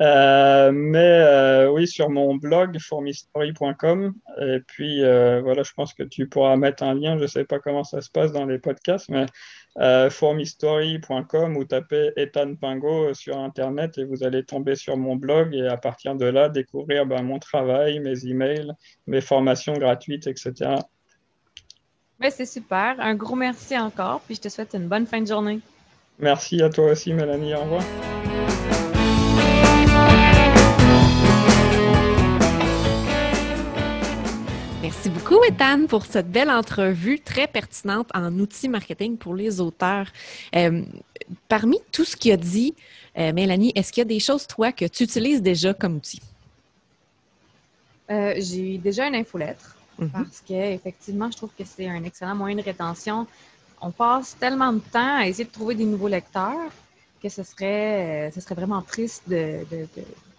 Euh, 0.00 0.72
mais 0.72 0.98
euh, 0.98 1.70
oui, 1.70 1.86
sur 1.86 2.08
mon 2.08 2.34
blog, 2.36 2.78
formistory.com. 2.80 4.14
Et 4.40 4.60
puis, 4.66 5.04
euh, 5.04 5.40
voilà, 5.42 5.62
je 5.62 5.72
pense 5.72 5.92
que 5.92 6.02
tu 6.02 6.28
pourras 6.28 6.56
mettre 6.56 6.82
un 6.82 6.94
lien. 6.94 7.16
Je 7.18 7.22
ne 7.22 7.26
sais 7.26 7.44
pas 7.44 7.58
comment 7.58 7.84
ça 7.84 8.00
se 8.00 8.10
passe 8.10 8.32
dans 8.32 8.46
les 8.46 8.58
podcasts, 8.58 9.10
mais 9.10 9.26
euh, 9.78 10.10
formistory.com 10.10 11.56
ou 11.56 11.64
tapez 11.64 12.12
Ethan 12.16 12.54
Pingo 12.56 13.14
sur 13.14 13.38
Internet 13.38 13.96
et 13.96 14.04
vous 14.04 14.22
allez 14.22 14.44
tomber 14.44 14.74
sur 14.74 14.96
mon 14.96 15.16
blog 15.16 15.54
et 15.54 15.66
à 15.66 15.76
partir 15.76 16.14
de 16.14 16.26
là, 16.26 16.48
découvrir 16.48 17.06
ben, 17.06 17.22
mon 17.22 17.38
travail, 17.38 17.98
mes 18.00 18.26
emails, 18.26 18.72
mes 19.06 19.20
formations 19.20 19.72
gratuites, 19.74 20.26
etc. 20.26 20.74
Oui, 22.20 22.28
c'est 22.30 22.46
super. 22.46 22.96
Un 22.98 23.14
gros 23.14 23.36
merci 23.36 23.78
encore, 23.78 24.20
puis 24.20 24.34
je 24.34 24.42
te 24.42 24.48
souhaite 24.48 24.74
une 24.74 24.88
bonne 24.88 25.06
fin 25.06 25.20
de 25.20 25.26
journée. 25.26 25.60
Merci 26.18 26.62
à 26.62 26.68
toi 26.68 26.92
aussi, 26.92 27.12
Mélanie. 27.12 27.54
Au 27.54 27.62
revoir. 27.62 27.82
Merci 34.94 35.08
beaucoup, 35.08 35.42
Ethan, 35.44 35.86
pour 35.86 36.04
cette 36.04 36.30
belle 36.30 36.50
entrevue 36.50 37.18
très 37.18 37.46
pertinente 37.46 38.10
en 38.12 38.30
outils 38.38 38.68
marketing 38.68 39.16
pour 39.16 39.34
les 39.34 39.58
auteurs. 39.58 40.06
Euh, 40.54 40.82
parmi 41.48 41.78
tout 41.92 42.04
ce 42.04 42.14
qu'il 42.14 42.30
a 42.30 42.36
dit, 42.36 42.74
euh, 43.16 43.32
Mélanie, 43.32 43.72
est-ce 43.74 43.90
qu'il 43.90 44.02
y 44.02 44.06
a 44.06 44.08
des 44.08 44.20
choses, 44.20 44.46
toi, 44.46 44.70
que 44.70 44.84
tu 44.84 45.04
utilises 45.04 45.40
déjà 45.40 45.72
comme 45.72 45.96
outil? 45.96 46.20
Euh, 48.10 48.34
j'ai 48.36 48.76
déjà 48.76 49.06
une 49.08 49.14
infolettre 49.14 49.76
mhm. 49.98 50.10
parce 50.10 50.42
qu'effectivement, 50.46 51.30
je 51.30 51.38
trouve 51.38 51.50
que 51.58 51.64
c'est 51.64 51.88
un 51.88 52.04
excellent 52.04 52.34
moyen 52.34 52.56
de 52.56 52.62
rétention. 52.62 53.26
On 53.80 53.92
passe 53.92 54.36
tellement 54.38 54.74
de 54.74 54.80
temps 54.80 55.20
à 55.20 55.26
essayer 55.26 55.46
de 55.46 55.52
trouver 55.52 55.74
des 55.74 55.86
nouveaux 55.86 56.08
lecteurs 56.08 56.70
que 57.22 57.30
ce 57.30 57.42
serait, 57.42 58.30
ce 58.34 58.42
serait 58.42 58.56
vraiment 58.56 58.82
triste 58.82 59.22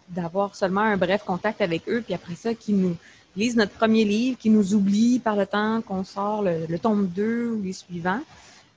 d'avoir 0.09 0.55
seulement 0.55 0.81
un 0.81 0.97
bref 0.97 1.23
contact 1.23 1.59
avec 1.59 1.89
eux, 1.89 2.03
puis 2.05 2.13
après 2.13 2.35
ça, 2.35 2.53
qui 2.53 2.73
nous 2.73 2.95
lisent 3.35 3.55
notre 3.55 3.71
premier 3.71 4.05
livre, 4.05 4.37
qui 4.37 4.49
nous 4.49 4.73
oublie 4.73 5.19
par 5.19 5.35
le 5.35 5.45
temps 5.45 5.81
qu'on 5.81 6.03
sort 6.03 6.43
le, 6.43 6.77
tome 6.77 7.07
2 7.07 7.51
ou 7.51 7.61
les 7.61 7.73
suivants. 7.73 8.21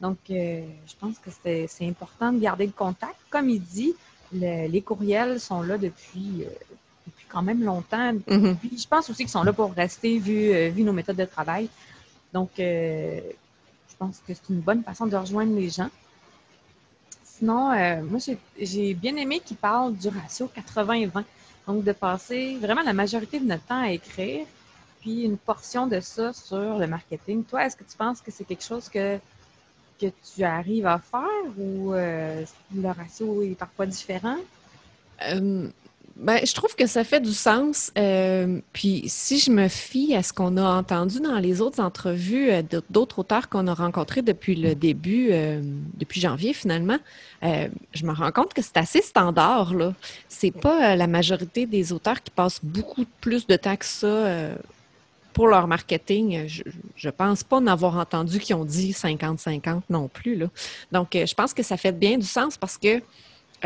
Donc, 0.00 0.18
euh, 0.30 0.62
je 0.86 0.94
pense 0.98 1.16
que 1.18 1.30
c'est 1.40 1.86
important 1.86 2.32
de 2.32 2.38
garder 2.38 2.66
le 2.66 2.72
contact. 2.72 3.16
Comme 3.30 3.48
il 3.48 3.62
dit, 3.62 3.94
les 4.32 4.82
courriels 4.82 5.40
sont 5.40 5.62
là 5.62 5.78
depuis, 5.78 6.42
euh, 6.42 6.50
depuis 7.07 7.26
quand 7.28 7.42
même 7.42 7.62
longtemps. 7.62 8.12
Mm-hmm. 8.12 8.57
Puis, 8.57 8.78
je 8.78 8.88
pense 8.88 9.09
aussi 9.11 9.24
qu'ils 9.24 9.30
sont 9.30 9.42
là 9.42 9.52
pour 9.52 9.72
rester 9.72 10.18
vu, 10.18 10.52
euh, 10.52 10.68
vu 10.68 10.82
nos 10.82 10.92
méthodes 10.92 11.16
de 11.16 11.24
travail. 11.24 11.68
Donc, 12.32 12.50
je 12.59 13.22
pense 13.98 14.18
que 14.26 14.34
c'est 14.34 14.50
une 14.50 14.61
bonne 14.61 14.82
façon 14.82 15.07
de 15.07 15.16
rejoindre 15.16 15.54
les 15.54 15.70
gens. 15.70 15.88
Sinon, 17.24 17.70
moi, 18.02 18.18
j'ai 18.59 18.94
bien 18.94 19.16
aimé 19.16 19.40
qu'il 19.40 19.57
parle 19.57 19.94
du 19.94 20.09
ratio 20.09 20.50
80-20. 20.54 21.24
Donc, 21.66 21.84
de 21.84 21.92
passer 21.92 22.56
vraiment 22.58 22.82
la 22.82 22.92
majorité 22.92 23.40
de 23.40 23.44
notre 23.46 23.64
temps 23.64 23.82
à 23.82 23.90
écrire, 23.90 24.46
puis 25.00 25.22
une 25.22 25.36
portion 25.36 25.86
de 25.86 26.00
ça 26.00 26.32
sur 26.32 26.78
le 26.78 26.86
marketing. 26.86 27.44
Toi, 27.44 27.66
est-ce 27.66 27.76
que 27.76 27.84
tu 27.84 27.96
penses 27.96 28.20
que 28.20 28.30
c'est 28.30 28.44
quelque 28.44 28.64
chose 28.64 28.88
que, 28.88 29.18
tu 29.98 30.44
arrives 30.44 30.86
à 30.86 30.98
faire 30.98 31.46
ou 31.56 31.94
euh, 31.94 32.44
le 32.74 32.88
ratio 32.88 33.42
est 33.42 33.54
parfois 33.54 33.86
différent? 33.86 34.36
Euh, 35.22 35.68
ben, 36.16 36.40
je 36.46 36.54
trouve 36.54 36.74
que 36.74 36.86
ça 36.86 37.04
fait 37.04 37.20
du 37.20 37.32
sens. 37.32 37.92
Euh, 37.98 38.60
puis 38.72 39.04
si 39.06 39.38
je 39.38 39.50
me 39.50 39.68
fie 39.68 40.14
à 40.14 40.22
ce 40.22 40.32
qu'on 40.32 40.56
a 40.56 40.64
entendu 40.64 41.20
dans 41.20 41.38
les 41.38 41.60
autres 41.60 41.78
entrevues 41.78 42.50
euh, 42.50 42.62
d'autres 42.88 43.18
auteurs 43.18 43.50
qu'on 43.50 43.66
a 43.66 43.74
rencontrés 43.74 44.22
depuis 44.22 44.54
le 44.54 44.74
début, 44.74 45.28
euh, 45.30 45.60
depuis 45.98 46.22
janvier 46.22 46.54
finalement, 46.54 46.98
je 47.42 48.04
me 48.04 48.12
rends 48.12 48.32
compte 48.32 48.54
que 48.54 48.62
c'est 48.62 48.78
assez 48.78 49.02
standard. 49.02 49.74
Là. 49.74 49.92
C'est 50.28 50.50
pas 50.50 50.96
la 50.96 51.06
majorité 51.06 51.66
des 51.66 51.92
auteurs 51.92 52.20
qui 52.22 52.30
passent 52.30 52.60
beaucoup 52.62 53.04
plus 53.20 53.46
de 53.46 53.54
temps 53.54 53.76
que 53.76 53.84
ça 53.84 54.50
pour 55.32 55.46
leur 55.46 55.68
marketing. 55.68 56.48
Je, 56.48 56.62
je 56.96 57.08
pense 57.08 57.44
pas 57.44 57.58
en 57.58 57.66
avoir 57.68 57.98
entendu 57.98 58.40
qui 58.40 58.52
ont 58.52 58.64
dit 58.64 58.90
50-50 58.90 59.82
non 59.90 60.08
plus. 60.08 60.34
Là. 60.34 60.46
Donc, 60.90 61.10
je 61.12 61.34
pense 61.34 61.54
que 61.54 61.62
ça 61.62 61.76
fait 61.76 61.92
bien 61.92 62.18
du 62.18 62.26
sens 62.26 62.56
parce 62.56 62.78
que 62.78 63.00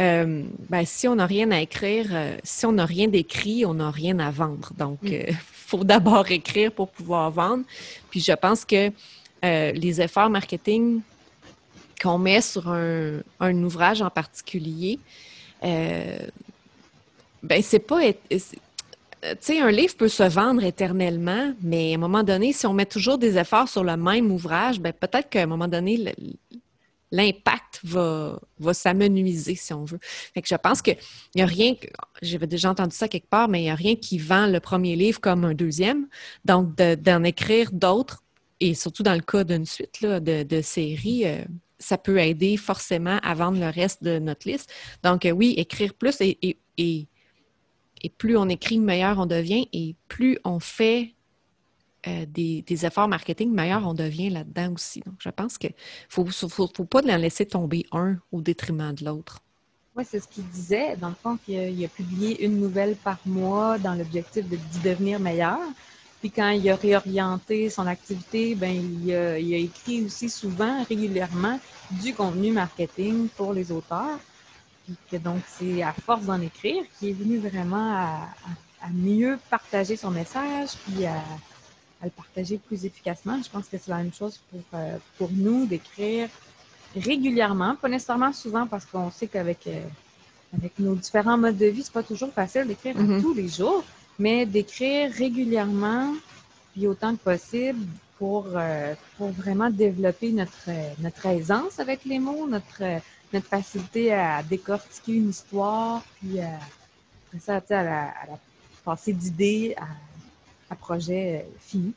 euh, 0.01 0.45
ben, 0.69 0.85
si 0.87 1.07
on 1.09 1.17
n'a 1.17 1.27
rien 1.27 1.51
à 1.51 1.61
écrire, 1.61 2.07
euh, 2.13 2.37
si 2.43 2.65
on 2.65 2.73
n'a 2.73 2.87
rien 2.87 3.09
d'écrit, 3.09 3.67
on 3.67 3.75
n'a 3.75 3.91
rien 3.91 4.19
à 4.19 4.31
vendre. 4.31 4.73
Donc, 4.79 4.99
il 5.03 5.11
mm. 5.11 5.15
euh, 5.15 5.33
faut 5.53 5.85
d'abord 5.85 6.31
écrire 6.31 6.73
pour 6.73 6.89
pouvoir 6.89 7.31
vendre. 7.31 7.65
Puis, 8.11 8.21
je 8.21 8.33
pense 8.33 8.65
que 8.65 8.91
les 9.43 10.01
efforts 10.03 10.29
marketing 10.29 11.01
qu'on 12.01 12.19
met 12.19 12.41
sur 12.43 12.69
un, 12.69 13.63
ouvrage 13.63 14.03
en 14.03 14.11
particulier, 14.11 14.99
ben, 15.63 16.31
c'est 17.63 17.79
pas. 17.79 18.01
Tu 18.31 18.41
sais, 19.41 19.61
un 19.61 19.71
livre 19.71 19.95
peut 19.97 20.09
se 20.09 20.23
vendre 20.25 20.63
éternellement, 20.65 21.55
mais 21.63 21.93
à 21.93 21.95
un 21.95 21.99
moment 21.99 22.23
donné, 22.23 22.53
si 22.53 22.67
on 22.67 22.75
met 22.75 22.85
toujours 22.85 23.17
des 23.17 23.39
efforts 23.39 23.69
sur 23.69 23.85
le 23.85 23.97
même 23.97 24.31
ouvrage, 24.31 24.79
ben, 24.79 24.93
peut-être 24.93 25.31
qu'à 25.31 25.43
un 25.43 25.47
moment 25.47 25.69
donné, 25.69 26.15
l'impact 27.11 27.81
va, 27.83 28.41
va 28.59 28.75
s'amenuiser, 28.75 29.55
si 29.55 29.73
on 29.73 29.85
veut. 29.85 29.99
Fait 30.03 30.43
que 30.43 30.49
je 30.49 30.55
pense 30.55 30.81
qu'il 30.83 30.97
n'y 31.35 31.43
a 31.43 31.47
rien, 31.47 31.75
j'avais 32.23 32.47
déjà 32.47 32.71
entendu 32.71 32.95
ça 32.95 33.09
quelque 33.09 33.29
part, 33.29 33.49
mais 33.49 33.61
il 33.61 33.65
n'y 33.65 33.71
a 33.71 33.75
rien 33.75 33.97
qui 33.97 34.19
vend 34.19 34.47
le 34.47 34.61
premier 34.61 34.97
livre 34.97 35.21
comme 35.21 35.45
un 35.45 35.55
deuxième. 35.55 36.07
Donc, 36.45 36.77
d'en 36.77 37.25
écrire 37.25 37.71
d'autres, 37.73 38.23
et 38.61 38.75
surtout 38.75 39.03
dans 39.03 39.15
le 39.15 39.23
cas 39.23 39.45
d'une 39.45 39.67
suite 39.67 40.01
là, 40.03 40.21
de, 40.21 40.43
de 40.43 40.61
séries, 40.61 41.27
euh, 41.27 41.45
ça 41.79 41.97
peut 41.97 42.19
aider 42.19 42.57
forcément 42.57 43.19
à 43.23 43.35
vendre 43.35 43.59
le 43.59 43.71
reste 43.71 44.03
de 44.03 44.19
notre 44.19 44.49
liste. 44.49 44.71
Donc, 45.03 45.25
euh, 45.25 45.31
oui, 45.31 45.55
écrire 45.57 45.95
plus 45.95 46.21
et, 46.21 46.39
et, 46.43 47.09
et 48.03 48.11
plus 48.11 48.37
on 48.37 48.49
écrit, 48.49 48.79
meilleur 48.79 49.19
on 49.19 49.27
devient, 49.27 49.67
et 49.73 49.97
plus 50.09 50.39
on 50.45 50.61
fait 50.61 51.15
euh, 52.07 52.25
des, 52.27 52.65
efforts 52.87 53.09
marketing 53.09 53.53
meilleurs 53.53 53.87
on 53.87 53.95
devient 53.95 54.31
là-dedans 54.31 54.73
aussi. 54.73 55.01
Donc, 55.01 55.17
je 55.19 55.29
pense 55.29 55.59
qu'il 55.59 55.71
ne 55.71 55.75
faut, 56.09 56.27
faut, 56.27 56.85
pas 56.85 57.03
la 57.03 57.19
laisser 57.19 57.47
tomber 57.47 57.85
un 57.93 58.17
au 58.33 58.41
détriment 58.41 58.95
de 58.95 59.05
l'autre. 59.05 59.41
Oui, 59.97 60.05
c'est 60.09 60.21
ce 60.21 60.29
qu'il 60.29 60.47
disait. 60.49 60.97
Dans 60.97 61.09
le 61.09 61.15
fond, 61.15 61.39
il 61.49 61.85
a, 61.85 61.89
publié 61.89 62.45
une 62.45 62.61
nouvelle 62.61 62.97
par 62.97 63.19
mois 63.27 63.77
dans 63.79 63.95
l'objectif 63.95 64.49
de 64.49 64.59
devenir 64.83 65.19
meilleur. 65.21 65.59
Puis 66.21 66.31
quand 66.31 66.51
il 66.51 66.69
a 66.71 66.77
réorienté 66.77 67.71
son 67.71 67.87
activité, 67.87 68.55
ben 68.55 68.71
il 68.71 69.13
a, 69.15 69.39
écrit 69.39 70.05
aussi 70.05 70.29
souvent, 70.29 70.85
régulièrement, 70.85 71.59
du 72.03 72.15
contenu 72.15 72.53
marketing 72.53 73.29
pour 73.29 73.53
les 73.53 73.73
auteurs. 73.73 74.19
Puis 74.85 74.97
que 75.11 75.17
donc, 75.17 75.43
c'est 75.47 75.83
à 75.83 75.93
force 75.93 76.25
d'en 76.25 76.41
écrire 76.41 76.85
qu'il 76.99 77.09
est 77.09 77.13
venu 77.13 77.39
vraiment 77.39 77.95
à, 77.95 78.29
mieux 78.93 79.39
partager 79.51 79.97
son 79.97 80.11
message, 80.11 80.71
puis 80.87 81.05
à, 81.05 81.23
à 82.03 82.07
le 82.07 82.11
partager 82.11 82.59
plus 82.59 82.85
efficacement. 82.85 83.41
Je 83.43 83.51
pense 83.51 83.67
que 83.67 83.77
c'est 83.79 83.89
la 83.89 83.99
même 83.99 84.13
chose 84.13 84.41
pour, 84.51 84.61
euh, 84.75 84.97
pour 85.19 85.31
nous 85.33 85.67
d'écrire 85.67 86.29
régulièrement, 86.97 87.77
pas 87.77 87.89
nécessairement 87.89 88.33
souvent 88.33 88.67
parce 88.67 88.85
qu'on 88.85 89.11
sait 89.11 89.27
qu'avec 89.29 89.67
euh, 89.67 89.81
avec 90.57 90.79
nos 90.79 90.97
différents 90.97 91.39
modes 91.39 91.57
de 91.57 91.67
vie, 91.67 91.83
c'est 91.83 91.93
pas 91.93 92.03
toujours 92.03 92.33
facile 92.33 92.67
d'écrire 92.67 92.97
mm-hmm. 92.97 93.23
tous 93.23 93.35
les 93.35 93.49
jours, 93.49 93.85
mais 94.19 94.47
d'écrire 94.47 95.13
régulièrement, 95.13 96.13
puis 96.73 96.89
autant 96.89 97.15
que 97.15 97.23
possible 97.23 97.87
pour, 98.19 98.47
euh, 98.55 98.95
pour 99.17 99.31
vraiment 99.31 99.71
développer 99.71 100.33
notre, 100.33 100.71
notre 101.01 101.27
aisance 101.27 101.79
avec 101.79 102.05
les 102.05 102.19
mots, 102.19 102.49
notre, 102.49 102.83
notre 103.33 103.47
facilité 103.47 104.13
à 104.13 104.43
décortiquer 104.43 105.15
une 105.15 105.31
histoire, 105.31 106.03
puis 106.19 106.41
à, 106.41 106.59
ça, 107.39 107.63
à 107.69 107.83
la, 107.83 108.03
à 108.03 108.27
la 108.31 108.39
passer 108.85 109.13
d'idées, 109.13 109.75
à 109.77 109.87
projet 110.77 111.45
euh, 111.45 111.51
fini. 111.61 111.93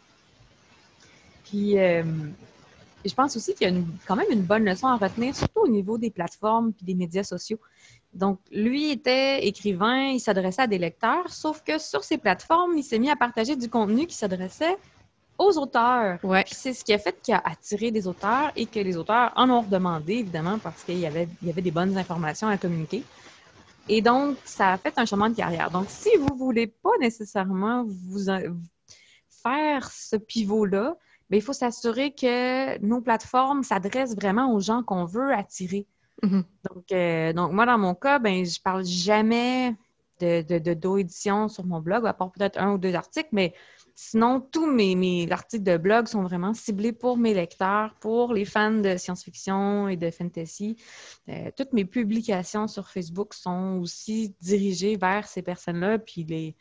Puis, 1.46 1.78
euh, 1.78 2.04
je 3.06 3.14
pense 3.14 3.36
aussi 3.36 3.54
qu'il 3.54 3.68
y 3.68 3.78
a 3.78 3.82
quand 4.08 4.16
même 4.16 4.32
une 4.32 4.42
bonne 4.42 4.66
leçon 4.66 4.88
à 4.88 4.98
retenir, 4.98 5.36
surtout 5.36 5.62
au 5.62 5.68
niveau 5.68 5.98
des 5.98 6.10
plateformes 6.10 6.74
et 6.82 6.86
des 6.86 6.96
médias 6.96 7.24
sociaux. 7.24 7.60
Donc, 8.14 8.40
lui 8.52 8.92
était 8.92 9.46
écrivain, 9.46 10.10
il 10.10 10.20
s'adressait 10.20 10.62
à 10.64 10.68
des 10.68 10.78
lecteurs, 10.78 11.30
sauf 11.30 11.64
que 11.64 11.80
sur 11.80 12.04
ces 12.04 12.18
plateformes, 12.18 12.78
il 12.78 12.84
s'est 12.84 13.00
mis 13.00 13.10
à 13.10 13.16
partager 13.16 13.56
du 13.56 13.70
contenu 13.70 14.06
qui 14.06 14.16
s'adressait 14.16 14.78
aux 15.38 15.58
auteurs. 15.58 16.20
Ouais. 16.24 16.44
C'est 16.48 16.74
ce 16.74 16.84
qui 16.84 16.94
a 16.94 17.00
fait 17.00 17.20
qu'il 17.22 17.34
a 17.34 17.42
attiré 17.44 17.92
des 17.92 18.08
auteurs 18.08 18.52
et 18.56 18.68
que 18.68 18.80
les 18.80 18.98
auteurs 18.98 19.32
en 19.36 19.50
ont 19.50 19.64
demandé, 19.64 20.14
évidemment, 20.14 20.60
parce 20.60 20.84
qu'il 20.84 21.00
y 21.00 21.08
avait, 21.08 21.28
il 21.42 21.48
y 21.48 21.52
avait 21.52 21.62
des 21.62 21.72
bonnes 21.72 21.98
informations 21.98 22.48
à 22.48 22.58
communiquer. 22.58 23.04
Et 23.90 24.02
donc, 24.02 24.38
ça 24.46 24.74
a 24.74 24.78
fait 24.78 24.98
un 24.98 25.06
chemin 25.06 25.30
de 25.30 25.36
carrière. 25.36 25.70
Donc, 25.72 25.88
si 25.90 26.10
vous 26.18 26.34
ne 26.34 26.38
voulez 26.38 26.68
pas 26.68 26.92
nécessairement 27.00 27.84
vous 27.86 28.30
faire 29.44 29.92
ce 29.92 30.16
pivot-là, 30.16 30.96
ben, 31.30 31.38
il 31.38 31.42
faut 31.42 31.54
s'assurer 31.54 32.14
que 32.14 32.80
nos 32.80 33.02
plateformes 33.02 33.64
s'adressent 33.64 34.16
vraiment 34.16 34.54
aux 34.54 34.60
gens 34.60 34.84
qu'on 34.84 35.06
veut 35.06 35.34
attirer. 35.34 35.88
Mhm. 36.22 36.44
Donc, 36.70 36.92
euh, 36.92 37.34
donc, 37.34 37.52
moi, 37.52 37.66
dans 37.66 37.78
mon 37.78 37.96
cas, 37.96 38.20
ben, 38.20 38.46
je 38.46 38.62
parle 38.62 38.86
jamais 38.86 39.76
de, 40.22 40.42
de, 40.60 41.48
sur 41.50 41.66
mon 41.66 41.82
blog, 41.82 42.06
à 42.06 42.14
part 42.14 42.32
peut-être 42.32 42.58
un 42.58 42.74
ou 42.74 42.78
deux 42.78 42.96
articles, 42.96 43.30
mais 43.32 43.54
sinon, 43.96 44.42
tous 44.42 44.66
mes, 44.66 45.28
articles 45.32 45.64
de 45.64 45.78
blog 45.78 46.08
sont 46.08 46.24
vraiment 46.24 46.54
ciblés 46.54 46.94
pour 46.94 47.18
mes 47.18 47.34
lecteurs, 47.34 47.94
pour 48.00 48.34
les 48.34 48.46
fans 48.46 48.72
de 48.72 48.98
science-fiction 48.98 49.88
et 49.88 49.98
de 49.98 50.10
fantasy. 50.10 50.78
Euh, 51.30 51.52
toutes 51.56 51.74
mes 51.74 51.86
publications 51.86 52.68
sur 52.68 52.90
Facebook 52.90 53.34
sont 53.34 53.80
aussi 53.82 54.36
dirigées 54.42 54.98
vers 54.98 55.28
ces 55.28 55.42
personnes-là, 55.42 56.00
puis 56.00 56.24
les, 56.24 56.56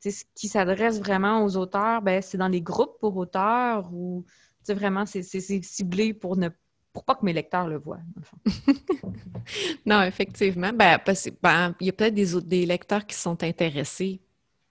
ce 0.00 0.24
qui 0.34 0.48
s'adresse 0.48 0.98
vraiment 0.98 1.44
aux 1.44 1.56
auteurs, 1.56 2.02
ben, 2.02 2.20
c'est 2.22 2.38
dans 2.38 2.48
les 2.48 2.62
groupes 2.62 2.98
pour 3.00 3.16
auteurs 3.16 3.92
ou 3.92 4.24
vraiment 4.68 5.06
c'est 5.06 5.22
ciblé 5.22 6.14
pour 6.14 6.36
ne 6.36 6.48
pour 6.92 7.04
pas 7.04 7.14
que 7.14 7.24
mes 7.24 7.32
lecteurs 7.32 7.68
le 7.68 7.78
voient. 7.78 8.02
non, 9.86 10.02
effectivement. 10.02 10.72
Ben, 10.74 10.98
ben, 11.42 11.74
il 11.80 11.86
y 11.86 11.88
a 11.88 11.92
peut-être 11.92 12.14
des 12.14 12.66
lecteurs 12.66 13.06
qui 13.06 13.16
sont 13.16 13.42
intéressés 13.42 14.20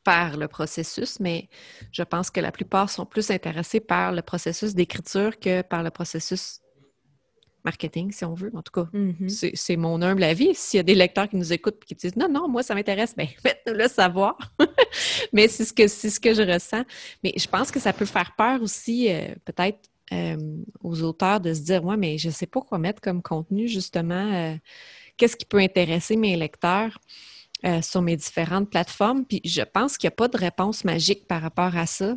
par 0.04 0.38
le 0.38 0.48
processus, 0.48 1.20
mais 1.20 1.50
je 1.92 2.04
pense 2.04 2.30
que 2.30 2.40
la 2.40 2.52
plupart 2.52 2.90
sont 2.90 3.06
plus 3.06 3.30
intéressés 3.32 3.80
par 3.80 4.12
le 4.12 4.22
processus 4.22 4.74
d'écriture 4.74 5.40
que 5.40 5.62
par 5.62 5.84
le 5.84 5.92
processus 5.92 6.62
marketing, 7.64 8.12
si 8.12 8.26
on 8.26 8.34
veut. 8.34 8.52
En 8.56 8.62
tout 8.62 8.72
cas, 8.72 8.90
mm-hmm. 8.94 9.52
c'est 9.54 9.76
mon 9.76 10.02
humble 10.02 10.24
avis. 10.24 10.54
S'il 10.56 10.78
y 10.78 10.80
a 10.80 10.84
des 10.84 10.96
lecteurs 10.96 11.30
qui 11.30 11.36
nous 11.36 11.54
écoutent 11.54 11.78
et 11.84 11.86
qui 11.86 11.96
disent 11.96 12.16
non, 12.16 12.30
non, 12.30 12.48
moi, 12.48 12.64
ça 12.64 12.76
m'intéresse, 12.76 13.16
bien, 13.16 13.28
faites-nous 13.42 13.74
le 13.74 13.88
savoir. 13.88 14.38
Mais 15.34 15.48
c'est 15.48 15.66
ce, 15.66 15.74
que, 15.74 15.88
ce 15.88 16.20
que 16.20 16.34
je 16.34 16.42
ressens. 16.42 16.84
Mais 17.24 17.34
je 17.38 17.48
pense 17.48 17.72
que 17.72 17.80
ça 17.80 17.94
peut 17.94 18.06
faire 18.06 18.34
peur 18.36 18.62
aussi, 18.62 19.12
euh, 19.12 19.34
peut-être, 19.46 19.80
euh, 20.14 20.36
aux 20.82 21.04
auteurs 21.04 21.40
de 21.40 21.54
se 21.54 21.62
dire 21.62 21.86
Ouais, 21.86 21.96
mais 21.96 22.18
je 22.18 22.28
ne 22.28 22.34
sais 22.34 22.46
pas 22.46 22.60
quoi 22.60 22.78
mettre 22.78 23.00
comme 23.00 23.22
contenu, 23.22 23.70
justement. 23.70 24.34
Euh, 24.34 24.56
qu'est-ce 25.16 25.38
qui 25.38 25.46
peut 25.46 25.60
intéresser 25.60 26.18
mes 26.18 26.36
lecteurs? 26.36 26.98
Sur 27.82 28.02
mes 28.02 28.16
différentes 28.16 28.70
plateformes. 28.70 29.26
Puis 29.26 29.42
je 29.46 29.62
pense 29.62 29.98
qu'il 29.98 30.08
n'y 30.08 30.14
a 30.14 30.16
pas 30.16 30.28
de 30.28 30.38
réponse 30.38 30.84
magique 30.84 31.28
par 31.28 31.42
rapport 31.42 31.76
à 31.78 31.86
ça. 31.86 32.16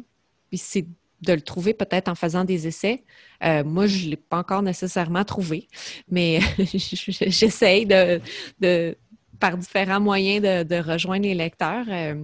Puis 0.51 0.59
c'est 0.59 0.87
de 1.25 1.33
le 1.33 1.41
trouver 1.41 1.75
peut-être 1.75 2.09
en 2.09 2.15
faisant 2.15 2.45
des 2.45 2.67
essais. 2.67 3.03
Euh, 3.43 3.65
moi, 3.65 3.87
je 3.87 4.05
ne 4.05 4.11
l'ai 4.11 4.17
pas 4.17 4.39
encore 4.39 4.63
nécessairement 4.63 5.25
trouvé, 5.25 5.69
mais 6.09 6.41
j'essaye 6.59 7.87
de, 7.87 8.97
par 9.41 9.57
différents 9.57 10.01
moyens 10.01 10.43
de, 10.67 10.77
rejoindre 10.77 11.25
les 11.25 11.35
lecteurs. 11.35 11.87
Euh, 11.89 12.15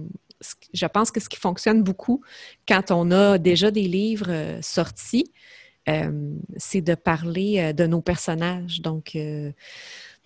je 0.73 0.85
pense 0.87 1.11
que 1.11 1.19
ce 1.19 1.29
qui 1.29 1.37
fonctionne 1.37 1.83
beaucoup 1.83 2.23
quand 2.67 2.89
on 2.89 3.11
a 3.11 3.37
déjà 3.37 3.69
des 3.69 3.87
livres 3.87 4.29
euh, 4.31 4.59
sortis, 4.61 5.31
c'est 6.57 6.81
de 6.81 6.95
parler 6.95 7.73
de 7.73 7.85
nos 7.85 8.01
personnages. 8.01 8.81
Donc, 8.81 9.17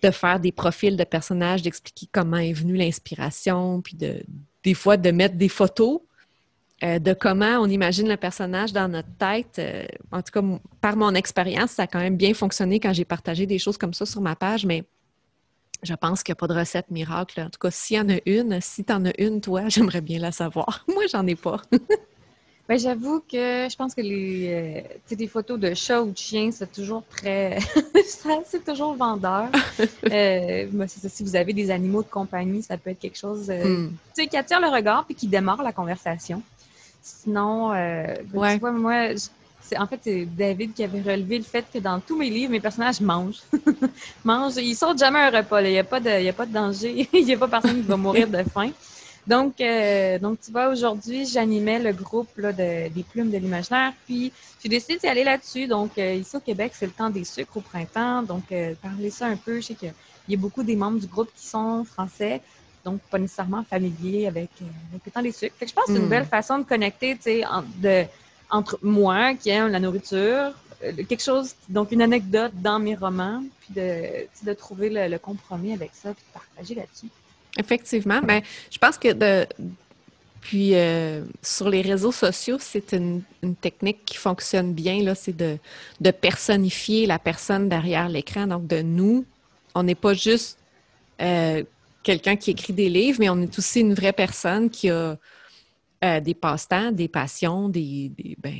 de 0.02 0.10
faire 0.10 0.40
des 0.40 0.52
profils 0.52 0.96
de 0.96 1.04
personnages, 1.04 1.62
d'expliquer 1.62 2.08
comment 2.12 2.36
est 2.36 2.52
venue 2.52 2.76
l'inspiration, 2.76 3.80
puis 3.80 3.96
de, 3.96 4.22
des 4.62 4.74
fois 4.74 4.96
de 4.96 5.10
mettre 5.10 5.36
des 5.36 5.48
photos 5.48 6.00
euh, 6.84 6.98
de 6.98 7.14
comment 7.14 7.58
on 7.60 7.66
imagine 7.66 8.06
le 8.06 8.18
personnage 8.18 8.72
dans 8.74 8.88
notre 8.88 9.08
tête. 9.18 9.58
Euh, 9.58 9.86
en 10.12 10.20
tout 10.20 10.30
cas, 10.32 10.46
par 10.82 10.96
mon 10.96 11.14
expérience, 11.14 11.70
ça 11.70 11.84
a 11.84 11.86
quand 11.86 12.00
même 12.00 12.18
bien 12.18 12.34
fonctionné 12.34 12.80
quand 12.80 12.92
j'ai 12.92 13.06
partagé 13.06 13.46
des 13.46 13.58
choses 13.58 13.78
comme 13.78 13.94
ça 13.94 14.04
sur 14.04 14.20
ma 14.20 14.36
page, 14.36 14.66
mais 14.66 14.84
je 15.82 15.94
pense 15.94 16.22
qu'il 16.22 16.32
n'y 16.32 16.36
a 16.36 16.40
pas 16.40 16.48
de 16.48 16.58
recette 16.58 16.90
miracle. 16.90 17.40
En 17.40 17.48
tout 17.48 17.58
cas, 17.58 17.70
s'il 17.70 17.96
y 17.96 18.00
en 18.00 18.08
a 18.10 18.18
une, 18.26 18.60
si 18.60 18.84
tu 18.84 18.92
en 18.92 19.06
as 19.06 19.18
une, 19.18 19.40
toi, 19.40 19.62
j'aimerais 19.68 20.02
bien 20.02 20.18
la 20.18 20.32
savoir. 20.32 20.84
Moi, 20.94 21.04
j'en 21.10 21.26
ai 21.26 21.36
pas. 21.36 21.62
ben, 22.68 22.78
j'avoue 22.78 23.20
que 23.20 23.68
je 23.70 23.76
pense 23.76 23.94
que 23.94 24.00
les 24.00 24.84
euh, 25.10 25.14
des 25.14 25.28
photos 25.28 25.58
de 25.58 25.72
chats 25.74 26.02
ou 26.02 26.10
de 26.10 26.16
chiens, 26.18 26.50
c'est 26.50 26.72
toujours 26.72 27.04
très. 27.08 27.58
c'est 28.46 28.64
toujours 28.64 28.94
vendeur. 28.94 29.50
si 29.78 31.22
vous 31.22 31.36
avez 31.36 31.52
des 31.52 31.70
animaux 31.70 32.02
de 32.02 32.08
compagnie, 32.08 32.62
ça 32.62 32.76
peut 32.76 32.90
être 32.90 32.98
quelque 32.98 33.18
chose 33.18 33.50
hmm. 33.50 33.90
qui 34.16 34.36
attire 34.36 34.60
le 34.60 34.68
regard 34.68 35.06
et 35.08 35.14
qui 35.14 35.28
démarre 35.28 35.62
la 35.62 35.72
conversation. 35.72 36.42
Sinon, 37.02 37.72
euh, 37.72 38.16
ben, 38.32 38.54
tu 38.54 38.58
vois, 38.58 38.72
moi, 38.72 39.10
c'est, 39.60 39.78
en 39.78 39.86
fait, 39.86 40.00
c'est 40.02 40.24
David 40.24 40.74
qui 40.74 40.84
avait 40.84 41.00
relevé 41.00 41.38
le 41.38 41.44
fait 41.44 41.64
que 41.72 41.78
dans 41.78 42.00
tous 42.00 42.16
mes 42.16 42.30
livres, 42.30 42.52
mes 42.52 42.60
personnages 42.60 43.00
mangent. 43.00 43.42
mangent. 44.24 44.56
Ils 44.56 44.74
sautent 44.74 44.98
jamais 44.98 45.20
un 45.20 45.30
repas. 45.30 45.60
Il 45.62 45.70
n'y 45.70 45.78
a, 45.78 45.84
pas 45.84 46.00
de, 46.00 46.28
a 46.28 46.32
pas 46.32 46.46
de 46.46 46.52
danger. 46.52 47.08
Il 47.12 47.24
n'y 47.24 47.34
a 47.34 47.38
pas 47.38 47.48
personne 47.48 47.76
qui 47.76 47.86
va 47.86 47.96
mourir 47.96 48.28
de 48.28 48.42
faim. 48.42 48.70
Donc, 49.26 49.60
euh, 49.60 50.18
donc 50.18 50.40
tu 50.40 50.52
vois, 50.52 50.68
aujourd'hui, 50.68 51.26
j'animais 51.26 51.78
le 51.78 51.92
groupe 51.92 52.28
là, 52.36 52.52
de, 52.52 52.88
des 52.88 53.02
plumes 53.02 53.30
de 53.30 53.38
l'imaginaire. 53.38 53.92
Puis, 54.06 54.32
j'ai 54.62 54.68
décidé 54.68 54.98
d'y 54.98 55.06
aller 55.08 55.24
là-dessus. 55.24 55.66
Donc, 55.66 55.98
euh, 55.98 56.14
ici 56.14 56.36
au 56.36 56.40
Québec, 56.40 56.72
c'est 56.74 56.86
le 56.86 56.92
temps 56.92 57.10
des 57.10 57.24
sucres 57.24 57.56
au 57.56 57.60
printemps. 57.60 58.22
Donc, 58.22 58.44
euh, 58.52 58.74
parler 58.80 59.10
ça 59.10 59.26
un 59.26 59.36
peu. 59.36 59.56
Je 59.56 59.66
sais 59.66 59.74
qu'il 59.74 59.92
y 60.28 60.34
a 60.34 60.38
beaucoup 60.38 60.62
des 60.62 60.76
membres 60.76 61.00
du 61.00 61.06
groupe 61.06 61.30
qui 61.34 61.46
sont 61.46 61.84
français 61.84 62.40
donc 62.86 63.00
pas 63.10 63.18
nécessairement 63.18 63.64
familier 63.64 64.28
avec, 64.28 64.48
euh, 64.62 64.64
le 65.04 65.10
temps 65.10 65.20
des 65.20 65.32
sucres. 65.32 65.54
je 65.60 65.72
pense 65.72 65.86
que 65.86 65.92
c'est 65.92 65.98
une 65.98 66.08
belle 66.08 66.22
hmm. 66.22 66.38
façon 66.38 66.58
de 66.60 66.62
connecter 66.64 67.18
de, 67.82 68.04
entre 68.48 68.78
moi 68.80 69.34
qui 69.34 69.50
aime 69.50 69.68
la 69.68 69.80
nourriture, 69.80 70.52
euh, 70.84 70.92
quelque 71.08 71.22
chose, 71.22 71.54
donc 71.68 71.90
une 71.90 72.00
anecdote 72.00 72.52
dans 72.54 72.78
mes 72.78 72.94
romans, 72.94 73.42
puis 73.60 73.74
de, 73.74 74.26
de 74.44 74.52
trouver 74.52 74.88
le, 74.88 75.18
compromis 75.18 75.72
avec 75.72 75.90
ça, 75.94 76.14
puis 76.14 76.22
de 76.28 76.32
partager 76.32 76.74
là-dessus. 76.76 77.08
Effectivement, 77.58 78.20
ben, 78.22 78.42
je 78.70 78.78
pense 78.78 78.98
que 78.98 79.46
puis 80.40 80.74
euh, 80.74 81.24
sur 81.42 81.68
les 81.68 81.82
réseaux 81.82 82.12
sociaux, 82.12 82.58
c'est 82.60 82.92
une, 82.92 83.22
technique 83.60 84.04
qui 84.04 84.16
fonctionne 84.16 84.72
bien, 84.74 85.02
là, 85.02 85.14
c'est 85.14 85.36
de, 85.36 85.58
personnifier 86.12 87.06
la 87.06 87.18
personne 87.18 87.68
derrière 87.68 88.08
l'écran. 88.08 88.46
Donc 88.46 88.66
de 88.66 88.80
nous, 88.82 89.24
on 89.74 89.82
n'est 89.82 89.96
pas 89.96 90.14
juste 90.14 90.58
quelqu'un 91.18 92.36
qui 92.36 92.52
écrit 92.52 92.72
des 92.72 92.88
livres, 92.88 93.18
mais 93.18 93.28
on 93.28 93.40
est 93.40 93.58
aussi 93.58 93.80
une 93.80 93.94
vraie 93.94 94.12
personne 94.12 94.70
qui 94.70 94.90
a 94.90 95.16
euh, 96.04 96.20
des 96.20 96.34
passe-temps, 96.34 96.92
des 96.92 97.08
passions, 97.08 97.70
des, 97.70 98.12
ben, 98.38 98.54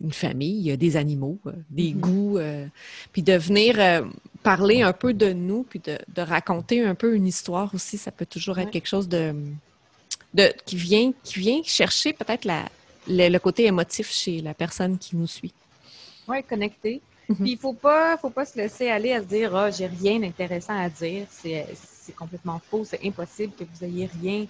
une 0.00 0.12
famille, 0.12 0.76
des 0.76 0.96
animaux, 0.96 1.38
euh, 1.46 1.52
des 1.70 1.90
mm-hmm. 1.90 2.00
goûts, 2.00 2.38
euh, 2.38 2.66
puis 3.12 3.22
de 3.22 3.34
venir 3.34 4.04
parler 4.42 4.82
un 4.82 4.92
peu 4.92 5.12
de 5.12 5.32
nous, 5.32 5.64
puis 5.64 5.80
de, 5.80 6.22
raconter 6.22 6.82
un 6.82 6.94
peu 6.94 7.14
une 7.14 7.26
histoire 7.26 7.74
aussi, 7.74 7.98
ça 7.98 8.10
peut 8.10 8.26
toujours 8.26 8.58
être 8.58 8.70
quelque 8.70 8.88
chose 8.88 9.08
de, 9.08 9.34
de, 10.34 10.52
qui 10.64 10.76
vient 10.76 11.12
qui 11.22 11.38
vient 11.38 11.60
chercher 11.64 12.12
peut-être 12.12 12.44
la, 12.44 12.64
le, 13.08 13.38
côté 13.38 13.66
émotif 13.66 14.10
chez 14.10 14.40
la 14.40 14.54
personne 14.54 14.98
qui 14.98 15.16
nous 15.16 15.26
suit. 15.26 15.54
Oui, 16.28 16.42
connecté. 16.42 17.00
Mm-hmm. 17.28 17.34
Puis 17.36 17.50
il 17.50 17.54
ne 17.54 17.60
faut 17.60 17.72
pas, 17.72 18.16
faut 18.16 18.30
pas 18.30 18.44
se 18.44 18.56
laisser 18.56 18.88
aller 18.88 19.12
à 19.12 19.20
se 19.20 19.26
dire 19.26 19.54
Ah, 19.54 19.70
j'ai 19.70 19.86
rien 19.86 20.18
d'intéressant 20.18 20.78
à 20.78 20.88
dire. 20.88 21.26
C'est 21.30 22.14
complètement 22.16 22.60
faux. 22.70 22.84
C'est 22.84 23.04
impossible 23.04 23.52
que 23.56 23.64
vous 23.64 23.84
ayez 23.84 24.10
rien, 24.20 24.46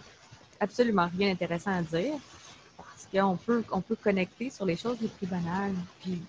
absolument 0.61 1.09
rien 1.16 1.30
d'intéressant 1.30 1.72
à 1.72 1.82
dire 1.82 2.14
qu'on 3.13 3.37
peut, 3.37 3.65
on 3.71 3.81
peut 3.81 3.97
connecter 3.97 4.51
sur 4.51 4.65
les 4.65 4.77
choses 4.77 5.01
les 5.01 5.09
plus 5.09 5.27
banales. 5.27 5.75
Puis, 6.01 6.21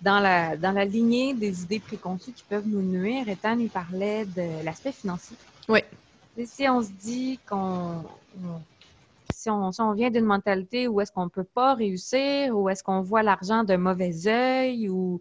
dans 0.00 0.20
la, 0.20 0.56
dans 0.56 0.72
la 0.72 0.84
lignée 0.84 1.34
des 1.34 1.62
idées 1.62 1.80
préconçues 1.80 2.32
qui 2.32 2.44
peuvent 2.48 2.66
nous 2.66 2.82
nuire, 2.82 3.28
Ethan, 3.28 3.58
il 3.58 3.68
parlait 3.68 4.24
de 4.24 4.64
l'aspect 4.64 4.92
financier. 4.92 5.36
Oui. 5.68 5.80
si 6.44 6.68
on 6.68 6.82
se 6.82 6.90
dit 6.90 7.38
qu'on. 7.48 8.02
si, 9.32 9.50
on, 9.50 9.72
si 9.72 9.80
on, 9.80 9.92
vient 9.92 10.10
d'une 10.10 10.24
mentalité 10.24 10.88
où 10.88 11.00
est-ce 11.00 11.12
qu'on 11.12 11.24
ne 11.24 11.30
peut 11.30 11.44
pas 11.44 11.74
réussir, 11.74 12.56
ou 12.56 12.68
est-ce 12.68 12.82
qu'on 12.82 13.02
voit 13.02 13.22
l'argent 13.22 13.62
d'un 13.62 13.78
mauvais 13.78 14.26
œil, 14.26 14.88
ou 14.88 15.20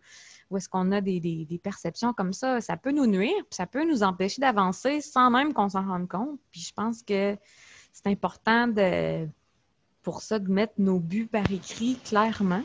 ou 0.49 0.57
est-ce 0.57 0.67
qu'on 0.67 0.91
a 0.91 1.01
des, 1.01 1.61
perceptions 1.63 2.13
comme 2.13 2.33
ça, 2.33 2.61
ça 2.61 2.77
peut 2.77 2.91
nous 2.91 3.05
nuire, 3.05 3.35
puis 3.49 3.55
ça 3.55 3.67
peut 3.67 3.85
nous 3.85 4.03
empêcher 4.03 4.41
d'avancer 4.41 5.01
sans 5.01 5.29
même 5.29 5.53
qu'on 5.53 5.69
s'en 5.69 5.85
rende 5.85 6.07
compte. 6.07 6.39
Puis 6.51 6.61
je 6.61 6.73
pense 6.73 7.03
que 7.03 7.37
c'est 7.91 8.07
important 8.07 8.67
de, 8.67 9.27
pour 10.03 10.21
ça 10.21 10.39
de 10.39 10.49
mettre 10.51 10.73
nos 10.77 10.99
buts 10.99 11.27
par 11.31 11.49
écrit 11.51 11.97
clairement, 12.03 12.63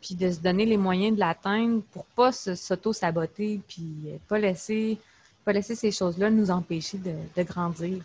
puis 0.00 0.14
de 0.14 0.30
se 0.30 0.40
donner 0.40 0.66
les 0.66 0.76
moyens 0.76 1.14
de 1.14 1.20
l'atteindre 1.20 1.82
pour 1.92 2.04
pas 2.04 2.32
s'auto-saboter, 2.32 3.60
puis 3.68 4.08
pas 4.28 4.38
laisser, 4.38 4.98
pas 5.44 5.52
laisser 5.52 5.74
ces 5.74 5.92
choses-là 5.92 6.30
nous 6.30 6.50
empêcher 6.50 6.98
de, 6.98 7.42
grandir. 7.42 8.02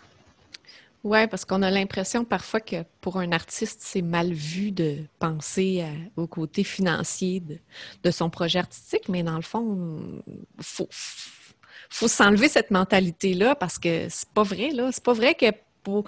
Oui, 1.04 1.28
parce 1.28 1.46
qu'on 1.46 1.62
a 1.62 1.72
l'impression 1.72 2.26
parfois 2.26 2.60
que 2.60 2.84
pour 3.02 3.18
un 3.18 3.32
artiste, 3.32 3.80
c'est 3.82 4.02
mal 4.02 4.34
vu 4.34 4.72
de 4.72 4.98
penser 5.20 5.86
au 6.16 6.28
côté 6.28 6.64
financier 6.64 7.42
de, 8.04 8.12
son 8.12 8.30
projet 8.30 8.60
artistique, 8.60 9.10
mais 9.10 9.24
dans 9.24 9.36
le 9.36 9.42
fond, 9.42 10.22
faut, 10.60 10.90
faut 11.90 12.08
s'enlever 12.08 12.50
cette 12.50 12.72
mentalité-là 12.72 13.56
parce 13.56 13.80
que 13.80 14.08
c'est 14.10 14.30
pas 14.30 14.44
vrai, 14.44 14.70
là. 14.72 14.92
C'est 14.92 15.04
pas 15.04 15.14
vrai 15.14 15.36
que 15.36 15.46
pour 15.88 16.04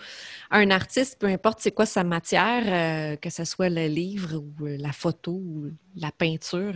un 0.51 0.71
artiste, 0.71 1.17
peu 1.19 1.27
importe 1.27 1.59
c'est 1.61 1.71
quoi 1.71 1.85
sa 1.85 2.03
matière, 2.03 2.63
euh, 2.67 3.15
que 3.15 3.29
ce 3.29 3.45
soit 3.45 3.69
le 3.69 3.87
livre 3.87 4.35
ou 4.35 4.65
la 4.65 4.91
photo 4.91 5.31
ou 5.31 5.71
la 5.95 6.11
peinture, 6.11 6.75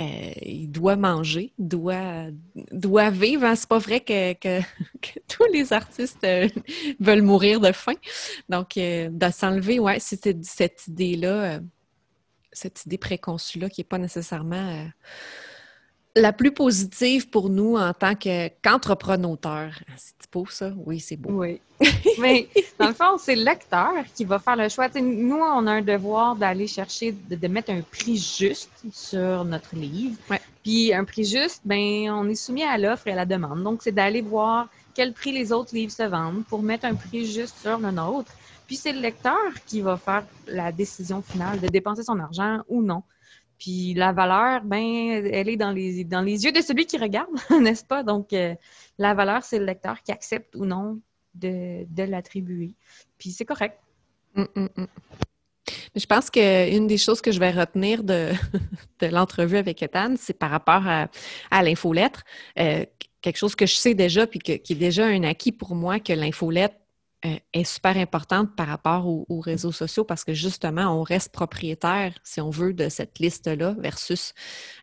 euh, 0.00 0.32
il 0.40 0.70
doit 0.70 0.96
manger, 0.96 1.52
doit, 1.58 2.28
doit 2.72 3.10
vivre. 3.10 3.44
Hein. 3.44 3.54
C'est 3.54 3.68
pas 3.68 3.78
vrai 3.78 4.00
que, 4.00 4.32
tous 5.28 5.44
les 5.52 5.74
artistes 5.74 6.24
euh, 6.24 6.48
veulent 7.00 7.20
mourir 7.20 7.60
de 7.60 7.72
faim. 7.72 7.98
Donc, 8.48 8.76
de 8.76 9.30
s'enlever, 9.30 9.78
ouais, 9.78 10.00
c'était 10.00 10.36
cette 10.40 10.86
idée-là, 10.88 11.60
cette 12.50 12.86
idée 12.86 12.98
préconçue-là 12.98 13.68
qui 13.68 13.82
n'est 13.82 13.90
pas 13.92 13.98
nécessairement 13.98 14.86
la 16.16 16.32
plus 16.32 16.50
positive 16.50 17.28
pour 17.28 17.50
nous 17.50 17.76
en 17.76 17.92
tant 17.92 18.14
qu'entrepreneur. 18.14 19.70
c'est 19.96 20.32
beau 20.32 20.46
ça? 20.48 20.72
Oui, 20.84 20.98
c'est 20.98 21.16
beau. 21.16 21.30
Oui. 21.30 21.60
Mais 22.18 22.48
dans 22.78 22.88
le 22.88 22.94
fond, 22.94 23.18
c'est 23.18 23.36
le 23.36 23.44
lecteur 23.44 23.92
qui 24.14 24.24
va 24.24 24.38
faire 24.38 24.56
le 24.56 24.68
choix. 24.70 24.88
nous, 24.98 25.36
on 25.36 25.66
a 25.66 25.72
un 25.72 25.82
devoir 25.82 26.34
d'aller 26.34 26.66
chercher, 26.66 27.12
de, 27.12 27.48
mettre 27.48 27.70
un 27.70 27.82
prix 27.82 28.16
juste 28.16 28.70
sur 28.92 29.44
notre 29.44 29.76
livre. 29.76 30.16
Puis 30.64 30.92
un 30.94 31.04
prix 31.04 31.24
juste, 31.24 31.60
ben, 31.64 32.10
on 32.10 32.28
est 32.28 32.34
soumis 32.34 32.64
à 32.64 32.78
l'offre 32.78 33.06
et 33.08 33.12
à 33.12 33.16
la 33.16 33.26
demande. 33.26 33.62
Donc, 33.62 33.82
c'est 33.82 33.92
d'aller 33.92 34.22
voir 34.22 34.68
quel 34.94 35.12
prix 35.12 35.32
les 35.32 35.52
autres 35.52 35.74
livres 35.74 35.92
se 35.92 36.02
vendent 36.02 36.44
pour 36.46 36.62
mettre 36.62 36.86
un 36.86 36.94
prix 36.94 37.30
juste 37.30 37.58
sur 37.60 37.78
le 37.78 37.90
nôtre. 37.90 38.32
Puis 38.66 38.76
c'est 38.76 38.92
le 38.92 39.00
lecteur 39.00 39.36
qui 39.66 39.82
va 39.82 39.98
faire 39.98 40.24
la 40.46 40.72
décision 40.72 41.20
finale 41.20 41.60
de 41.60 41.68
dépenser 41.68 42.02
son 42.02 42.18
argent 42.18 42.60
ou 42.68 42.82
non. 42.82 43.02
Puis 43.58 43.94
la 43.94 44.12
valeur, 44.12 44.62
ben, 44.64 44.82
elle 45.32 45.48
est 45.48 45.56
dans 45.56 45.70
les, 45.70 46.04
dans 46.04 46.20
les 46.20 46.44
yeux 46.44 46.52
de 46.52 46.60
celui 46.60 46.86
qui 46.86 46.98
regarde, 46.98 47.30
n'est-ce 47.60 47.84
pas? 47.84 48.02
Donc, 48.02 48.32
euh, 48.32 48.54
la 48.98 49.14
valeur, 49.14 49.42
c'est 49.42 49.58
le 49.58 49.64
lecteur 49.64 50.02
qui 50.02 50.12
accepte 50.12 50.54
ou 50.54 50.64
non 50.64 51.00
de, 51.34 51.86
l'attribuer. 51.96 52.74
Puis 53.18 53.30
c'est 53.30 53.44
correct. 53.44 53.78
Hum, 54.36 54.48
hum, 54.56 54.68
hum. 54.76 54.86
Je 55.94 56.06
pense 56.06 56.30
qu'une 56.30 56.86
des 56.86 56.98
choses 56.98 57.20
que 57.20 57.32
je 57.32 57.40
vais 57.40 57.50
retenir 57.50 58.04
de, 58.04 58.32
l'entrevue 59.10 59.56
avec 59.56 59.82
Ethan, 59.82 60.14
c'est 60.18 60.38
par 60.38 60.50
rapport 60.50 60.86
à, 60.86 61.62
l'infolettre. 61.62 62.22
Euh, 62.58 62.84
quelque 63.22 63.38
chose 63.38 63.56
que 63.56 63.66
je 63.66 63.74
sais 63.74 63.94
déjà, 63.94 64.26
puis 64.26 64.38
qui 64.38 64.52
est 64.52 64.76
déjà 64.76 65.06
un 65.06 65.24
acquis 65.24 65.52
pour 65.52 65.74
moi, 65.74 65.98
que 65.98 66.12
l'infolettre 66.12 66.76
euh, 67.26 67.38
est 67.52 67.64
super 67.64 67.96
importante 67.96 68.54
par 68.54 68.68
rapport 68.68 69.06
aux, 69.06 69.40
réseaux 69.40 69.72
sociaux 69.72 70.04
parce 70.04 70.22
que 70.24 70.32
justement, 70.32 70.98
on 70.98 71.02
reste 71.02 71.32
propriétaire, 71.32 72.12
si 72.22 72.40
on 72.40 72.50
veut, 72.50 72.72
de 72.72 72.88
cette 72.88 73.18
liste-là 73.18 73.74
versus 73.78 74.32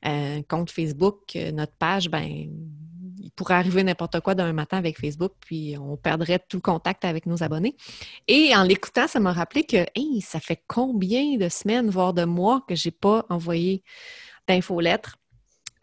euh, 0.06 0.42
compte 0.50 0.70
Facebook. 0.70 1.36
Euh, 1.36 1.52
notre 1.52 1.76
page, 1.78 2.10
ben, 2.10 2.24
il 2.24 3.32
pourrait 3.36 3.56
arriver 3.56 3.84
n'importe 3.84 4.20
quoi 4.20 4.36
d'un 4.36 4.52
matin 4.52 4.78
avec 4.78 5.00
Facebook, 5.00 5.34
puis 5.40 5.78
on 5.80 5.96
perdrait 5.96 6.40
tout 6.50 6.60
contact 6.60 7.06
avec 7.06 7.26
nos 7.26 7.44
abonnés. 7.44 7.76
Et 8.28 8.54
en 8.56 8.64
l'écoutant, 8.64 9.08
ça 9.08 9.20
m'a 9.20 9.32
rappelé 9.32 9.64
que 9.64 9.86
ça 10.22 10.40
fait 10.40 10.62
combien 10.68 11.38
de 11.38 11.48
semaines, 11.50 11.90
voire 11.90 12.14
de 12.14 12.26
mois, 12.26 12.64
que 12.68 12.76
je 12.76 12.88
n'ai 12.88 12.92
pas 12.92 13.26
envoyé 13.30 13.84
d'infolettre 14.48 15.18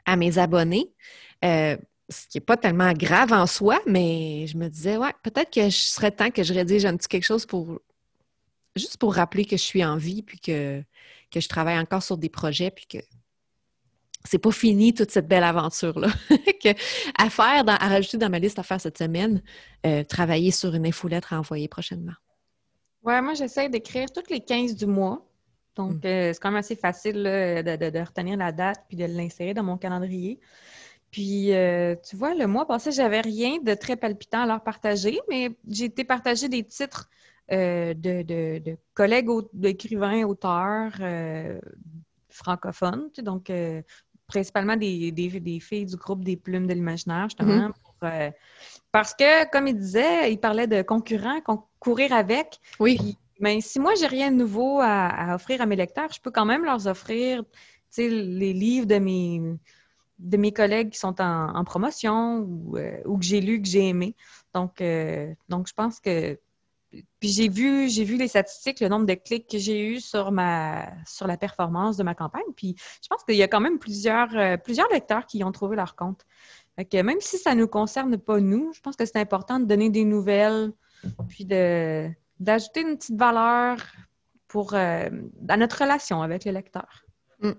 à 0.05 0.17
mes 0.17 0.39
abonnés? 0.39 0.93
Ce 2.11 2.27
qui 2.27 2.39
n'est 2.39 2.45
pas 2.45 2.57
tellement 2.57 2.93
grave 2.93 3.33
en 3.33 3.47
soi, 3.47 3.81
mais 3.87 4.47
je 4.47 4.57
me 4.57 4.69
disais, 4.69 4.97
ouais, 4.97 5.13
peut-être 5.23 5.51
que 5.53 5.71
ce 5.71 5.95
serait 5.95 6.11
temps 6.11 6.31
que 6.31 6.43
je 6.43 6.53
rédige 6.53 6.85
un 6.85 6.97
petit 6.97 7.09
quelque 7.09 7.25
chose 7.25 7.47
pour 7.47 7.81
juste 8.77 8.99
pour 8.99 9.15
rappeler 9.15 9.45
que 9.45 9.57
je 9.57 9.63
suis 9.63 9.85
en 9.85 9.97
vie, 9.97 10.23
puis 10.23 10.39
que, 10.39 10.83
que 11.31 11.41
je 11.41 11.49
travaille 11.49 11.79
encore 11.79 12.03
sur 12.03 12.19
des 12.19 12.29
projets, 12.29 12.71
puis 12.71 12.87
que 12.87 12.99
c'est 14.25 14.39
pas 14.39 14.53
fini 14.53 14.93
toute 14.93 15.11
cette 15.11 15.29
belle 15.29 15.45
aventure-là. 15.45 16.09
à 17.19 17.31
faire, 17.31 17.65
à 17.67 17.89
rajouter 17.89 18.19
dans 18.19 18.29
ma 18.29 18.39
liste 18.39 18.59
à 18.59 18.63
faire 18.63 18.81
cette 18.81 18.99
semaine, 18.99 19.43
euh, 19.87 20.05
travailler 20.05 20.51
sur 20.51 20.75
une 20.75 20.87
infolettre 20.87 21.33
à 21.33 21.39
envoyer 21.39 21.69
prochainement. 21.69 22.13
Ouais, 23.03 23.21
moi 23.23 23.35
j'essaie 23.35 23.69
d'écrire 23.69 24.13
toutes 24.13 24.31
les 24.31 24.41
15 24.41 24.77
du 24.77 24.87
mois. 24.87 25.27
Donc, 25.75 26.05
mm. 26.05 26.07
euh, 26.07 26.33
c'est 26.33 26.41
quand 26.41 26.51
même 26.51 26.59
assez 26.59 26.77
facile 26.77 27.15
de, 27.15 27.91
de, 27.91 27.99
retenir 28.01 28.37
la 28.37 28.53
date 28.53 28.85
puis 28.89 28.97
de 28.97 29.07
l'insérer 29.07 29.55
dans 29.55 29.63
mon 29.63 29.79
calendrier. 29.79 30.39
Puis, 31.11 31.53
euh, 31.53 31.97
tu 32.09 32.17
vois, 32.17 32.35
le 32.35 32.47
mois 32.47 32.67
passé, 32.67 32.93
j'avais 32.93 33.21
rien 33.21 33.59
de 33.63 33.75
très 33.75 33.97
palpitant 33.97 34.43
à 34.43 34.47
leur 34.47 34.63
partager, 34.63 35.21
mais 35.29 35.51
j'ai 35.67 35.87
été 35.87 36.05
partager 36.05 36.49
des 36.49 36.63
titres 36.63 37.11
euh, 37.51 37.95
de, 37.95 38.23
de, 38.23 38.77
collègues 38.95 39.29
d'écrivains, 39.53 40.25
auteurs 40.25 40.93
euh, 41.01 41.61
francophones, 42.29 43.11
donc 43.23 43.51
principalement 44.29 44.77
des, 44.77 45.11
des, 45.11 45.59
filles 45.59 45.87
du 45.87 45.97
groupe 45.97 46.23
des 46.23 46.37
plumes 46.37 46.69
de 46.69 46.75
l'imaginaire, 46.75 47.25
justement, 47.25 47.73
mm-hmm. 48.01 48.33
parce 48.93 49.15
que, 49.15 49.51
comme 49.51 49.67
il 49.67 49.77
disait, 49.77 50.33
il 50.33 50.39
parlait 50.39 50.69
de 50.69 50.83
concurrents, 50.83 51.41
courir 51.81 52.13
avec. 52.13 52.61
Oui. 52.79 53.19
mais 53.41 53.61
si 53.61 53.81
moi, 53.81 53.95
j'ai 53.99 54.07
rien 54.07 54.31
de 54.31 54.37
nouveau 54.37 54.79
à, 54.79 55.09
à, 55.09 55.35
offrir 55.35 55.61
à 55.61 55.67
mes 55.67 55.75
lecteurs, 55.75 56.13
je 56.13 56.21
peux 56.21 56.31
quand 56.31 56.45
même 56.45 56.65
leur 56.65 56.87
offrir 56.87 57.43
les 57.99 58.53
livres 58.53 58.87
de 58.87 58.99
mes 58.99 59.59
de 60.21 60.37
mes 60.37 60.53
collègues 60.53 60.91
qui 60.91 60.99
sont 60.99 61.21
en, 61.21 61.65
promotion 61.65 62.47
euh, 62.75 63.01
ou, 63.07 63.19
que 63.19 63.25
j'ai 63.25 63.41
lu, 63.41 63.61
que 63.61 63.69
j'ai 63.69 63.89
aimé. 63.89 64.15
Donc, 64.55 64.81
euh, 64.81 65.33
donc, 65.49 65.67
je 65.69 65.75
pense 65.75 66.01
que. 66.01 66.39
Puis 67.21 67.29
j'ai 67.29 67.49
vu, 67.49 67.89
j'ai 67.89 68.03
vu 68.03 68.17
les 68.17 68.27
statistiques, 68.27 68.81
le 68.81 68.89
nombre 68.89 69.07
de 69.07 69.15
clics 69.15 69.49
que 69.49 69.59
j'ai 69.59 69.81
eu 69.87 70.01
sur 70.01 70.33
ma 70.33 70.89
sur 71.07 71.29
la 71.29 71.37
performance 71.37 71.97
de 71.97 72.03
ma 72.03 72.17
campagne. 72.17 72.53
Puis 72.57 72.75
je 73.01 73.07
pense 73.09 73.23
qu'il 73.23 73.37
y 73.37 73.45
a 73.45 73.49
quand 73.49 73.61
même 73.61 73.79
plusieurs, 73.79 74.37
euh, 74.37 74.57
plusieurs 74.57 74.89
lecteurs 74.91 75.25
qui 75.27 75.45
ont 75.45 75.53
trouvé 75.53 75.77
leur 75.77 75.95
compte. 75.95 76.27
que 76.91 77.01
même 77.01 77.21
si 77.21 77.39
ça 77.39 77.55
ne 77.55 77.61
nous 77.61 77.69
concerne 77.69 78.19
pas 78.19 78.41
nous, 78.41 78.73
je 78.73 78.81
pense 78.81 78.97
que 78.97 79.05
c'est 79.05 79.19
important 79.19 79.61
de 79.61 79.67
donner 79.67 79.89
des 79.89 80.05
nouvelles, 80.05 80.73
puis 81.29 81.45
de 81.45 82.11
d'ajouter 82.41 82.81
une 82.81 82.97
petite 82.97 83.19
valeur 83.19 83.77
pour 84.49 84.75
à 84.75 85.11
notre 85.57 85.83
relation 85.83 86.23
avec 86.23 86.45
le 86.45 86.51
lecteur. 86.51 87.05
Mm. 87.41 87.53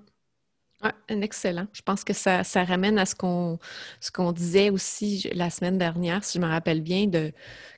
Excellent. 1.08 1.68
Je 1.74 1.82
pense 1.82 2.04
que 2.04 2.14
ça, 2.14 2.44
ramène 2.64 2.98
à 2.98 3.06
ce 3.06 3.16
qu'on 3.16 3.60
ce 4.00 4.12
qu'on 4.12 4.32
disait 4.32 4.70
aussi 4.70 5.30
la 5.34 5.50
semaine 5.50 5.78
dernière, 5.78 6.24
si 6.24 6.38
je 6.38 6.44
me 6.44 6.50
rappelle 6.50 6.82
bien, 6.82 7.08
de 7.08 7.32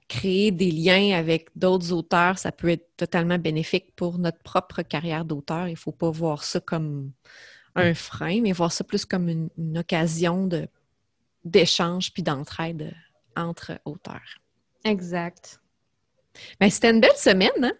créer 0.08 0.52
des 0.52 0.72
liens 0.72 1.18
avec 1.18 1.50
d'autres 1.56 1.92
auteurs. 1.92 2.38
Ça 2.38 2.52
peut 2.52 2.70
être 2.70 2.96
totalement 2.98 3.38
bénéfique 3.38 3.94
pour 3.96 4.20
notre 4.20 4.40
propre 4.40 4.82
carrière 4.82 5.26
d'auteur. 5.26 5.68
Il 5.68 5.74
ne 5.74 5.78
faut 5.78 5.92
pas 5.92 6.12
voir 6.12 6.44
ça 6.44 6.60
comme 6.60 7.12
un 7.76 7.94
frein, 7.94 8.42
mais 8.42 8.52
voir 8.52 8.72
ça 8.72 8.84
plus 8.84 9.06
comme 9.06 9.30
une, 9.30 9.78
occasion 9.78 10.48
de 10.48 10.68
d'échange 11.44 12.14
puis 12.14 12.24
d'entraide 12.24 12.94
entre 13.36 13.80
auteurs. 13.84 14.40
Exact. 14.86 15.60
Ben, 16.60 16.70
c'était 16.70 16.92
une 16.92 17.02
belle 17.02 17.18
semaine, 17.18 17.64
hein? 17.64 17.74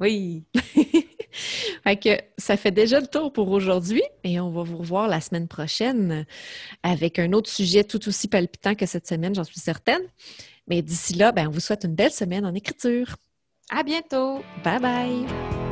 Oui. 0.00 0.44
fait 1.84 1.96
que 1.96 2.10
ça 2.38 2.56
fait 2.56 2.70
déjà 2.70 3.00
le 3.00 3.06
tour 3.06 3.32
pour 3.32 3.50
aujourd'hui 3.50 4.02
et 4.24 4.40
on 4.40 4.50
va 4.50 4.62
vous 4.62 4.78
revoir 4.78 5.08
la 5.08 5.20
semaine 5.20 5.48
prochaine 5.48 6.26
avec 6.82 7.18
un 7.18 7.32
autre 7.32 7.50
sujet 7.50 7.84
tout 7.84 8.08
aussi 8.08 8.28
palpitant 8.28 8.74
que 8.74 8.86
cette 8.86 9.06
semaine, 9.06 9.34
j'en 9.34 9.44
suis 9.44 9.60
certaine. 9.60 10.02
Mais 10.68 10.82
d'ici 10.82 11.14
là, 11.14 11.32
ben, 11.32 11.48
on 11.48 11.50
vous 11.50 11.60
souhaite 11.60 11.84
une 11.84 11.94
belle 11.94 12.12
semaine 12.12 12.44
en 12.44 12.54
écriture. 12.54 13.16
À 13.70 13.82
bientôt. 13.82 14.42
Bye 14.64 14.80
bye. 14.80 15.65